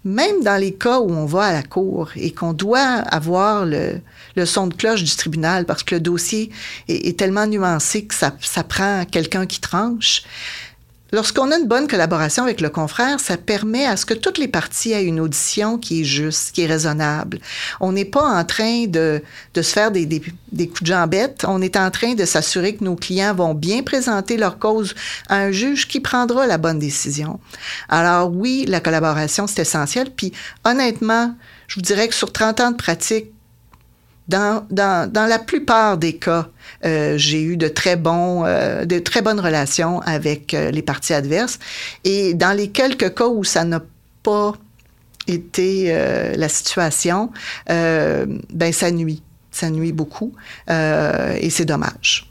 même 0.06 0.44
dans 0.44 0.60
les 0.60 0.74
cas 0.74 1.00
où 1.00 1.10
on 1.10 1.26
va 1.26 1.44
à 1.44 1.54
la 1.54 1.64
cour 1.64 2.10
et 2.16 2.32
qu'on 2.32 2.54
doit 2.54 2.82
avoir 2.82 3.66
le, 3.66 4.02
son 4.46 4.68
de 4.68 4.74
cloche 4.74 5.04
du 5.04 5.16
tribunal 5.16 5.66
parce 5.66 5.84
que 5.84 5.96
le 5.96 6.02
dossier 6.02 6.52
est, 6.90 7.18
tellement 7.18 7.48
nuancé 7.48 8.06
que 8.06 8.14
ça, 8.14 8.32
prend 8.68 9.06
quelqu'un 9.06 9.46
qui 9.46 9.62
tranche, 9.62 10.24
Lorsqu'on 11.14 11.52
a 11.52 11.60
une 11.60 11.68
bonne 11.68 11.88
collaboration 11.88 12.44
avec 12.44 12.60
le 12.60 12.72
confrère, 12.72 13.20
ça 13.20 13.38
permet 13.38 13.86
à 13.86 13.98
ce 13.98 14.06
que 14.06 14.16
toutes 14.16 14.40
les 14.40 14.48
parties 14.48 14.94
aient 14.94 15.06
une 15.06 15.20
audition 15.20 15.78
qui 15.78 16.02
est 16.02 16.04
juste, 16.04 16.54
qui 16.54 16.64
est 16.64 16.66
raisonnable. 16.66 17.40
On 17.80 17.92
n'est 17.92 18.04
pas 18.04 18.24
en 18.24 18.44
train 18.44 18.88
de, 18.88 19.22
de 19.54 19.62
se 19.62 19.72
faire 19.72 19.92
des, 19.92 20.08
des, 20.08 20.24
des, 20.52 20.68
coups 20.68 20.82
de 20.82 20.88
jambette. 20.88 21.46
On 21.48 21.62
est 21.62 21.78
en 21.78 21.92
train 21.92 22.16
de 22.16 22.26
s'assurer 22.26 22.76
que 22.76 22.84
nos 22.84 22.96
clients 22.96 23.36
vont 23.36 23.54
bien 23.54 23.84
présenter 23.84 24.38
leur 24.38 24.58
cause 24.58 24.96
à 25.30 25.36
un 25.36 25.52
juge 25.52 25.88
qui 25.88 26.00
prendra 26.00 26.48
la 26.48 26.58
bonne 26.58 26.80
décision. 26.80 27.40
Alors 27.90 28.32
oui, 28.34 28.66
la 28.68 28.80
collaboration, 28.80 29.46
c'est 29.46 29.62
essentiel. 29.62 30.10
Puis 30.10 30.34
honnêtement, 30.66 31.36
je 31.68 31.76
vous 31.76 31.82
dirais 31.82 32.08
que 32.08 32.16
sur 32.16 32.34
30 32.34 32.60
ans 32.60 32.72
de 32.72 32.78
pratique, 32.78 33.33
dans, 34.28 34.66
dans, 34.70 35.12
dans, 35.12 35.26
la 35.26 35.40
plupart 35.40 35.98
des 35.98 36.18
cas, 36.18 36.48
euh, 36.86 37.18
j'ai 37.18 37.42
eu 37.42 37.58
de 37.58 37.68
très, 37.68 37.96
bons, 37.96 38.46
euh, 38.46 38.86
de 38.86 39.00
très 39.00 39.22
bonnes 39.22 39.40
relations 39.40 40.00
avec 40.02 40.54
euh, 40.54 40.72
les 40.72 40.82
parties 40.82 41.14
adverses. 41.14 41.60
Et 42.04 42.34
dans 42.34 42.56
les 42.56 42.70
quelques 42.70 43.16
cas 43.16 43.28
où 43.28 43.44
ça 43.44 43.64
n'a 43.66 43.82
pas 44.24 44.54
été 45.28 45.94
la 46.36 46.50
situation, 46.50 47.32
ben 47.68 48.74
ça 48.74 48.92
nuit. 48.92 49.22
Ça 49.52 49.70
nuit 49.70 49.94
beaucoup. 49.94 50.34
et 50.70 51.50
c'est 51.50 51.66
dommage. 51.66 52.30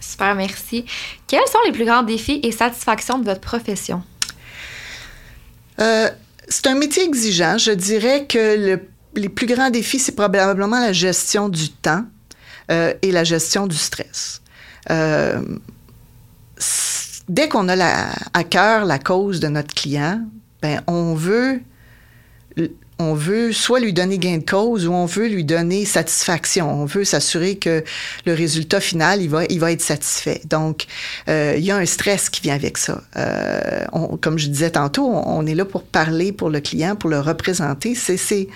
Super, 0.00 0.34
merci. 0.34 0.86
Quels 1.26 1.46
sont 1.46 1.58
les 1.66 1.72
plus 1.72 1.84
grands 1.84 2.02
défis 2.02 2.40
et 2.42 2.52
satisfactions 2.52 3.18
de 3.18 3.24
votre 3.24 3.40
profession? 3.40 4.02
c'est 5.78 6.66
un 6.66 6.74
métier 6.74 7.04
exigeant. 7.04 7.58
Je 7.58 7.72
dirais 7.72 8.24
que 8.26 8.56
le 8.56 8.80
les 9.16 9.28
plus 9.28 9.46
grands 9.46 9.70
défis, 9.70 9.98
c'est 9.98 10.14
probablement 10.14 10.80
la 10.80 10.92
gestion 10.92 11.48
du 11.48 11.70
temps 11.70 12.04
euh, 12.70 12.94
et 13.02 13.12
la 13.12 13.24
gestion 13.24 13.66
du 13.66 13.76
stress. 13.76 14.42
Euh, 14.90 15.42
dès 17.28 17.48
qu'on 17.48 17.68
a 17.68 18.08
à 18.32 18.44
cœur 18.44 18.84
la 18.84 18.98
cause 18.98 19.40
de 19.40 19.48
notre 19.48 19.74
client, 19.74 20.20
ben, 20.62 20.82
on 20.86 21.14
veut 21.14 21.60
on 22.98 23.12
veut 23.12 23.52
soit 23.52 23.78
lui 23.78 23.92
donner 23.92 24.16
gain 24.16 24.38
de 24.38 24.50
cause 24.50 24.86
ou 24.86 24.92
on 24.92 25.04
veut 25.04 25.28
lui 25.28 25.44
donner 25.44 25.84
satisfaction. 25.84 26.70
On 26.70 26.86
veut 26.86 27.04
s'assurer 27.04 27.56
que 27.56 27.84
le 28.24 28.32
résultat 28.32 28.80
final, 28.80 29.20
il 29.20 29.28
va, 29.28 29.44
il 29.50 29.60
va 29.60 29.70
être 29.70 29.82
satisfait. 29.82 30.40
Donc, 30.48 30.86
euh, 31.28 31.56
il 31.58 31.62
y 31.62 31.70
a 31.70 31.76
un 31.76 31.84
stress 31.84 32.30
qui 32.30 32.40
vient 32.40 32.54
avec 32.54 32.78
ça. 32.78 33.02
Comme 34.22 34.38
je 34.38 34.48
disais 34.48 34.70
tantôt, 34.70 35.04
on, 35.04 35.40
on, 35.40 35.46
est 35.46 35.54
là 35.54 35.66
pour 35.66 35.82
parler 35.82 36.32
pour 36.32 36.48
le 36.48 36.60
client, 36.60 36.96
pour 36.96 37.10
le 37.10 37.20
représenter. 37.20 37.94
C'est 37.94 38.16
c'est 38.16 38.48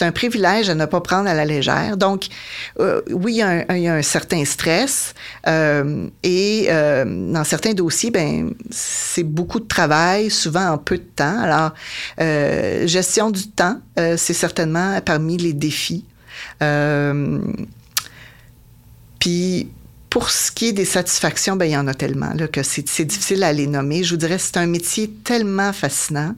un 0.00 0.12
privilège 0.12 0.68
à 0.68 0.74
ne 0.74 0.84
pas 0.84 1.00
prendre 1.00 1.28
à 1.28 1.34
la 1.34 1.44
légère. 1.44 1.96
Donc, 1.96 2.26
euh, 2.80 3.00
oui, 3.10 3.34
il 3.34 3.78
y, 3.82 3.88
a 3.88 3.94
un, 3.94 4.02
certain 4.02 4.44
stress 4.44 5.14
euh, 5.46 6.08
et 6.22 6.66
euh, 6.68 7.04
dans 7.32 7.44
certains 7.44 7.72
dossiers, 7.72 8.10
ben 8.10 8.52
c'est 8.70 9.22
beaucoup 9.24 9.60
de 9.60 9.66
travail, 9.66 10.30
souvent 10.30 10.70
en 10.70 10.78
peu 10.78 10.98
de 10.98 11.02
temps. 11.02 11.40
Alors, 11.40 11.72
gestion 12.86 13.30
du 13.30 13.48
temps, 13.48 13.80
c'est 13.96 14.34
certainement 14.34 15.00
parmi 15.04 15.36
les 15.36 15.52
défis. 15.52 16.04
puis 19.18 19.68
pour 20.16 20.30
ce 20.30 20.50
qui 20.50 20.68
est 20.68 20.72
des 20.72 20.86
satisfactions, 20.86 21.56
ben, 21.56 21.66
il 21.66 21.72
y 21.72 21.76
en 21.76 21.86
a 21.88 21.92
tellement 21.92 22.32
là, 22.32 22.48
que 22.48 22.62
c'est, 22.62 23.04
difficile 23.04 23.44
à 23.44 23.52
les 23.52 23.66
nommer. 23.66 24.02
Je 24.02 24.14
vous 24.14 24.16
dirais, 24.16 24.38
c'est 24.38 24.56
un 24.56 24.64
métier 24.64 25.10
tellement 25.10 25.74
fascinant. 25.74 26.34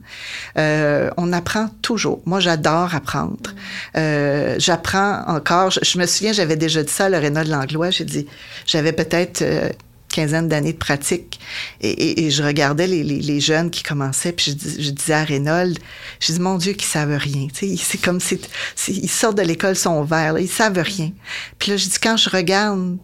Euh, 0.57 1.09
on 1.15 1.31
apprend 1.31 1.69
toujours. 1.81 2.21
Moi, 2.25 2.41
j'adore 2.41 2.93
apprendre. 2.93 3.55
Euh, 3.95 4.57
j'apprends 4.57 5.23
encore. 5.27 5.71
Je, 5.71 5.97
me 5.97 6.05
souviens, 6.07 6.33
j'avais 6.33 6.57
déjà 6.57 6.83
dit 6.83 6.91
ça 6.91 7.05
à 7.05 7.09
Lorena 7.09 7.45
de 7.45 7.51
Langlois. 7.51 7.89
J'ai 7.89 8.03
dit, 8.03 8.27
j'avais 8.65 8.91
peut-être... 8.91 9.43
Euh, 9.43 9.69
quinzaine 10.09 10.47
d'années 10.49 10.73
de 10.73 10.77
pratique 10.77 11.39
et, 11.81 12.31
je 12.31 12.41
regardais 12.41 12.87
les, 12.87 13.39
jeunes 13.39 13.69
qui 13.69 13.83
commençaient, 13.83 14.31
puis 14.31 14.57
je, 14.79 14.89
disais 14.89 15.13
à 15.13 15.23
Reynold, 15.23 15.77
je 16.19 16.33
dis 16.33 16.39
mon 16.39 16.57
Dieu, 16.57 16.73
qu'ils 16.73 16.87
savent 16.87 17.15
rien. 17.15 17.45
C'est 17.53 18.01
comme 18.01 18.19
si 18.19 18.41
ils 18.87 19.07
sortent 19.07 19.37
de 19.37 19.43
l'école, 19.43 19.75
sont 19.75 20.03
verts, 20.03 20.33
là, 20.33 20.39
ils 20.39 20.49
savent 20.49 20.79
rien. 20.79 21.11
Puis 21.59 21.69
là, 21.69 21.77
je 21.77 21.85
dis 21.85 21.99
quand 22.01 22.17
je 22.17 22.31
regarde 22.31 22.97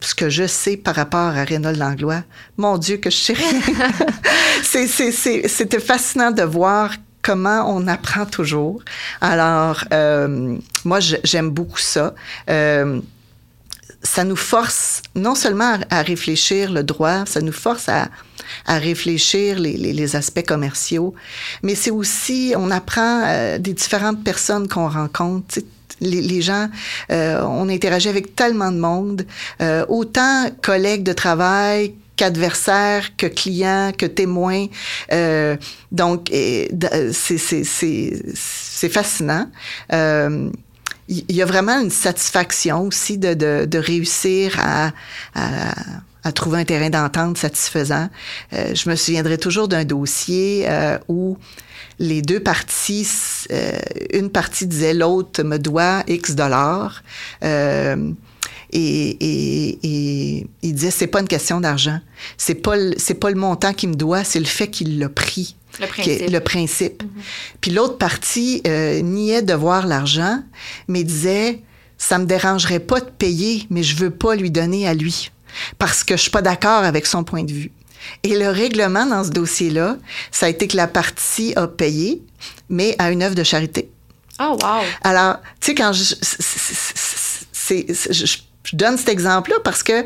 ce 0.00 0.14
que 0.14 0.28
je 0.28 0.46
sais 0.46 0.76
par 0.76 0.94
rapport 0.94 1.20
à 1.36 1.44
Reynold 1.44 1.76
Langlois, 1.76 2.22
mon 2.56 2.78
Dieu, 2.78 2.96
que 2.96 3.10
je 3.10 3.16
sais 3.16 3.32
rien. 3.32 3.60
C'était 5.48 5.80
fascinant 5.80 6.30
de 6.30 6.42
voir 6.42 6.92
comment 7.22 7.64
on 7.74 7.88
apprend 7.88 8.26
toujours. 8.26 8.82
Alors, 9.20 9.84
euh, 9.92 10.56
moi, 10.84 10.98
j'aime 11.00 11.50
beaucoup 11.50 11.78
ça. 11.78 12.14
Euh, 12.50 13.00
ça 14.02 14.22
nous 14.22 14.36
force 14.36 15.02
non 15.14 15.34
seulement 15.34 15.78
à, 15.90 16.02
réfléchir 16.02 16.70
le 16.70 16.84
droit, 16.84 17.24
ça 17.26 17.40
nous 17.40 17.52
force 17.52 17.88
à, 17.88 18.08
à 18.66 18.78
réfléchir 18.78 19.58
les, 19.58 19.78
les, 19.78 19.94
les, 19.94 20.14
aspects 20.14 20.44
commerciaux, 20.46 21.14
mais 21.62 21.74
c'est 21.74 21.90
aussi, 21.90 22.52
on 22.56 22.70
apprend 22.70 23.22
euh, 23.24 23.56
des 23.56 23.72
différentes 23.72 24.22
personnes 24.22 24.68
qu'on 24.68 24.88
rencontre. 24.88 25.58
Les, 26.00 26.42
gens, 26.42 26.68
euh, 27.10 27.40
on 27.42 27.68
interagit 27.68 28.08
avec 28.08 28.34
tellement 28.34 28.72
de 28.72 28.78
monde, 28.78 29.26
euh, 29.62 29.84
autant 29.88 30.50
collègues 30.60 31.02
de 31.04 31.12
travail 31.12 31.94
qu'adversaires, 32.16 33.16
que 33.16 33.26
clients, 33.26 33.92
que 33.96 34.06
témoins. 34.06 34.66
Euh, 35.12 35.56
donc, 35.92 36.30
c'est 37.12 38.88
fascinant. 38.88 39.48
Euh, 39.92 40.50
il 41.08 41.36
y 41.36 41.42
a 41.42 41.46
vraiment 41.46 41.80
une 41.80 41.90
satisfaction 41.90 42.82
aussi 42.82 43.18
de, 43.18 43.34
de, 43.34 43.66
de 43.66 43.78
réussir 43.78 44.56
à, 44.58 44.92
à, 45.34 45.74
à, 46.24 46.32
trouver 46.32 46.60
un 46.60 46.64
terrain 46.64 46.90
d'entente 46.90 47.38
satisfaisant. 47.38 48.08
Euh, 48.52 48.74
je 48.74 48.88
me 48.88 48.96
souviendrai 48.96 49.38
toujours 49.38 49.68
d'un 49.68 49.84
dossier 49.84 50.64
euh, 50.68 50.98
où 51.08 51.38
les 51.98 52.22
deux 52.22 52.40
parties, 52.40 53.06
euh, 53.52 53.78
une 54.12 54.30
partie 54.30 54.66
disait 54.66 54.94
l'autre 54.94 55.42
me 55.42 55.58
doit 55.58 56.02
X 56.08 56.34
dollars. 56.34 57.02
Euh, 57.42 58.12
et, 58.72 58.80
et, 58.80 59.78
et, 59.82 60.46
il 60.62 60.74
disait 60.74 60.90
c'est 60.90 61.06
pas 61.06 61.20
une 61.20 61.28
question 61.28 61.60
d'argent, 61.60 62.00
c'est 62.36 62.56
pas 62.56 62.74
c'est 62.96 63.14
pas 63.14 63.30
le 63.30 63.36
montant 63.36 63.72
qu'il 63.72 63.90
me 63.90 63.94
doit, 63.94 64.24
c'est 64.24 64.40
le 64.40 64.46
fait 64.46 64.68
qu'il 64.68 64.98
l'a 64.98 65.08
pris. 65.08 65.56
Le 65.80 65.86
principe. 65.86 66.30
le 66.30 66.40
principe. 66.40 67.02
Mm-hmm. 67.02 67.58
Puis 67.60 67.70
l'autre 67.72 67.98
partie 67.98 68.62
euh, 68.66 69.00
niait 69.00 69.42
de 69.42 69.54
voir 69.54 69.88
l'argent, 69.88 70.40
mais 70.86 71.02
disait 71.02 71.62
ça 71.98 72.18
me 72.18 72.26
dérangerait 72.26 72.80
pas 72.80 73.00
de 73.00 73.10
payer, 73.10 73.66
mais 73.70 73.82
je 73.82 73.96
veux 73.96 74.10
pas 74.10 74.36
lui 74.36 74.50
donner 74.50 74.86
à 74.86 74.94
lui 74.94 75.30
parce 75.78 76.04
que 76.04 76.16
je 76.16 76.22
suis 76.22 76.30
pas 76.30 76.42
d'accord 76.42 76.84
avec 76.84 77.06
son 77.06 77.24
point 77.24 77.44
de 77.44 77.52
vue. 77.52 77.72
Et 78.22 78.36
le 78.38 78.48
règlement 78.50 79.06
dans 79.06 79.24
ce 79.24 79.30
dossier-là, 79.30 79.96
ça 80.30 80.46
a 80.46 80.48
été 80.48 80.68
que 80.68 80.76
la 80.76 80.86
partie 80.86 81.54
a 81.56 81.66
payé, 81.66 82.22
mais 82.68 82.94
à 82.98 83.10
une 83.10 83.22
œuvre 83.22 83.34
de 83.34 83.44
charité. 83.44 83.90
Oh, 84.40 84.58
wow! 84.60 84.82
Alors, 85.02 85.36
tu 85.60 85.70
sais, 85.70 85.74
quand 85.74 85.92
je, 85.92 86.14
c'est, 87.52 87.86
je, 87.88 88.26
je 88.64 88.76
donne 88.76 88.96
cet 88.98 89.08
exemple-là 89.08 89.56
parce 89.62 89.82
que 89.82 90.04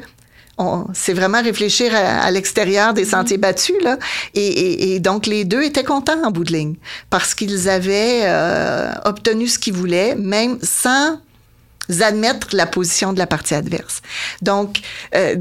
c'est 0.93 1.13
vraiment 1.13 1.41
réfléchir 1.41 1.93
à, 1.95 2.31
l'extérieur 2.31 2.93
des 2.93 3.05
sentiers 3.05 3.37
mm-hmm. 3.37 3.41
battus 3.41 3.77
là 3.83 3.97
et, 4.35 4.95
et, 4.95 5.01
donc 5.01 5.27
les 5.27 5.45
deux 5.45 5.63
étaient 5.63 5.85
contents 5.85 6.21
en 6.25 6.33
bout 6.33 6.43
de 6.43 6.53
ligne 6.53 6.75
parce 7.11 7.35
qu'ils 7.35 7.69
avaient 7.69 8.23
euh, 8.25 8.91
obtenu 9.05 9.47
ce 9.47 9.59
qu'ils 9.59 9.75
voulaient 9.75 10.17
même 10.17 10.59
sans 10.63 11.21
admettre 12.01 12.49
la 12.53 12.67
position 12.67 13.13
de 13.13 13.19
la 13.19 13.27
partie 13.27 13.55
adverse. 13.55 14.03
Donc, 14.43 14.81
euh, 15.15 15.37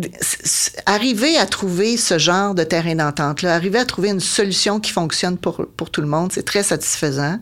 arriver 0.86 1.38
à 1.38 1.46
trouver 1.46 1.98
ce 1.98 2.18
genre 2.18 2.56
de 2.56 2.64
terrain 2.64 2.96
d'entente-là, 2.96 3.54
arriver 3.54 3.80
à 3.80 3.86
trouver 3.86 4.10
une 4.10 4.20
solution 4.20 4.80
qui 4.80 4.92
fonctionne 4.92 5.38
pour, 5.38 5.66
pour 5.76 5.90
tout 5.90 6.02
le 6.02 6.08
monde, 6.08 6.32
c'est 6.32 6.46
très 6.46 6.64
satisfaisant. 6.64 7.40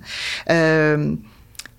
Euh, 0.49 1.15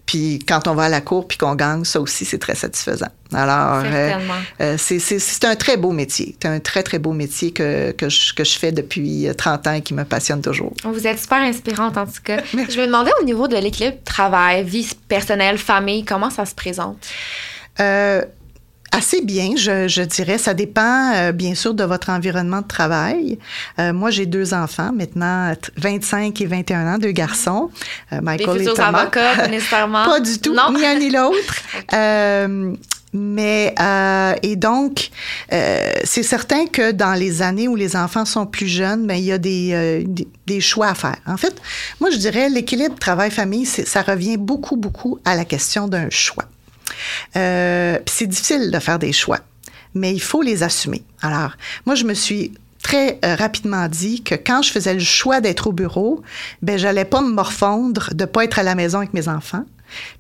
puis 0.07 0.39
quand 0.47 0.69
on 0.69 0.75
va 0.75 0.85
à 0.85 0.89
la 0.89 1.01
cour 1.01 1.27
puis 1.27 1.37
qu'on 1.37 1.57
gagne, 1.57 1.85
ça 1.85 2.01
aussi, 2.01 2.25
c'est 2.25 2.39
très 2.39 2.55
satisfaisant. 2.55 3.09
Alors, 3.35 3.83
euh, 3.85 4.13
euh 4.61 4.77
c'est 4.79 5.45
un 5.45 5.57
très 5.57 5.77
beau 5.77 5.91
métier. 5.91 6.37
C'est 6.41 6.49
un 6.49 6.61
très, 6.61 6.85
très 6.85 7.01
beau 7.01 7.13
métier 7.13 7.53
que, 7.53 7.91
que, 7.91 8.09
je, 8.09 8.33
que 8.33 8.45
je 8.45 8.57
fais 8.57 8.71
depuis 8.71 9.27
30 9.37 9.67
ans 9.67 9.73
et 9.73 9.83
qui 9.83 9.95
me 9.95 10.05
passionne 10.05 10.41
toujours. 10.41 10.73
Vous 10.85 11.07
êtes 11.09 11.19
super 11.19 11.39
inspirante, 11.39 11.99
en 11.99 12.07
tout 12.07 12.23
cas. 12.23 12.39
Je 12.53 12.81
me 12.81 12.87
demandais 12.87 13.11
au 13.21 13.25
niveau 13.25 13.49
de 13.49 13.57
l'équilibre 13.57 13.99
travail, 14.05 14.63
vie 14.63 14.89
personnelle, 15.09 15.59
famille, 15.59 16.05
comment 16.05 16.31
ça 16.31 16.45
se 16.47 16.55
présente? 16.55 16.99
Euh, 17.81 18.23
Assez 18.93 19.21
bien, 19.21 19.51
je, 19.57 19.89
je, 19.89 20.03
dirais. 20.03 20.39
Ça 20.39 20.55
dépend, 20.55 21.13
euh, 21.15 21.33
bien 21.33 21.55
sûr, 21.55 21.75
de 21.75 21.85
votre 21.85 22.11
environnement 22.11 22.61
de 22.61 22.67
travail. 22.67 23.39
Euh, 23.79 23.93
moi, 23.93 24.11
j'ai 24.11 24.27
deux 24.27 24.55
enfants, 24.55 24.93
maintenant 24.93 25.53
25 25.77 26.41
et 26.41 26.47
21 26.47 26.95
ans, 26.95 26.99
deux 26.99 27.11
garçons. 27.11 27.71
Euh, 28.13 28.21
Michael 28.23 28.59
Des 28.59 28.69
et 28.69 28.75
Thomas. 28.75 29.01
avocats, 29.01 29.49
nécessairement? 29.51 30.05
Pas 30.05 30.21
du 30.21 30.39
tout, 30.39 30.53
ni 30.53 30.85
un 30.85 30.99
ni 30.99 31.11
l'autre. 31.11 31.37
Euh, 31.93 32.75
mais 33.13 33.75
et 34.43 34.57
donc, 34.57 35.11
c'est 35.51 36.23
certain 36.23 36.67
que 36.67 36.91
dans 36.91 37.15
les 37.15 37.41
années 37.41 37.69
où 37.69 37.77
les 37.77 37.97
enfants 37.97 38.25
sont 38.25 38.45
plus 38.45 38.67
jeunes, 38.67 39.07
ben, 39.07 39.15
il 39.15 39.25
y 39.25 39.33
a 39.33 39.39
des, 39.39 40.05
des, 40.07 40.29
des, 40.47 40.61
choix 40.61 40.89
à 40.89 40.95
faire. 40.95 41.17
En 41.27 41.37
fait, 41.37 41.55
moi, 42.01 42.11
je 42.11 42.17
dirais 42.17 42.49
l'équilibre 42.51 42.99
travail-famille, 42.99 43.65
ça 43.65 44.03
revient 44.03 44.37
beaucoup, 44.37 44.77
beaucoup 44.77 45.19
à 45.25 45.37
la 45.37 45.45
question 45.45 45.89
d'un 45.89 46.11
choix. 46.11 46.45
Euh, 47.37 47.99
c'est 48.07 48.27
difficile 48.27 48.71
de 48.71 48.79
faire 48.79 48.99
des 48.99 49.13
choix, 49.13 49.41
mais 49.95 50.13
il 50.13 50.21
faut 50.21 50.43
les 50.43 50.63
assumer. 50.63 51.05
Alors, 51.23 51.53
moi, 51.85 51.95
je 51.95 52.05
me 52.05 52.15
suis 52.15 52.53
très 52.83 53.19
euh, 53.25 53.35
rapidement 53.35 53.89
dit 53.89 54.23
que 54.23 54.35
quand 54.35 54.63
je 54.63 54.71
faisais 54.71 54.95
le 54.95 55.01
choix 55.01 55.41
d'être 55.41 55.67
au 55.67 55.73
bureau, 55.73 56.23
ben 56.63 56.79
j'allais 56.79 57.05
pas 57.05 57.21
me 57.21 57.33
morfondre 57.33 58.11
de 58.15 58.25
pas 58.25 58.45
être 58.45 58.59
à 58.59 58.63
la 58.63 58.75
maison 58.75 58.99
avec 58.99 59.13
mes 59.13 59.29
enfants. 59.29 59.65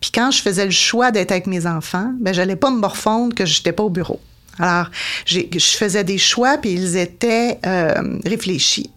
Puis 0.00 0.10
quand 0.12 0.30
je 0.30 0.42
faisais 0.42 0.64
le 0.64 0.70
choix 0.70 1.10
d'être 1.10 1.30
avec 1.30 1.46
mes 1.46 1.66
enfants, 1.66 2.12
ben 2.20 2.34
j'allais 2.34 2.56
pas 2.56 2.70
me 2.70 2.78
morfondre 2.78 3.34
que 3.34 3.46
je 3.46 3.58
n'étais 3.58 3.72
pas 3.72 3.84
au 3.84 3.90
bureau. 3.90 4.20
Alors, 4.58 4.90
je 5.26 5.44
faisais 5.60 6.02
des 6.02 6.18
choix, 6.18 6.56
puis 6.58 6.72
ils 6.72 6.96
étaient 6.96 7.58
euh, 7.66 8.18
réfléchis. 8.24 8.90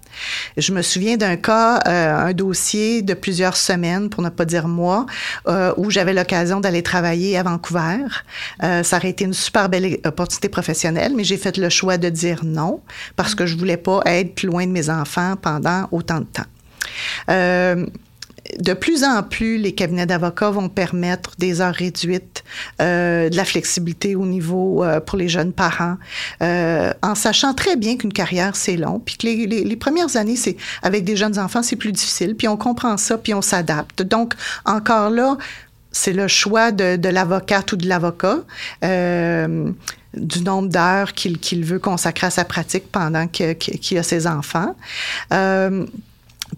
Je 0.57 0.71
me 0.71 0.81
souviens 0.81 1.17
d'un 1.17 1.35
cas, 1.35 1.79
euh, 1.87 2.27
un 2.29 2.33
dossier 2.33 3.01
de 3.01 3.13
plusieurs 3.13 3.57
semaines, 3.57 4.09
pour 4.09 4.23
ne 4.23 4.29
pas 4.29 4.45
dire 4.45 4.67
mois, 4.67 5.05
euh, 5.47 5.73
où 5.77 5.89
j'avais 5.89 6.13
l'occasion 6.13 6.59
d'aller 6.59 6.83
travailler 6.83 7.37
à 7.37 7.43
Vancouver. 7.43 8.05
Euh, 8.63 8.83
ça 8.83 8.97
aurait 8.97 9.09
été 9.09 9.25
une 9.25 9.33
super 9.33 9.69
belle 9.69 9.99
opportunité 10.05 10.49
professionnelle, 10.49 11.13
mais 11.15 11.23
j'ai 11.23 11.37
fait 11.37 11.57
le 11.57 11.69
choix 11.69 11.97
de 11.97 12.09
dire 12.09 12.41
non 12.43 12.81
parce 13.15 13.35
que 13.35 13.45
je 13.45 13.55
voulais 13.55 13.77
pas 13.77 14.01
être 14.05 14.43
loin 14.43 14.65
de 14.65 14.71
mes 14.71 14.89
enfants 14.89 15.35
pendant 15.41 15.87
autant 15.91 16.19
de 16.19 16.25
temps 16.25 16.43
de 18.57 18.73
plus 18.73 19.03
en 19.03 19.21
plus, 19.21 19.57
les 19.57 19.73
cabinets 19.73 20.05
d'avocats 20.05 20.49
vont 20.49 20.69
permettre 20.69 21.31
des 21.37 21.61
heures 21.61 21.73
réduites, 21.73 22.43
euh, 22.81 23.29
de 23.29 23.35
la 23.35 23.45
flexibilité 23.45 24.15
au 24.15 24.25
niveau 24.25 24.83
euh, 24.83 24.99
pour 24.99 25.17
les 25.17 25.29
jeunes 25.29 25.53
parents, 25.53 25.97
euh, 26.41 26.91
en 27.01 27.15
sachant 27.15 27.53
très 27.53 27.75
bien 27.75 27.97
qu'une 27.97 28.13
carrière, 28.13 28.55
c'est 28.55 28.77
long, 28.77 28.99
puis 28.99 29.17
que 29.17 29.27
les, 29.27 29.45
les, 29.45 29.75
premières 29.75 30.15
années, 30.17 30.35
c'est 30.35 30.57
avec 30.81 31.03
des 31.03 31.15
jeunes 31.15 31.37
enfants, 31.37 31.61
c'est 31.61 31.75
plus 31.75 31.91
difficile, 31.91 32.35
puis 32.35 32.47
on 32.47 32.57
comprend 32.57 32.97
ça, 32.97 33.17
puis 33.17 33.33
on 33.33 33.41
s'adapte. 33.41 34.01
Donc, 34.01 34.33
encore 34.65 35.09
là, 35.09 35.37
c'est 35.91 36.13
le 36.13 36.27
choix 36.27 36.71
de, 36.71 36.95
de 36.95 37.09
l'avocate 37.09 37.71
ou 37.71 37.75
de 37.75 37.87
l'avocat. 37.87 38.39
Euh, 38.83 39.71
du 40.15 40.41
nombre 40.41 40.69
d'heures 40.69 41.13
qu'il 41.13 41.37
qu'il 41.37 41.63
veut 41.63 41.77
consacrer 41.77 42.25
à 42.25 42.29
sa 42.31 42.43
pratique 42.43 42.91
pendant 42.91 43.27
qu'il 43.27 43.97
a 43.97 44.03
ses 44.03 44.25
enfants. 44.25 44.75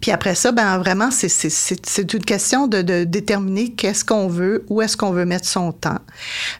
Puis 0.02 0.10
après 0.10 0.34
ça, 0.34 0.52
ben 0.52 0.76
vraiment, 0.78 1.10
c'est 1.10 2.12
une 2.12 2.24
question 2.24 2.66
de, 2.66 2.82
de 2.82 3.04
déterminer 3.04 3.70
qu'est-ce 3.70 4.04
qu'on 4.04 4.26
veut, 4.26 4.66
où 4.68 4.82
est-ce 4.82 4.96
qu'on 4.96 5.12
veut 5.12 5.24
mettre 5.24 5.48
son 5.48 5.72
temps. 5.72 6.00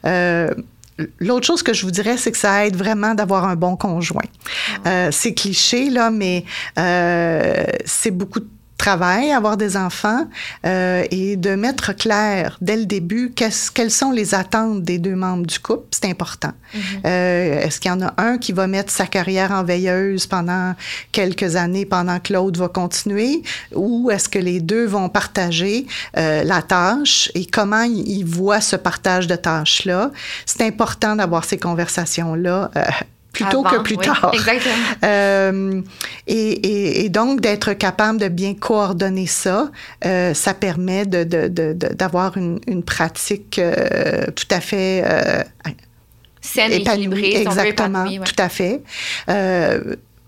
Euh, 0.05 0.49
L'autre 1.19 1.45
chose 1.45 1.63
que 1.63 1.73
je 1.73 1.85
vous 1.85 1.91
dirais, 1.91 2.17
c'est 2.17 2.31
que 2.31 2.37
ça 2.37 2.67
aide 2.67 2.75
vraiment 2.75 3.15
d'avoir 3.15 3.45
un 3.45 3.55
bon 3.55 3.75
conjoint. 3.75 4.21
Ah. 4.85 4.89
Euh, 4.89 5.09
c'est 5.11 5.33
cliché, 5.33 5.89
là, 5.89 6.11
mais 6.11 6.45
euh, 6.77 7.63
c'est 7.83 8.11
beaucoup 8.11 8.39
de 8.39 8.47
travail, 8.83 9.31
avoir 9.31 9.55
des 9.55 9.77
enfants 9.77 10.27
euh, 10.65 11.05
et 11.09 11.37
de 11.37 11.55
mettre 11.55 11.93
clair 11.93 12.57
dès 12.59 12.75
le 12.75 12.85
début 12.85 13.33
quelles 13.33 13.91
sont 13.91 14.11
les 14.11 14.35
attentes 14.35 14.83
des 14.83 14.99
deux 14.99 15.15
membres 15.15 15.45
du 15.45 15.57
couple, 15.57 15.85
c'est 15.91 16.09
important. 16.09 16.51
Mm-hmm. 16.51 16.79
euh, 17.05 17.61
Est-ce 17.61 17.79
qu'il 17.79 17.91
y 17.91 17.93
en 17.93 18.01
a 18.01 18.13
un 18.17 18.37
qui 18.37 18.51
va 18.51 18.67
mettre 18.67 18.91
sa 18.91 19.05
carrière 19.05 19.51
en 19.51 19.63
veilleuse 19.63 20.27
pendant 20.27 20.75
quelques 21.13 21.55
années 21.55 21.85
pendant 21.85 22.19
que 22.19 22.33
l'autre 22.33 22.59
va 22.59 22.67
continuer 22.67 23.43
ou 23.73 24.11
est-ce 24.11 24.27
que 24.27 24.39
les 24.39 24.59
deux 24.59 24.85
vont 24.85 25.07
partager 25.07 25.87
euh, 26.17 26.43
la 26.43 26.61
tâche 26.61 27.31
et 27.35 27.45
comment 27.45 27.83
ils 27.83 28.25
voient 28.25 28.61
ce 28.61 28.75
partage 28.75 29.27
de 29.27 29.37
tâches-là? 29.37 30.11
C'est 30.45 30.61
important 30.61 31.15
d'avoir 31.15 31.45
ces 31.45 31.57
conversations-là 31.57 32.69
euh, 32.75 32.81
plutôt 33.33 33.63
que 33.63 33.81
plus 33.81 33.97
tard. 33.97 34.31
Exactement. 34.33 34.73
Euh, 35.03 35.81
et, 36.27 37.03
et, 37.03 37.09
donc, 37.09 37.41
d'être 37.41 37.73
capable 37.73 38.19
de 38.19 38.27
bien 38.29 38.53
coordonner 38.53 39.27
ça, 39.27 39.69
euh, 40.05 40.33
ça 40.33 40.53
permet 40.53 41.05
d'avoir 41.05 42.31
de, 42.31 42.39
de, 42.39 42.43
une, 42.45 42.59
une, 42.67 42.83
pratique 42.83 43.59
euh, 43.59 44.27
tout 44.35 44.45
à 44.49 44.61
fait 44.61 45.03
saine, 46.39 46.71
équilibrée, 46.71 47.41
exactement, 47.41 48.05
tout 48.05 48.35
à 48.37 48.49
fait. 48.49 48.81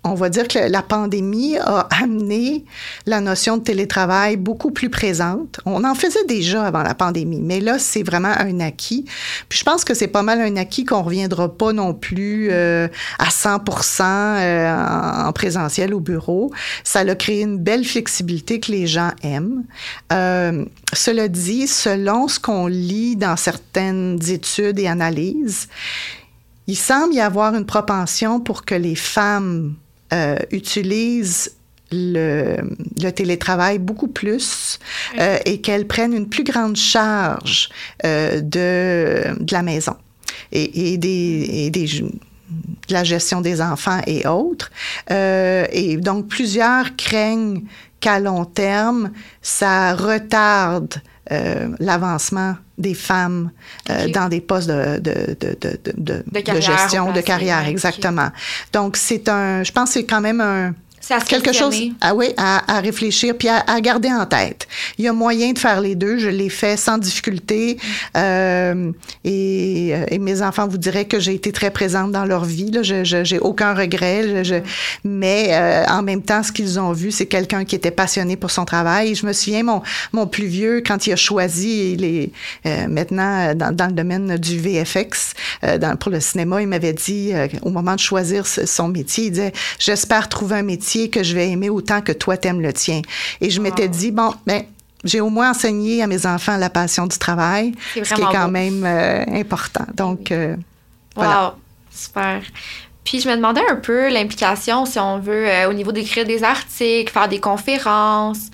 On 0.07 0.13
va 0.13 0.29
dire 0.29 0.47
que 0.47 0.59
la 0.59 0.83
pandémie 0.83 1.57
a 1.57 1.87
amené 1.89 2.63
la 3.07 3.21
notion 3.21 3.57
de 3.57 3.63
télétravail 3.63 4.37
beaucoup 4.37 4.69
plus 4.69 4.91
présente. 4.91 5.59
On 5.65 5.83
en 5.83 5.95
faisait 5.95 6.23
déjà 6.25 6.63
avant 6.63 6.83
la 6.83 6.93
pandémie, 6.93 7.41
mais 7.41 7.59
là, 7.59 7.79
c'est 7.79 8.03
vraiment 8.03 8.33
un 8.37 8.59
acquis. 8.59 9.05
Puis 9.49 9.57
je 9.57 9.63
pense 9.63 9.83
que 9.83 9.95
c'est 9.95 10.07
pas 10.07 10.21
mal 10.21 10.41
un 10.41 10.57
acquis 10.57 10.85
qu'on 10.85 11.01
reviendra 11.01 11.51
pas 11.51 11.73
non 11.73 11.95
plus 11.95 12.49
euh, 12.51 12.87
à 13.17 13.29
100% 13.29 14.03
euh, 14.03 15.25
en, 15.27 15.33
présentiel 15.33 15.91
au 15.91 15.99
bureau. 15.99 16.51
Ça 16.83 16.99
a 16.99 17.15
créé 17.15 17.41
une 17.41 17.57
belle 17.57 17.83
flexibilité 17.83 18.59
que 18.59 18.71
les 18.71 18.85
gens 18.85 19.09
aiment. 19.23 19.63
Euh, 20.13 20.65
cela 20.93 21.27
dit, 21.27 21.65
selon 21.65 22.27
ce 22.27 22.39
qu'on 22.39 22.67
lit 22.67 23.15
dans 23.15 23.37
certaines 23.37 24.19
études 24.29 24.77
et 24.77 24.87
analyses, 24.87 25.67
il 26.67 26.77
semble 26.77 27.15
y 27.15 27.21
avoir 27.21 27.55
une 27.55 27.65
propension 27.65 28.39
pour 28.39 28.65
que 28.65 28.75
les 28.75 28.95
femmes 28.95 29.73
euh, 30.15 30.37
utilisent 30.51 31.51
le, 31.91 32.61
télétravail 33.11 33.79
beaucoup 33.79 34.07
plus 34.07 34.79
euh, 35.19 35.37
et 35.45 35.59
qu'elles 35.59 35.87
prennent 35.87 36.13
une 36.13 36.29
plus 36.29 36.45
grande 36.45 36.77
charge 36.77 37.67
euh, 38.05 38.39
de, 38.39 39.43
de, 39.43 39.51
la 39.51 39.61
maison 39.61 39.95
et, 40.53 40.97
des, 40.97 41.69
des, 41.69 41.85
de 41.85 42.93
la 42.93 43.03
gestion 43.03 43.41
des 43.41 43.61
enfants 43.61 43.99
et 44.07 44.25
autres. 44.25 44.71
et 45.09 45.97
donc, 45.97 46.27
plusieurs 46.29 46.95
craignent 46.95 47.63
qu'à 47.99 48.19
long 48.21 48.45
terme, 48.45 49.11
ça 49.41 49.95
retarde 49.95 50.95
l'avancement 51.79 52.55
des 52.77 52.93
femmes 52.93 53.51
euh, 53.89 54.09
dans 54.09 54.27
des 54.27 54.41
postes 54.41 54.67
de, 54.67 54.99
de, 54.99 55.37
de, 55.39 55.57
de, 55.95 56.23
de 56.27 56.61
gestion, 56.61 57.11
de 57.11 57.21
carrière, 57.21 57.65
exactement. 57.67 58.29
Donc, 58.73 58.97
c'est 58.97 59.29
un, 59.29 59.63
je 59.63 59.71
pense 59.71 59.89
que 59.89 59.93
c'est 59.93 60.05
quand 60.05 60.21
même 60.21 60.41
un, 60.41 60.73
quelque 61.27 61.53
chose 61.53 61.75
ah 62.01 62.15
oui, 62.15 62.33
à, 62.37 62.77
à, 62.77 62.79
réfléchir 62.79 63.35
puis 63.37 63.47
à, 63.47 63.63
à, 63.67 63.79
garder 63.81 64.09
en 64.11 64.25
tête. 64.25 64.67
Il 64.97 65.05
y 65.05 65.07
a 65.07 65.13
moyen 65.13 65.51
de 65.51 65.59
faire 65.59 65.81
les 65.81 65.95
deux. 65.95 66.17
Je 66.17 66.29
l'ai 66.29 66.49
fait 66.49 66.77
sans 66.77 66.97
difficulté. 66.97 67.77
Euh, 68.17 68.91
et, 69.23 69.91
euh, 69.93 70.05
et, 70.09 70.19
mes 70.19 70.41
enfants 70.41 70.67
vous 70.67 70.77
diraient 70.77 71.05
que 71.05 71.19
j'ai 71.19 71.33
été 71.33 71.51
très 71.51 71.71
présente 71.71 72.11
dans 72.11 72.25
leur 72.25 72.45
vie. 72.45 72.71
Là. 72.71 72.83
Je 72.83 73.03
j'ai 73.03 73.39
aucun 73.39 73.73
regret. 73.73 74.43
Je, 74.43 74.55
mais 75.03 75.49
euh, 75.51 75.85
en 75.87 76.01
même 76.01 76.21
temps, 76.21 76.43
ce 76.43 76.51
qu'ils 76.51 76.79
ont 76.79 76.91
vu, 76.91 77.11
c'est 77.11 77.27
quelqu'un 77.27 77.65
qui 77.65 77.75
était 77.75 77.91
passionné 77.91 78.35
pour 78.35 78.51
son 78.51 78.65
travail. 78.65 79.15
Je 79.15 79.25
me 79.25 79.33
souviens, 79.33 79.63
mon, 79.63 79.81
mon 80.11 80.27
plus 80.27 80.47
vieux, 80.47 80.81
quand 80.85 81.07
il 81.07 81.13
a 81.13 81.15
choisi, 81.15 81.93
il 81.93 82.03
est 82.03 82.31
euh, 82.65 82.87
maintenant 82.87 83.53
dans, 83.53 83.75
dans, 83.75 83.87
le 83.87 83.93
domaine 83.93 84.37
du 84.37 84.59
VFX, 84.59 85.33
dans, 85.79 85.95
pour 85.97 86.11
le 86.11 86.19
cinéma, 86.19 86.61
il 86.61 86.67
m'avait 86.67 86.93
dit, 86.93 87.33
au 87.61 87.69
moment 87.69 87.95
de 87.95 87.99
choisir 87.99 88.45
son 88.47 88.87
métier, 88.87 89.25
il 89.25 89.31
disait, 89.31 89.53
j'espère 89.79 90.29
trouver 90.29 90.57
un 90.57 90.63
métier 90.63 90.94
que 91.11 91.23
je 91.23 91.35
vais 91.35 91.49
aimer 91.49 91.69
autant 91.69 92.01
que 92.01 92.11
toi 92.11 92.37
t'aimes 92.37 92.61
le 92.61 92.73
tien. 92.73 93.01
Et 93.41 93.49
je 93.49 93.61
m'étais 93.61 93.87
dit, 93.87 94.11
bon, 94.11 94.33
ben, 94.45 94.63
j'ai 95.03 95.21
au 95.21 95.29
moins 95.29 95.51
enseigné 95.51 96.01
à 96.01 96.07
mes 96.07 96.25
enfants 96.25 96.57
la 96.57 96.69
passion 96.69 97.07
du 97.07 97.17
travail, 97.17 97.73
ce 97.93 98.13
qui 98.13 98.21
est 98.21 98.31
quand 98.31 98.49
même 98.49 98.83
euh, 98.83 99.23
important. 99.27 99.85
Donc, 99.93 100.31
euh, 100.31 100.55
wow, 101.15 101.53
super. 101.91 102.41
Puis 103.03 103.21
je 103.21 103.29
me 103.29 103.35
demandais 103.35 103.61
un 103.69 103.75
peu 103.75 104.11
l'implication, 104.11 104.85
si 104.87 104.97
on 104.97 105.19
veut, 105.19 105.47
euh, 105.47 105.69
au 105.69 105.73
niveau 105.73 105.91
d'écrire 105.91 106.25
des 106.25 106.43
articles, 106.43 107.13
faire 107.13 107.29
des 107.29 107.39
conférences, 107.39 108.49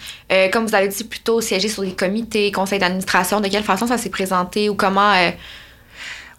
comme 0.52 0.66
vous 0.66 0.76
avez 0.76 0.90
dit 0.90 1.04
plutôt, 1.06 1.40
siéger 1.40 1.70
sur 1.70 1.84
des 1.84 1.94
comités, 1.94 2.52
conseils 2.52 2.80
d'administration, 2.80 3.40
de 3.40 3.48
quelle 3.48 3.64
façon 3.64 3.88
ça 3.88 3.98
s'est 3.98 4.10
présenté 4.10 4.68
ou 4.70 4.76
comment 4.76 5.14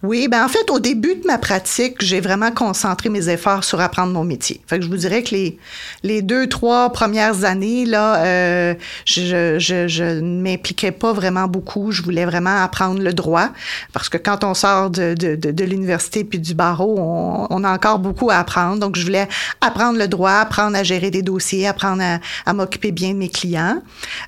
oui, 0.03 0.27
ben 0.27 0.45
en 0.45 0.49
fait, 0.49 0.69
au 0.71 0.81
début 0.81 1.15
de 1.15 1.25
ma 1.27 1.39
pratique, 1.39 2.03
j'ai 2.05 2.21
vraiment 2.21 2.51
concentré 2.51 3.09
mes 3.09 3.29
efforts 3.29 3.63
sur 3.63 3.81
apprendre 3.81 4.13
mon 4.13 4.25
métier. 4.25 4.61
Fait 4.67 4.79
que 4.79 4.85
je 4.85 4.91
vous 4.91 4.97
dirais 4.97 5.23
que 5.23 5.31
les, 5.31 5.59
les 6.03 6.23
deux, 6.23 6.49
trois 6.49 6.91
premières 6.91 7.45
années, 7.45 7.87
là, 7.87 8.17
euh, 8.25 8.75
je, 9.05 9.59
je, 9.61 10.03
ne 10.21 10.43
m'impliquais 10.43 10.91
pas 10.91 11.13
vraiment 11.13 11.47
beaucoup. 11.47 11.93
Je 11.93 12.03
voulais 12.03 12.25
vraiment 12.25 12.65
apprendre 12.65 13.01
le 13.01 13.13
droit 13.13 13.51
parce 13.93 14.09
que 14.09 14.17
quand 14.17 14.43
on 14.43 14.55
sort 14.55 14.91
de, 14.91 15.15
de, 15.15 15.37
de, 15.37 15.65
l'université 15.65 16.25
puis 16.25 16.41
du 16.41 16.55
barreau, 16.55 16.97
on, 16.99 17.63
a 17.63 17.73
encore 17.73 18.01
beaucoup 18.01 18.29
à 18.29 18.39
apprendre. 18.39 18.79
Donc, 18.79 18.97
je 18.97 19.05
voulais 19.05 19.29
apprendre 19.61 20.01
le 20.01 20.09
droit, 20.09 20.33
apprendre 20.33 20.77
à 20.77 20.83
gérer 20.83 21.13
des 21.13 21.23
dossiers, 21.23 21.69
apprendre 21.69 22.03
à, 22.45 22.53
m'occuper 22.53 22.91
bien 22.91 23.11
de 23.11 23.19
mes 23.19 23.29
clients. 23.29 23.81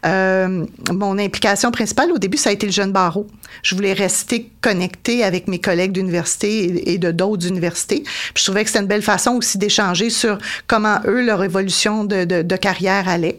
Euh, 0.06 0.64
mon 0.92 1.18
implication 1.18 1.72
principale, 1.72 2.12
au 2.12 2.18
début, 2.18 2.36
ça 2.36 2.50
a 2.50 2.52
été 2.52 2.66
le 2.66 2.72
jeune 2.72 2.92
barreau. 2.92 3.26
Je 3.64 3.74
voulais 3.74 3.92
rester 3.92 4.52
connecté 4.60 5.24
avec 5.24 5.48
mes 5.48 5.58
collègues 5.64 5.92
d'université 5.92 6.92
et 6.92 6.98
de 6.98 7.10
d'autres 7.10 7.46
universités. 7.48 8.04
Je 8.36 8.44
trouvais 8.44 8.62
que 8.62 8.70
c'était 8.70 8.80
une 8.80 8.86
belle 8.86 9.02
façon 9.02 9.32
aussi 9.32 9.58
d'échanger 9.58 10.10
sur 10.10 10.38
comment 10.66 10.98
eux, 11.06 11.24
leur 11.24 11.42
évolution 11.42 12.04
de, 12.04 12.24
de, 12.24 12.56
carrière 12.56 13.08
allait. 13.08 13.36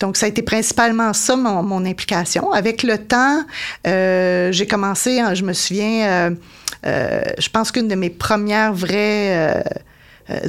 Donc, 0.00 0.16
ça 0.16 0.26
a 0.26 0.28
été 0.28 0.42
principalement 0.42 1.12
ça, 1.12 1.36
mon, 1.36 1.62
mon 1.62 1.84
implication. 1.84 2.52
Avec 2.52 2.82
le 2.82 2.98
temps, 2.98 3.44
euh, 3.86 4.50
j'ai 4.52 4.66
commencé, 4.66 5.20
hein, 5.20 5.34
je 5.34 5.44
me 5.44 5.52
souviens, 5.52 6.06
euh, 6.06 6.30
euh, 6.86 7.22
je 7.38 7.48
pense 7.48 7.70
qu'une 7.70 7.88
de 7.88 7.94
mes 7.94 8.10
premières 8.10 8.72
vraies 8.72 9.62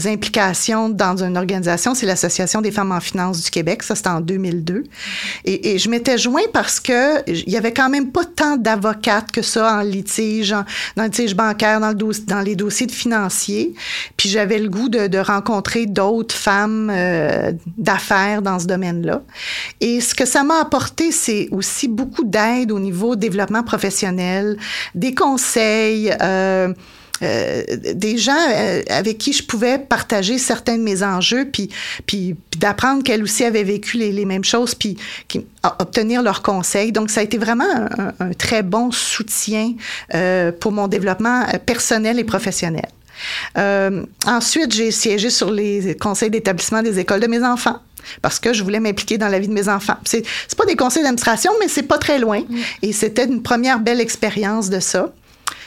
implications 0.05 0.89
dans 0.89 1.23
une 1.23 1.37
organisation, 1.37 1.93
c'est 1.93 2.05
l'Association 2.05 2.61
des 2.61 2.71
femmes 2.71 2.91
en 2.91 2.99
finance 2.99 3.43
du 3.43 3.49
Québec. 3.49 3.83
Ça, 3.83 3.95
c'était 3.95 4.09
en 4.09 4.21
2002. 4.21 4.83
Et, 5.45 5.77
je 5.77 5.89
m'étais 5.89 6.17
joint 6.17 6.43
parce 6.53 6.79
que 6.79 7.27
il 7.29 7.49
y 7.49 7.57
avait 7.57 7.73
quand 7.73 7.89
même 7.89 8.11
pas 8.11 8.25
tant 8.25 8.57
d'avocates 8.57 9.31
que 9.31 9.41
ça 9.41 9.77
en 9.77 9.81
litige, 9.81 10.51
dans 10.95 11.03
le 11.03 11.05
litige 11.05 11.35
bancaire, 11.35 11.79
dans, 11.79 11.89
le 11.89 12.25
dans 12.27 12.41
les 12.41 12.55
dossiers 12.55 12.87
de 12.87 12.91
financiers. 12.91 13.73
Puis 14.17 14.29
j'avais 14.29 14.59
le 14.59 14.69
goût 14.69 14.89
de, 14.89 15.07
de 15.07 15.17
rencontrer 15.17 15.85
d'autres 15.85 16.35
femmes 16.35 16.89
euh, 16.91 17.51
d'affaires 17.77 18.41
dans 18.41 18.59
ce 18.59 18.67
domaine-là. 18.67 19.21
Et 19.81 20.01
ce 20.01 20.13
que 20.15 20.25
ça 20.25 20.43
m'a 20.43 20.59
apporté, 20.59 21.11
c'est 21.11 21.47
aussi 21.51 21.87
beaucoup 21.87 22.23
d'aide 22.23 22.71
au 22.71 22.79
niveau 22.79 23.15
développement 23.15 23.63
professionnel, 23.63 24.57
des 24.95 25.13
conseils. 25.13 26.13
Euh, 26.21 26.73
euh, 27.23 27.63
des 27.93 28.17
gens 28.17 28.33
euh, 28.49 28.81
avec 28.89 29.17
qui 29.17 29.33
je 29.33 29.43
pouvais 29.43 29.79
partager 29.79 30.37
certains 30.37 30.77
de 30.77 30.83
mes 30.83 31.03
enjeux, 31.03 31.45
puis, 31.45 31.69
puis, 32.05 32.35
d'apprendre 32.57 33.03
qu'elles 33.03 33.23
aussi 33.23 33.43
avaient 33.43 33.63
vécu 33.63 33.97
les, 33.97 34.11
les 34.11 34.25
mêmes 34.25 34.43
choses, 34.43 34.75
puis 34.75 34.97
qui, 35.27 35.45
obtenir 35.79 36.21
leurs 36.21 36.41
conseils. 36.41 36.91
Donc, 36.91 37.09
ça 37.09 37.21
a 37.21 37.23
été 37.23 37.37
vraiment 37.37 37.63
un, 37.97 38.13
un 38.19 38.33
très 38.33 38.63
bon 38.63 38.91
soutien 38.91 39.73
euh, 40.13 40.51
pour 40.51 40.71
mon 40.71 40.87
développement 40.87 41.45
personnel 41.65 42.19
et 42.19 42.23
professionnel. 42.23 42.87
Euh, 43.57 44.03
ensuite, 44.25 44.73
j'ai 44.73 44.91
siégé 44.91 45.29
sur 45.29 45.51
les 45.51 45.95
conseils 45.95 46.29
d'établissement 46.29 46.81
des 46.81 46.99
écoles 46.99 47.19
de 47.19 47.27
mes 47.27 47.43
enfants 47.43 47.79
parce 48.21 48.39
que 48.39 48.51
je 48.51 48.63
voulais 48.63 48.81
m'impliquer 48.81 49.17
dans 49.17 49.29
la 49.29 49.39
vie 49.39 49.47
de 49.47 49.53
mes 49.53 49.69
enfants. 49.69 49.95
C'est, 50.03 50.23
c'est 50.47 50.57
pas 50.57 50.65
des 50.65 50.75
conseils 50.75 51.03
d'administration, 51.03 51.51
mais 51.59 51.67
c'est 51.67 51.83
pas 51.83 51.97
très 51.97 52.19
loin. 52.19 52.41
Mm. 52.41 52.57
Et 52.81 52.93
c'était 52.93 53.25
une 53.25 53.41
première 53.41 53.79
belle 53.79 54.01
expérience 54.01 54.69
de 54.69 54.79
ça. 54.79 55.13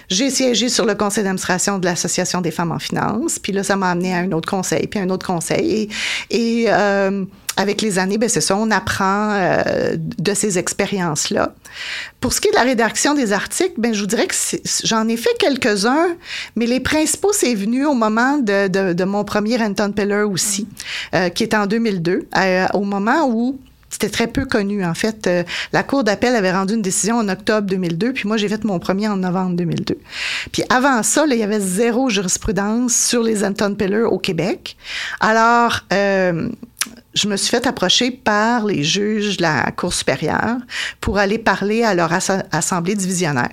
J'ai 0.09 0.31
siégé 0.31 0.69
sur 0.69 0.85
le 0.85 0.95
conseil 0.95 1.25
d'administration 1.25 1.79
de 1.79 1.85
l'Association 1.85 2.41
des 2.41 2.51
femmes 2.51 2.73
en 2.73 2.79
finance. 2.79 3.39
Puis 3.39 3.53
là, 3.53 3.63
ça 3.63 3.77
m'a 3.77 3.91
amené 3.91 4.15
à 4.15 4.19
un 4.19 4.33
autre 4.33 4.49
conseil, 4.49 4.87
puis 4.87 5.01
un 5.01 5.11
autre 5.11 5.27
conseil. 5.27 5.89
Et, 6.31 6.67
euh, 6.69 7.25
avec 7.57 7.81
les 7.81 7.99
années, 7.99 8.19
ben 8.19 8.29
c'est 8.29 8.43
ça, 8.43 8.57
on 8.57 8.71
apprend 8.71 9.31
euh, 9.33 9.97
de 9.97 10.35
ces 10.35 10.59
expériences-là. 10.59 11.55
Pour 12.21 12.33
ce 12.33 12.41
qui 12.41 12.49
est 12.49 12.51
de 12.51 12.57
la 12.57 12.63
rédaction 12.63 13.15
des 13.15 13.33
articles, 13.33 13.75
ben 13.79 13.95
je 13.95 14.01
vous 14.01 14.07
dirais 14.07 14.27
que 14.27 14.35
j'en 14.85 15.09
ai 15.09 15.17
fait 15.17 15.35
quelques-uns, 15.39 16.17
mais 16.55 16.67
les 16.67 16.81
principaux, 16.81 17.33
c'est 17.33 17.55
venu 17.55 17.87
au 17.87 17.95
moment 17.95 18.39
de, 18.39 19.05
mon 19.05 19.25
premier 19.25 19.61
Anton 19.63 19.93
Peller 19.93 20.23
aussi, 20.31 20.69
euh, 21.15 21.31
qui 21.31 21.45
est 21.45 21.55
en 21.55 21.67
2002, 21.67 22.29
euh, 22.37 22.67
au 22.75 22.83
moment 22.83 23.27
où 23.29 23.59
c'était 23.91 24.09
très 24.09 24.27
peu 24.27 24.45
connu, 24.45 24.85
en 24.85 24.95
fait. 24.95 25.27
Euh, 25.27 25.45
la 25.73 25.83
Cour 25.83 26.05
d'appel 26.05 26.35
avait 26.35 26.53
rendu 26.53 26.75
une 26.75 26.83
décision 26.83 27.17
en 27.17 27.29
octobre 27.29 27.69
2002, 27.69 28.13
puis 28.13 28.29
moi, 28.29 28.37
j'ai 28.37 28.49
fait 28.49 28.65
mon 28.65 28.79
premier 28.79 29.09
en 29.09 29.17
novembre 29.17 29.57
2002. 29.57 29.99
Puis 30.53 30.63
avant 30.69 31.03
ça, 31.03 31.25
il 31.27 31.37
y 31.37 31.43
avait 31.43 31.61
zéro 31.61 32.11
jurisprudence 32.11 32.95
sur 32.95 33.23
les 33.23 33.45
Anton 33.45 33.75
Peller 33.75 34.03
au 34.03 34.19
Québec. 34.19 34.77
Alors, 35.21 35.81
euh, 35.93 36.49
je 37.15 37.29
me 37.29 37.37
suis 37.37 37.51
fait 37.51 37.67
approcher 37.67 38.11
par 38.11 38.67
les 38.67 38.85
juges 38.85 39.39
de 39.39 39.43
la 39.43 39.71
Cour 39.71 39.95
supérieure 39.95 40.59
pour 41.01 41.19
aller 41.19 41.39
parler 41.39 41.83
à 41.83 41.95
leur 41.95 42.13
assemblée 42.53 42.95
divisionnaire. 42.95 43.51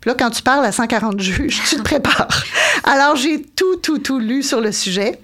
Puis 0.00 0.10
là, 0.10 0.16
quand 0.18 0.30
tu 0.30 0.42
parles 0.42 0.64
à 0.64 0.72
140 0.72 1.20
juges, 1.20 1.60
tu 1.68 1.76
te 1.76 1.82
prépares. 1.82 2.44
Alors, 2.84 3.16
j'ai 3.16 3.42
tout, 3.42 3.76
tout, 3.76 3.98
tout 3.98 4.18
lu 4.18 4.42
sur 4.42 4.60
le 4.60 4.72
sujet 4.72 5.18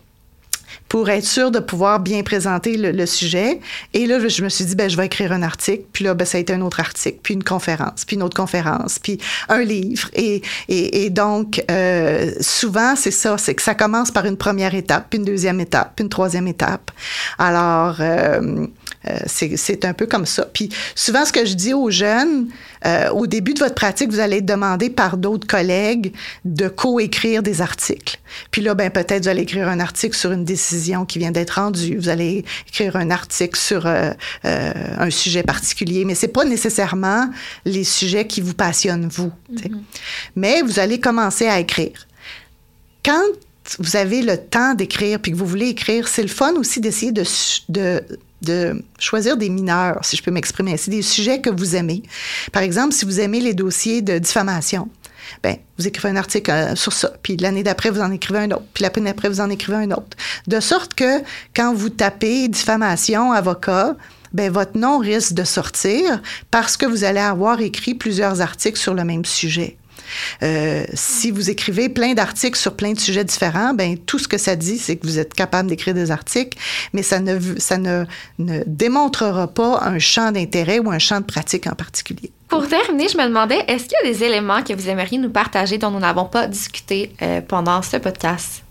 pour 0.91 1.09
être 1.09 1.25
sûr 1.25 1.53
de 1.53 1.61
pouvoir 1.61 2.01
bien 2.01 2.25
présenter 2.25 2.77
le, 2.77 3.07
sujet. 3.07 3.61
Et 3.95 4.09
là, 4.09 4.19
je 4.27 4.43
me 4.43 4.49
suis 4.49 4.65
dit, 4.65 4.75
ben, 4.75 4.91
je 4.91 4.97
vais 4.97 5.07
écrire 5.07 5.31
un 5.31 5.43
article. 5.43 5.85
Puis 5.93 6.05
là, 6.05 6.15
ben, 6.15 6.25
ça 6.25 6.37
a 6.37 6.41
été 6.41 6.53
un 6.53 6.61
autre 6.63 6.81
article, 6.81 7.19
puis 7.23 7.35
une 7.35 7.45
conférence, 7.45 8.05
puis 8.05 8.17
une 8.17 8.25
autre 8.25 8.37
conférence, 8.37 8.99
puis 8.99 9.19
un 9.49 9.63
livre. 9.63 10.11
Et, 10.15 10.43
et, 10.69 11.05
et 11.05 11.11
donc, 11.11 11.63
euh, 11.71 12.33
souvent, 12.41 12.97
c'est 12.97 13.13
ça, 13.13 13.39
c'est 13.39 13.55
que 13.55 13.63
ça 13.63 13.77
commence 13.77 14.11
par 14.11 14.27
une 14.27 14.37
première 14.37 14.75
étape, 14.75 15.07
puis 15.11 15.21
une 15.21 15.25
deuxième 15.25 15.61
étape, 15.61 15.93
puis 15.95 16.03
une 16.03 16.11
troisième 16.11 16.49
étape. 16.49 16.91
Alors, 17.39 17.99
euh, 18.01 18.67
Euh, 19.09 19.19
c'est 19.27 19.85
un 19.85 19.95
peu 19.95 20.07
comme 20.07 20.27
ça. 20.27 20.45
Puis 20.53 20.69
souvent, 20.95 21.25
ce 21.25 21.33
que 21.33 21.47
je 21.47 21.55
dis 21.55 21.73
aux 21.73 21.91
jeunes, 21.91 22.49
euh, 22.85 23.09
au 23.11 23.27
début 23.27 23.55
de 23.55 23.59
votre 23.59 23.75
pratique, 23.75 24.11
vous 24.11 24.21
allez 24.21 24.39
être 24.39 24.47
demandé 24.47 24.91
par 24.91 25.17
d'autres 25.17 25.47
collègues 25.47 26.13
de 26.45 26.69
co-écrire 26.69 27.43
des 27.43 27.63
articles. 27.63 28.19
Puis 28.51 28.61
là, 28.61 28.75
ben 28.75 28.91
peut-être 28.91 29.23
vous 29.23 29.29
allez 29.29 29.43
écrire 29.43 29.69
un 29.69 29.81
article 29.81 30.15
sur 30.15 30.33
une 30.33 30.45
décision 30.45 31.07
qui 31.07 31.19
vient 31.19 31.31
d'être 31.31 31.53
rendue. 31.53 31.97
Vous 31.97 32.11
allez 32.11 32.45
écrire 32.69 32.97
un 32.97 33.11
article 33.11 33.59
sur 33.59 33.87
euh, 33.87 34.13
un 34.45 35.11
sujet 35.11 35.43
particulier, 35.43 36.05
mais 36.05 36.15
c'est 36.15 36.29
pas 36.29 36.45
nécessairement 36.45 37.31
les 37.65 37.85
sujets 37.85 38.27
qui 38.27 38.43
vous 38.43 38.55
passionnent 38.55 39.09
vous. 39.09 39.33
Mm-hmm. 39.53 39.81
Mais 40.37 40.61
vous 40.61 40.79
allez 40.79 41.01
commencer 41.01 41.47
à 41.47 41.59
écrire. 41.59 42.07
Quand 43.03 43.23
vous 43.79 43.97
avez 43.97 44.23
le 44.23 44.37
temps 44.37 44.75
d'écrire 44.75 45.21
puis 45.21 45.33
que 45.33 45.37
vous 45.37 45.47
voulez 45.47 45.69
écrire, 45.69 46.09
c'est 46.09 46.23
le 46.23 46.29
fun 46.29 46.55
aussi 46.55 46.81
d'essayer 46.81 47.13
de, 47.13 47.25
de, 47.69 48.03
de, 48.43 48.83
choisir 48.99 49.37
des 49.37 49.49
mineurs, 49.49 49.99
si 50.03 50.17
je 50.17 50.23
peux 50.23 50.31
m'exprimer 50.31 50.75
ainsi, 50.75 50.91
des 50.91 51.03
sujets 51.03 51.41
que 51.41 51.51
vous 51.51 51.77
aimez. 51.77 52.03
Par 52.53 52.63
exemple, 52.63 52.95
si 52.95 53.05
vous 53.05 53.21
aimez 53.21 53.41
les 53.41 53.55
dossiers 53.55 54.03
de 54.03 54.19
diffamation, 54.19 54.89
ben, 55.43 55.57
vous 55.79 55.87
écrivez 55.87 56.13
un 56.13 56.17
article 56.17 56.51
euh, 56.51 56.75
sur 56.75 56.93
ça, 56.93 57.13
puis 57.23 57.37
l'année 57.37 57.63
d'après, 57.63 57.91
vous 57.91 58.01
en 58.01 58.11
écrivez 58.11 58.41
un 58.41 58.51
autre, 58.51 58.65
puis 58.75 58.83
l'année 58.83 59.11
d'après, 59.11 59.29
vous 59.29 59.41
en 59.41 59.51
écrivez 59.51 59.79
un 59.79 59.91
autre. 59.93 60.17
De 60.47 60.61
sorte 60.61 60.95
que 60.95 61.23
quand 61.55 61.75
vous 61.75 61.89
tapez 61.89 62.49
diffamation, 62.49 63.33
avocat, 63.33 63.97
ben, 64.33 64.51
votre 64.51 64.79
nom 64.79 64.99
risque 64.99 65.33
de 65.33 65.45
sortir 65.45 66.23
parce 66.51 66.77
que 66.77 66.87
vous 66.87 67.05
allez 67.05 67.21
avoir 67.21 67.61
écrit 67.61 67.95
plusieurs 67.95 68.41
articles 68.41 68.79
sur 68.79 68.95
le 68.95 69.05
même 69.05 69.25
sujet. 69.25 69.77
Euh, 70.43 70.85
si 70.95 71.31
vous 71.31 71.51
écrivez 71.51 71.89
plein 71.89 72.15
d'articles 72.15 72.59
sur 72.59 72.75
plein 72.75 72.93
de 72.93 73.01
sujets 73.01 73.25
différents, 73.25 73.75
ben 73.75 73.99
tout 73.99 74.19
ce 74.19 74.29
que 74.29 74.39
ça 74.39 74.57
dit, 74.57 74.79
c'est 74.79 74.97
que 74.97 75.07
vous 75.07 75.19
êtes 75.19 75.35
capable 75.35 75.69
d'écrire 75.69 75.95
des 75.95 76.11
articles, 76.11 76.59
mais 76.93 77.03
ça 77.03 77.21
ne, 77.21 77.39
ça 77.59 77.79
ne, 77.79 78.05
ne 78.39 78.63
démontrera 78.67 79.49
pas 79.49 79.81
un 79.83 79.99
champ 79.99 80.33
d'intérêt 80.33 80.79
ou 80.79 80.91
un 80.91 80.99
champ 80.99 81.21
de 81.21 81.27
pratique 81.27 81.67
en 81.67 81.75
particulier. 81.75 82.31
Pour 82.49 82.67
terminer, 82.67 83.09
je 83.09 83.17
me 83.17 83.27
demandais, 83.27 83.63
est-ce 83.69 83.85
qu'il 83.85 83.97
y 84.03 84.09
a 84.09 84.13
des 84.13 84.25
éléments 84.25 84.63
que 84.63 84.73
vous 84.73 84.89
aimeriez 84.89 85.19
nous 85.19 85.31
partager 85.31 85.79
dont 85.79 85.93
nous 85.93 86.01
n'avons 86.01 86.25
pas 86.25 86.49
discuté 86.49 87.13
euh, 87.23 87.41
pendant 87.41 87.81
ce 87.81 87.97
podcast? 87.97 88.65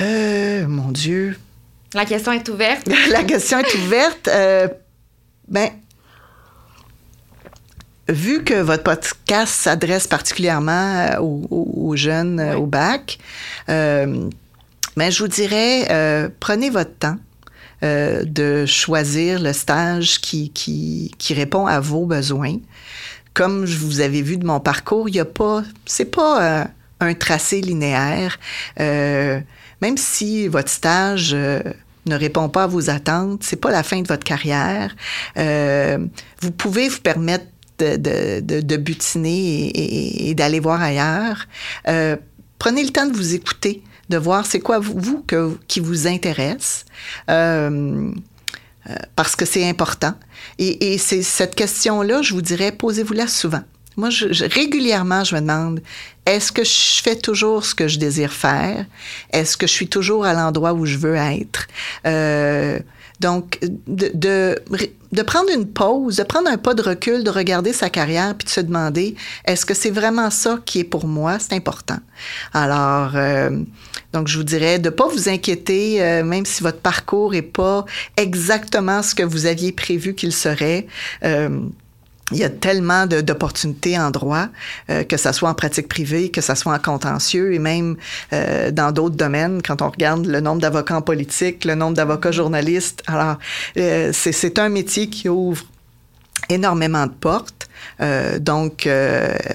Euh, 0.00 0.66
mon 0.66 0.90
Dieu. 0.90 1.38
La 1.94 2.04
question 2.04 2.32
est 2.32 2.48
ouverte. 2.48 2.88
La 3.10 3.22
question 3.22 3.58
est 3.58 3.74
ouverte. 3.76 4.28
Euh, 4.28 4.68
ben, 5.46 5.70
vu 8.08 8.42
que 8.42 8.54
votre 8.54 8.82
podcast 8.82 9.52
s'adresse 9.52 10.06
particulièrement 10.06 10.72
euh, 10.72 11.20
aux, 11.20 11.94
jeunes 11.96 12.40
euh, 12.40 12.56
au 12.56 12.66
bac, 12.66 13.18
euh, 13.68 14.28
ben, 14.96 15.10
je 15.10 15.22
vous 15.22 15.28
dirais, 15.28 16.32
prenez 16.40 16.70
votre 16.70 16.94
temps. 16.98 17.18
de 17.82 18.66
choisir 18.66 19.40
le 19.40 19.52
stage 19.52 20.20
qui, 20.20 20.50
qui, 20.50 21.12
qui, 21.18 21.34
répond 21.34 21.66
à 21.66 21.78
vos 21.78 22.04
besoins. 22.04 22.56
Comme 23.32 23.64
je 23.64 23.76
vous 23.76 24.00
avais 24.00 24.22
vu 24.22 24.36
de 24.36 24.44
mon 24.44 24.58
parcours, 24.58 25.08
il 25.08 25.12
n'y 25.12 25.20
a 25.20 25.24
pas, 25.24 25.62
c'est 25.86 26.10
pas 26.10 26.66
un 26.98 27.14
tracé 27.14 27.60
linéaire. 27.60 28.40
même 28.76 29.96
si 29.96 30.48
votre 30.48 30.70
stage 30.70 31.32
ne 31.32 32.16
répond 32.16 32.48
pas 32.48 32.64
à 32.64 32.66
vos 32.66 32.90
attentes, 32.90 33.44
c'est 33.44 33.60
pas 33.60 33.70
la 33.70 33.84
fin 33.84 34.02
de 34.02 34.08
votre 34.08 34.24
carrière. 34.24 34.96
vous 35.36 36.50
pouvez 36.50 36.88
vous 36.88 37.00
permettre 37.00 37.46
de, 37.78 38.40
de, 38.40 38.60
de 38.60 38.76
butiner 38.76 39.70
et, 40.28 40.34
d'aller 40.34 40.60
voir 40.60 40.82
ailleurs. 40.82 41.46
Euh, 41.88 42.16
prenez 42.58 42.82
le 42.82 42.90
temps 42.90 43.06
de 43.06 43.16
vous 43.16 43.34
écouter, 43.34 43.82
de 44.08 44.16
voir 44.16 44.46
c'est 44.46 44.60
quoi 44.60 44.78
vous, 44.78 45.22
que, 45.26 45.56
qui 45.68 45.80
vous 45.80 46.06
intéresse. 46.06 46.84
Euh, 47.30 48.10
euh, 48.88 48.94
parce 49.16 49.36
que 49.36 49.44
c'est 49.44 49.68
important. 49.68 50.14
Et, 50.58 50.92
et 50.92 50.98
c'est 50.98 51.22
cette 51.22 51.54
question-là, 51.54 52.22
je 52.22 52.32
vous 52.34 52.42
dirais, 52.42 52.72
posez-vous-la 52.72 53.26
souvent. 53.26 53.62
Moi, 53.96 54.10
je, 54.10 54.44
régulièrement, 54.44 55.24
je 55.24 55.34
me 55.34 55.40
demande, 55.40 55.80
est-ce 56.24 56.52
que 56.52 56.62
je 56.62 57.02
fais 57.02 57.16
toujours 57.16 57.64
ce 57.64 57.74
que 57.74 57.88
je 57.88 57.98
désire 57.98 58.32
faire? 58.32 58.86
Est-ce 59.32 59.56
que 59.56 59.66
je 59.66 59.72
suis 59.72 59.88
toujours 59.88 60.24
à 60.24 60.34
l'endroit 60.34 60.72
où 60.72 60.86
je 60.86 60.96
veux 60.96 61.16
être? 61.16 61.66
Euh, 62.06 62.78
donc, 63.18 63.58
de, 63.88 64.12
de, 64.14 64.56
de, 65.12 65.22
prendre 65.22 65.50
une 65.50 65.66
pause, 65.66 66.16
de 66.16 66.22
prendre 66.22 66.48
un 66.48 66.58
pas 66.58 66.74
de 66.74 66.82
recul, 66.82 67.24
de 67.24 67.30
regarder 67.30 67.72
sa 67.72 67.90
carrière, 67.90 68.34
puis 68.34 68.46
de 68.46 68.50
se 68.50 68.60
demander, 68.60 69.14
est-ce 69.44 69.64
que 69.64 69.74
c'est 69.74 69.90
vraiment 69.90 70.30
ça 70.30 70.58
qui 70.64 70.80
est 70.80 70.84
pour 70.84 71.06
moi? 71.06 71.38
C'est 71.38 71.54
important. 71.54 71.98
Alors, 72.52 73.12
euh, 73.14 73.50
donc, 74.12 74.28
je 74.28 74.38
vous 74.38 74.44
dirais 74.44 74.78
de 74.78 74.88
ne 74.88 74.94
pas 74.94 75.08
vous 75.08 75.28
inquiéter, 75.28 76.02
euh, 76.02 76.24
même 76.24 76.46
si 76.46 76.62
votre 76.62 76.80
parcours 76.80 77.32
n'est 77.32 77.42
pas 77.42 77.84
exactement 78.16 79.02
ce 79.02 79.14
que 79.14 79.22
vous 79.22 79.46
aviez 79.46 79.72
prévu 79.72 80.14
qu'il 80.14 80.32
serait. 80.32 80.86
Euh, 81.24 81.60
il 82.32 82.38
y 82.38 82.44
a 82.44 82.50
tellement 82.50 83.06
d'opportunités 83.06 83.98
en 83.98 84.10
droit, 84.10 84.46
euh, 84.90 85.04
que 85.04 85.16
ce 85.16 85.32
soit 85.32 85.48
en 85.48 85.54
pratique 85.54 85.88
privée, 85.88 86.30
que 86.30 86.40
ce 86.40 86.54
soit 86.54 86.74
en 86.74 86.78
contentieux 86.78 87.54
et 87.54 87.58
même 87.58 87.96
euh, 88.32 88.70
dans 88.70 88.92
d'autres 88.92 89.16
domaines, 89.16 89.62
quand 89.62 89.82
on 89.82 89.90
regarde 89.90 90.26
le 90.26 90.40
nombre 90.40 90.60
d'avocats 90.60 90.96
en 90.96 91.02
politique, 91.02 91.64
le 91.64 91.74
nombre 91.74 91.96
d'avocats 91.96 92.32
journalistes. 92.32 93.02
Alors, 93.06 93.38
euh, 93.78 94.10
c'est 94.12 94.58
un 94.58 94.68
métier 94.68 95.08
qui 95.08 95.28
ouvre 95.28 95.64
énormément 96.48 97.06
de 97.06 97.12
portes. 97.12 97.68
donc, 98.40 98.88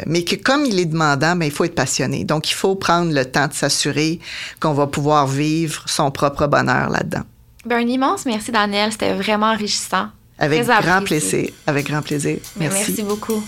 mais 0.05 0.23
que 0.23 0.35
comme 0.35 0.65
il 0.65 0.79
est 0.79 0.85
demandant, 0.85 1.35
ben, 1.35 1.45
il 1.45 1.51
faut 1.51 1.63
être 1.63 1.75
passionné. 1.75 2.23
Donc, 2.23 2.51
il 2.51 2.53
faut 2.53 2.75
prendre 2.75 3.11
le 3.13 3.25
temps 3.25 3.47
de 3.47 3.53
s'assurer 3.53 4.19
qu'on 4.59 4.73
va 4.73 4.85
pouvoir 4.87 5.25
vivre 5.25 5.83
son 5.87 6.11
propre 6.11 6.45
bonheur 6.47 6.89
là-dedans. 6.89 7.23
Ben, 7.65 7.77
un 7.77 7.87
immense 7.87 8.25
merci, 8.25 8.51
Daniel. 8.51 8.91
C'était 8.91 9.13
vraiment 9.13 9.51
enrichissant. 9.51 10.09
Avec 10.37 10.65
grand 10.65 11.03
plaisir. 11.03 11.49
Avec 11.67 11.87
grand 11.87 12.01
plaisir. 12.01 12.37
Merci. 12.57 12.77
Merci 12.87 13.03
beaucoup. 13.03 13.43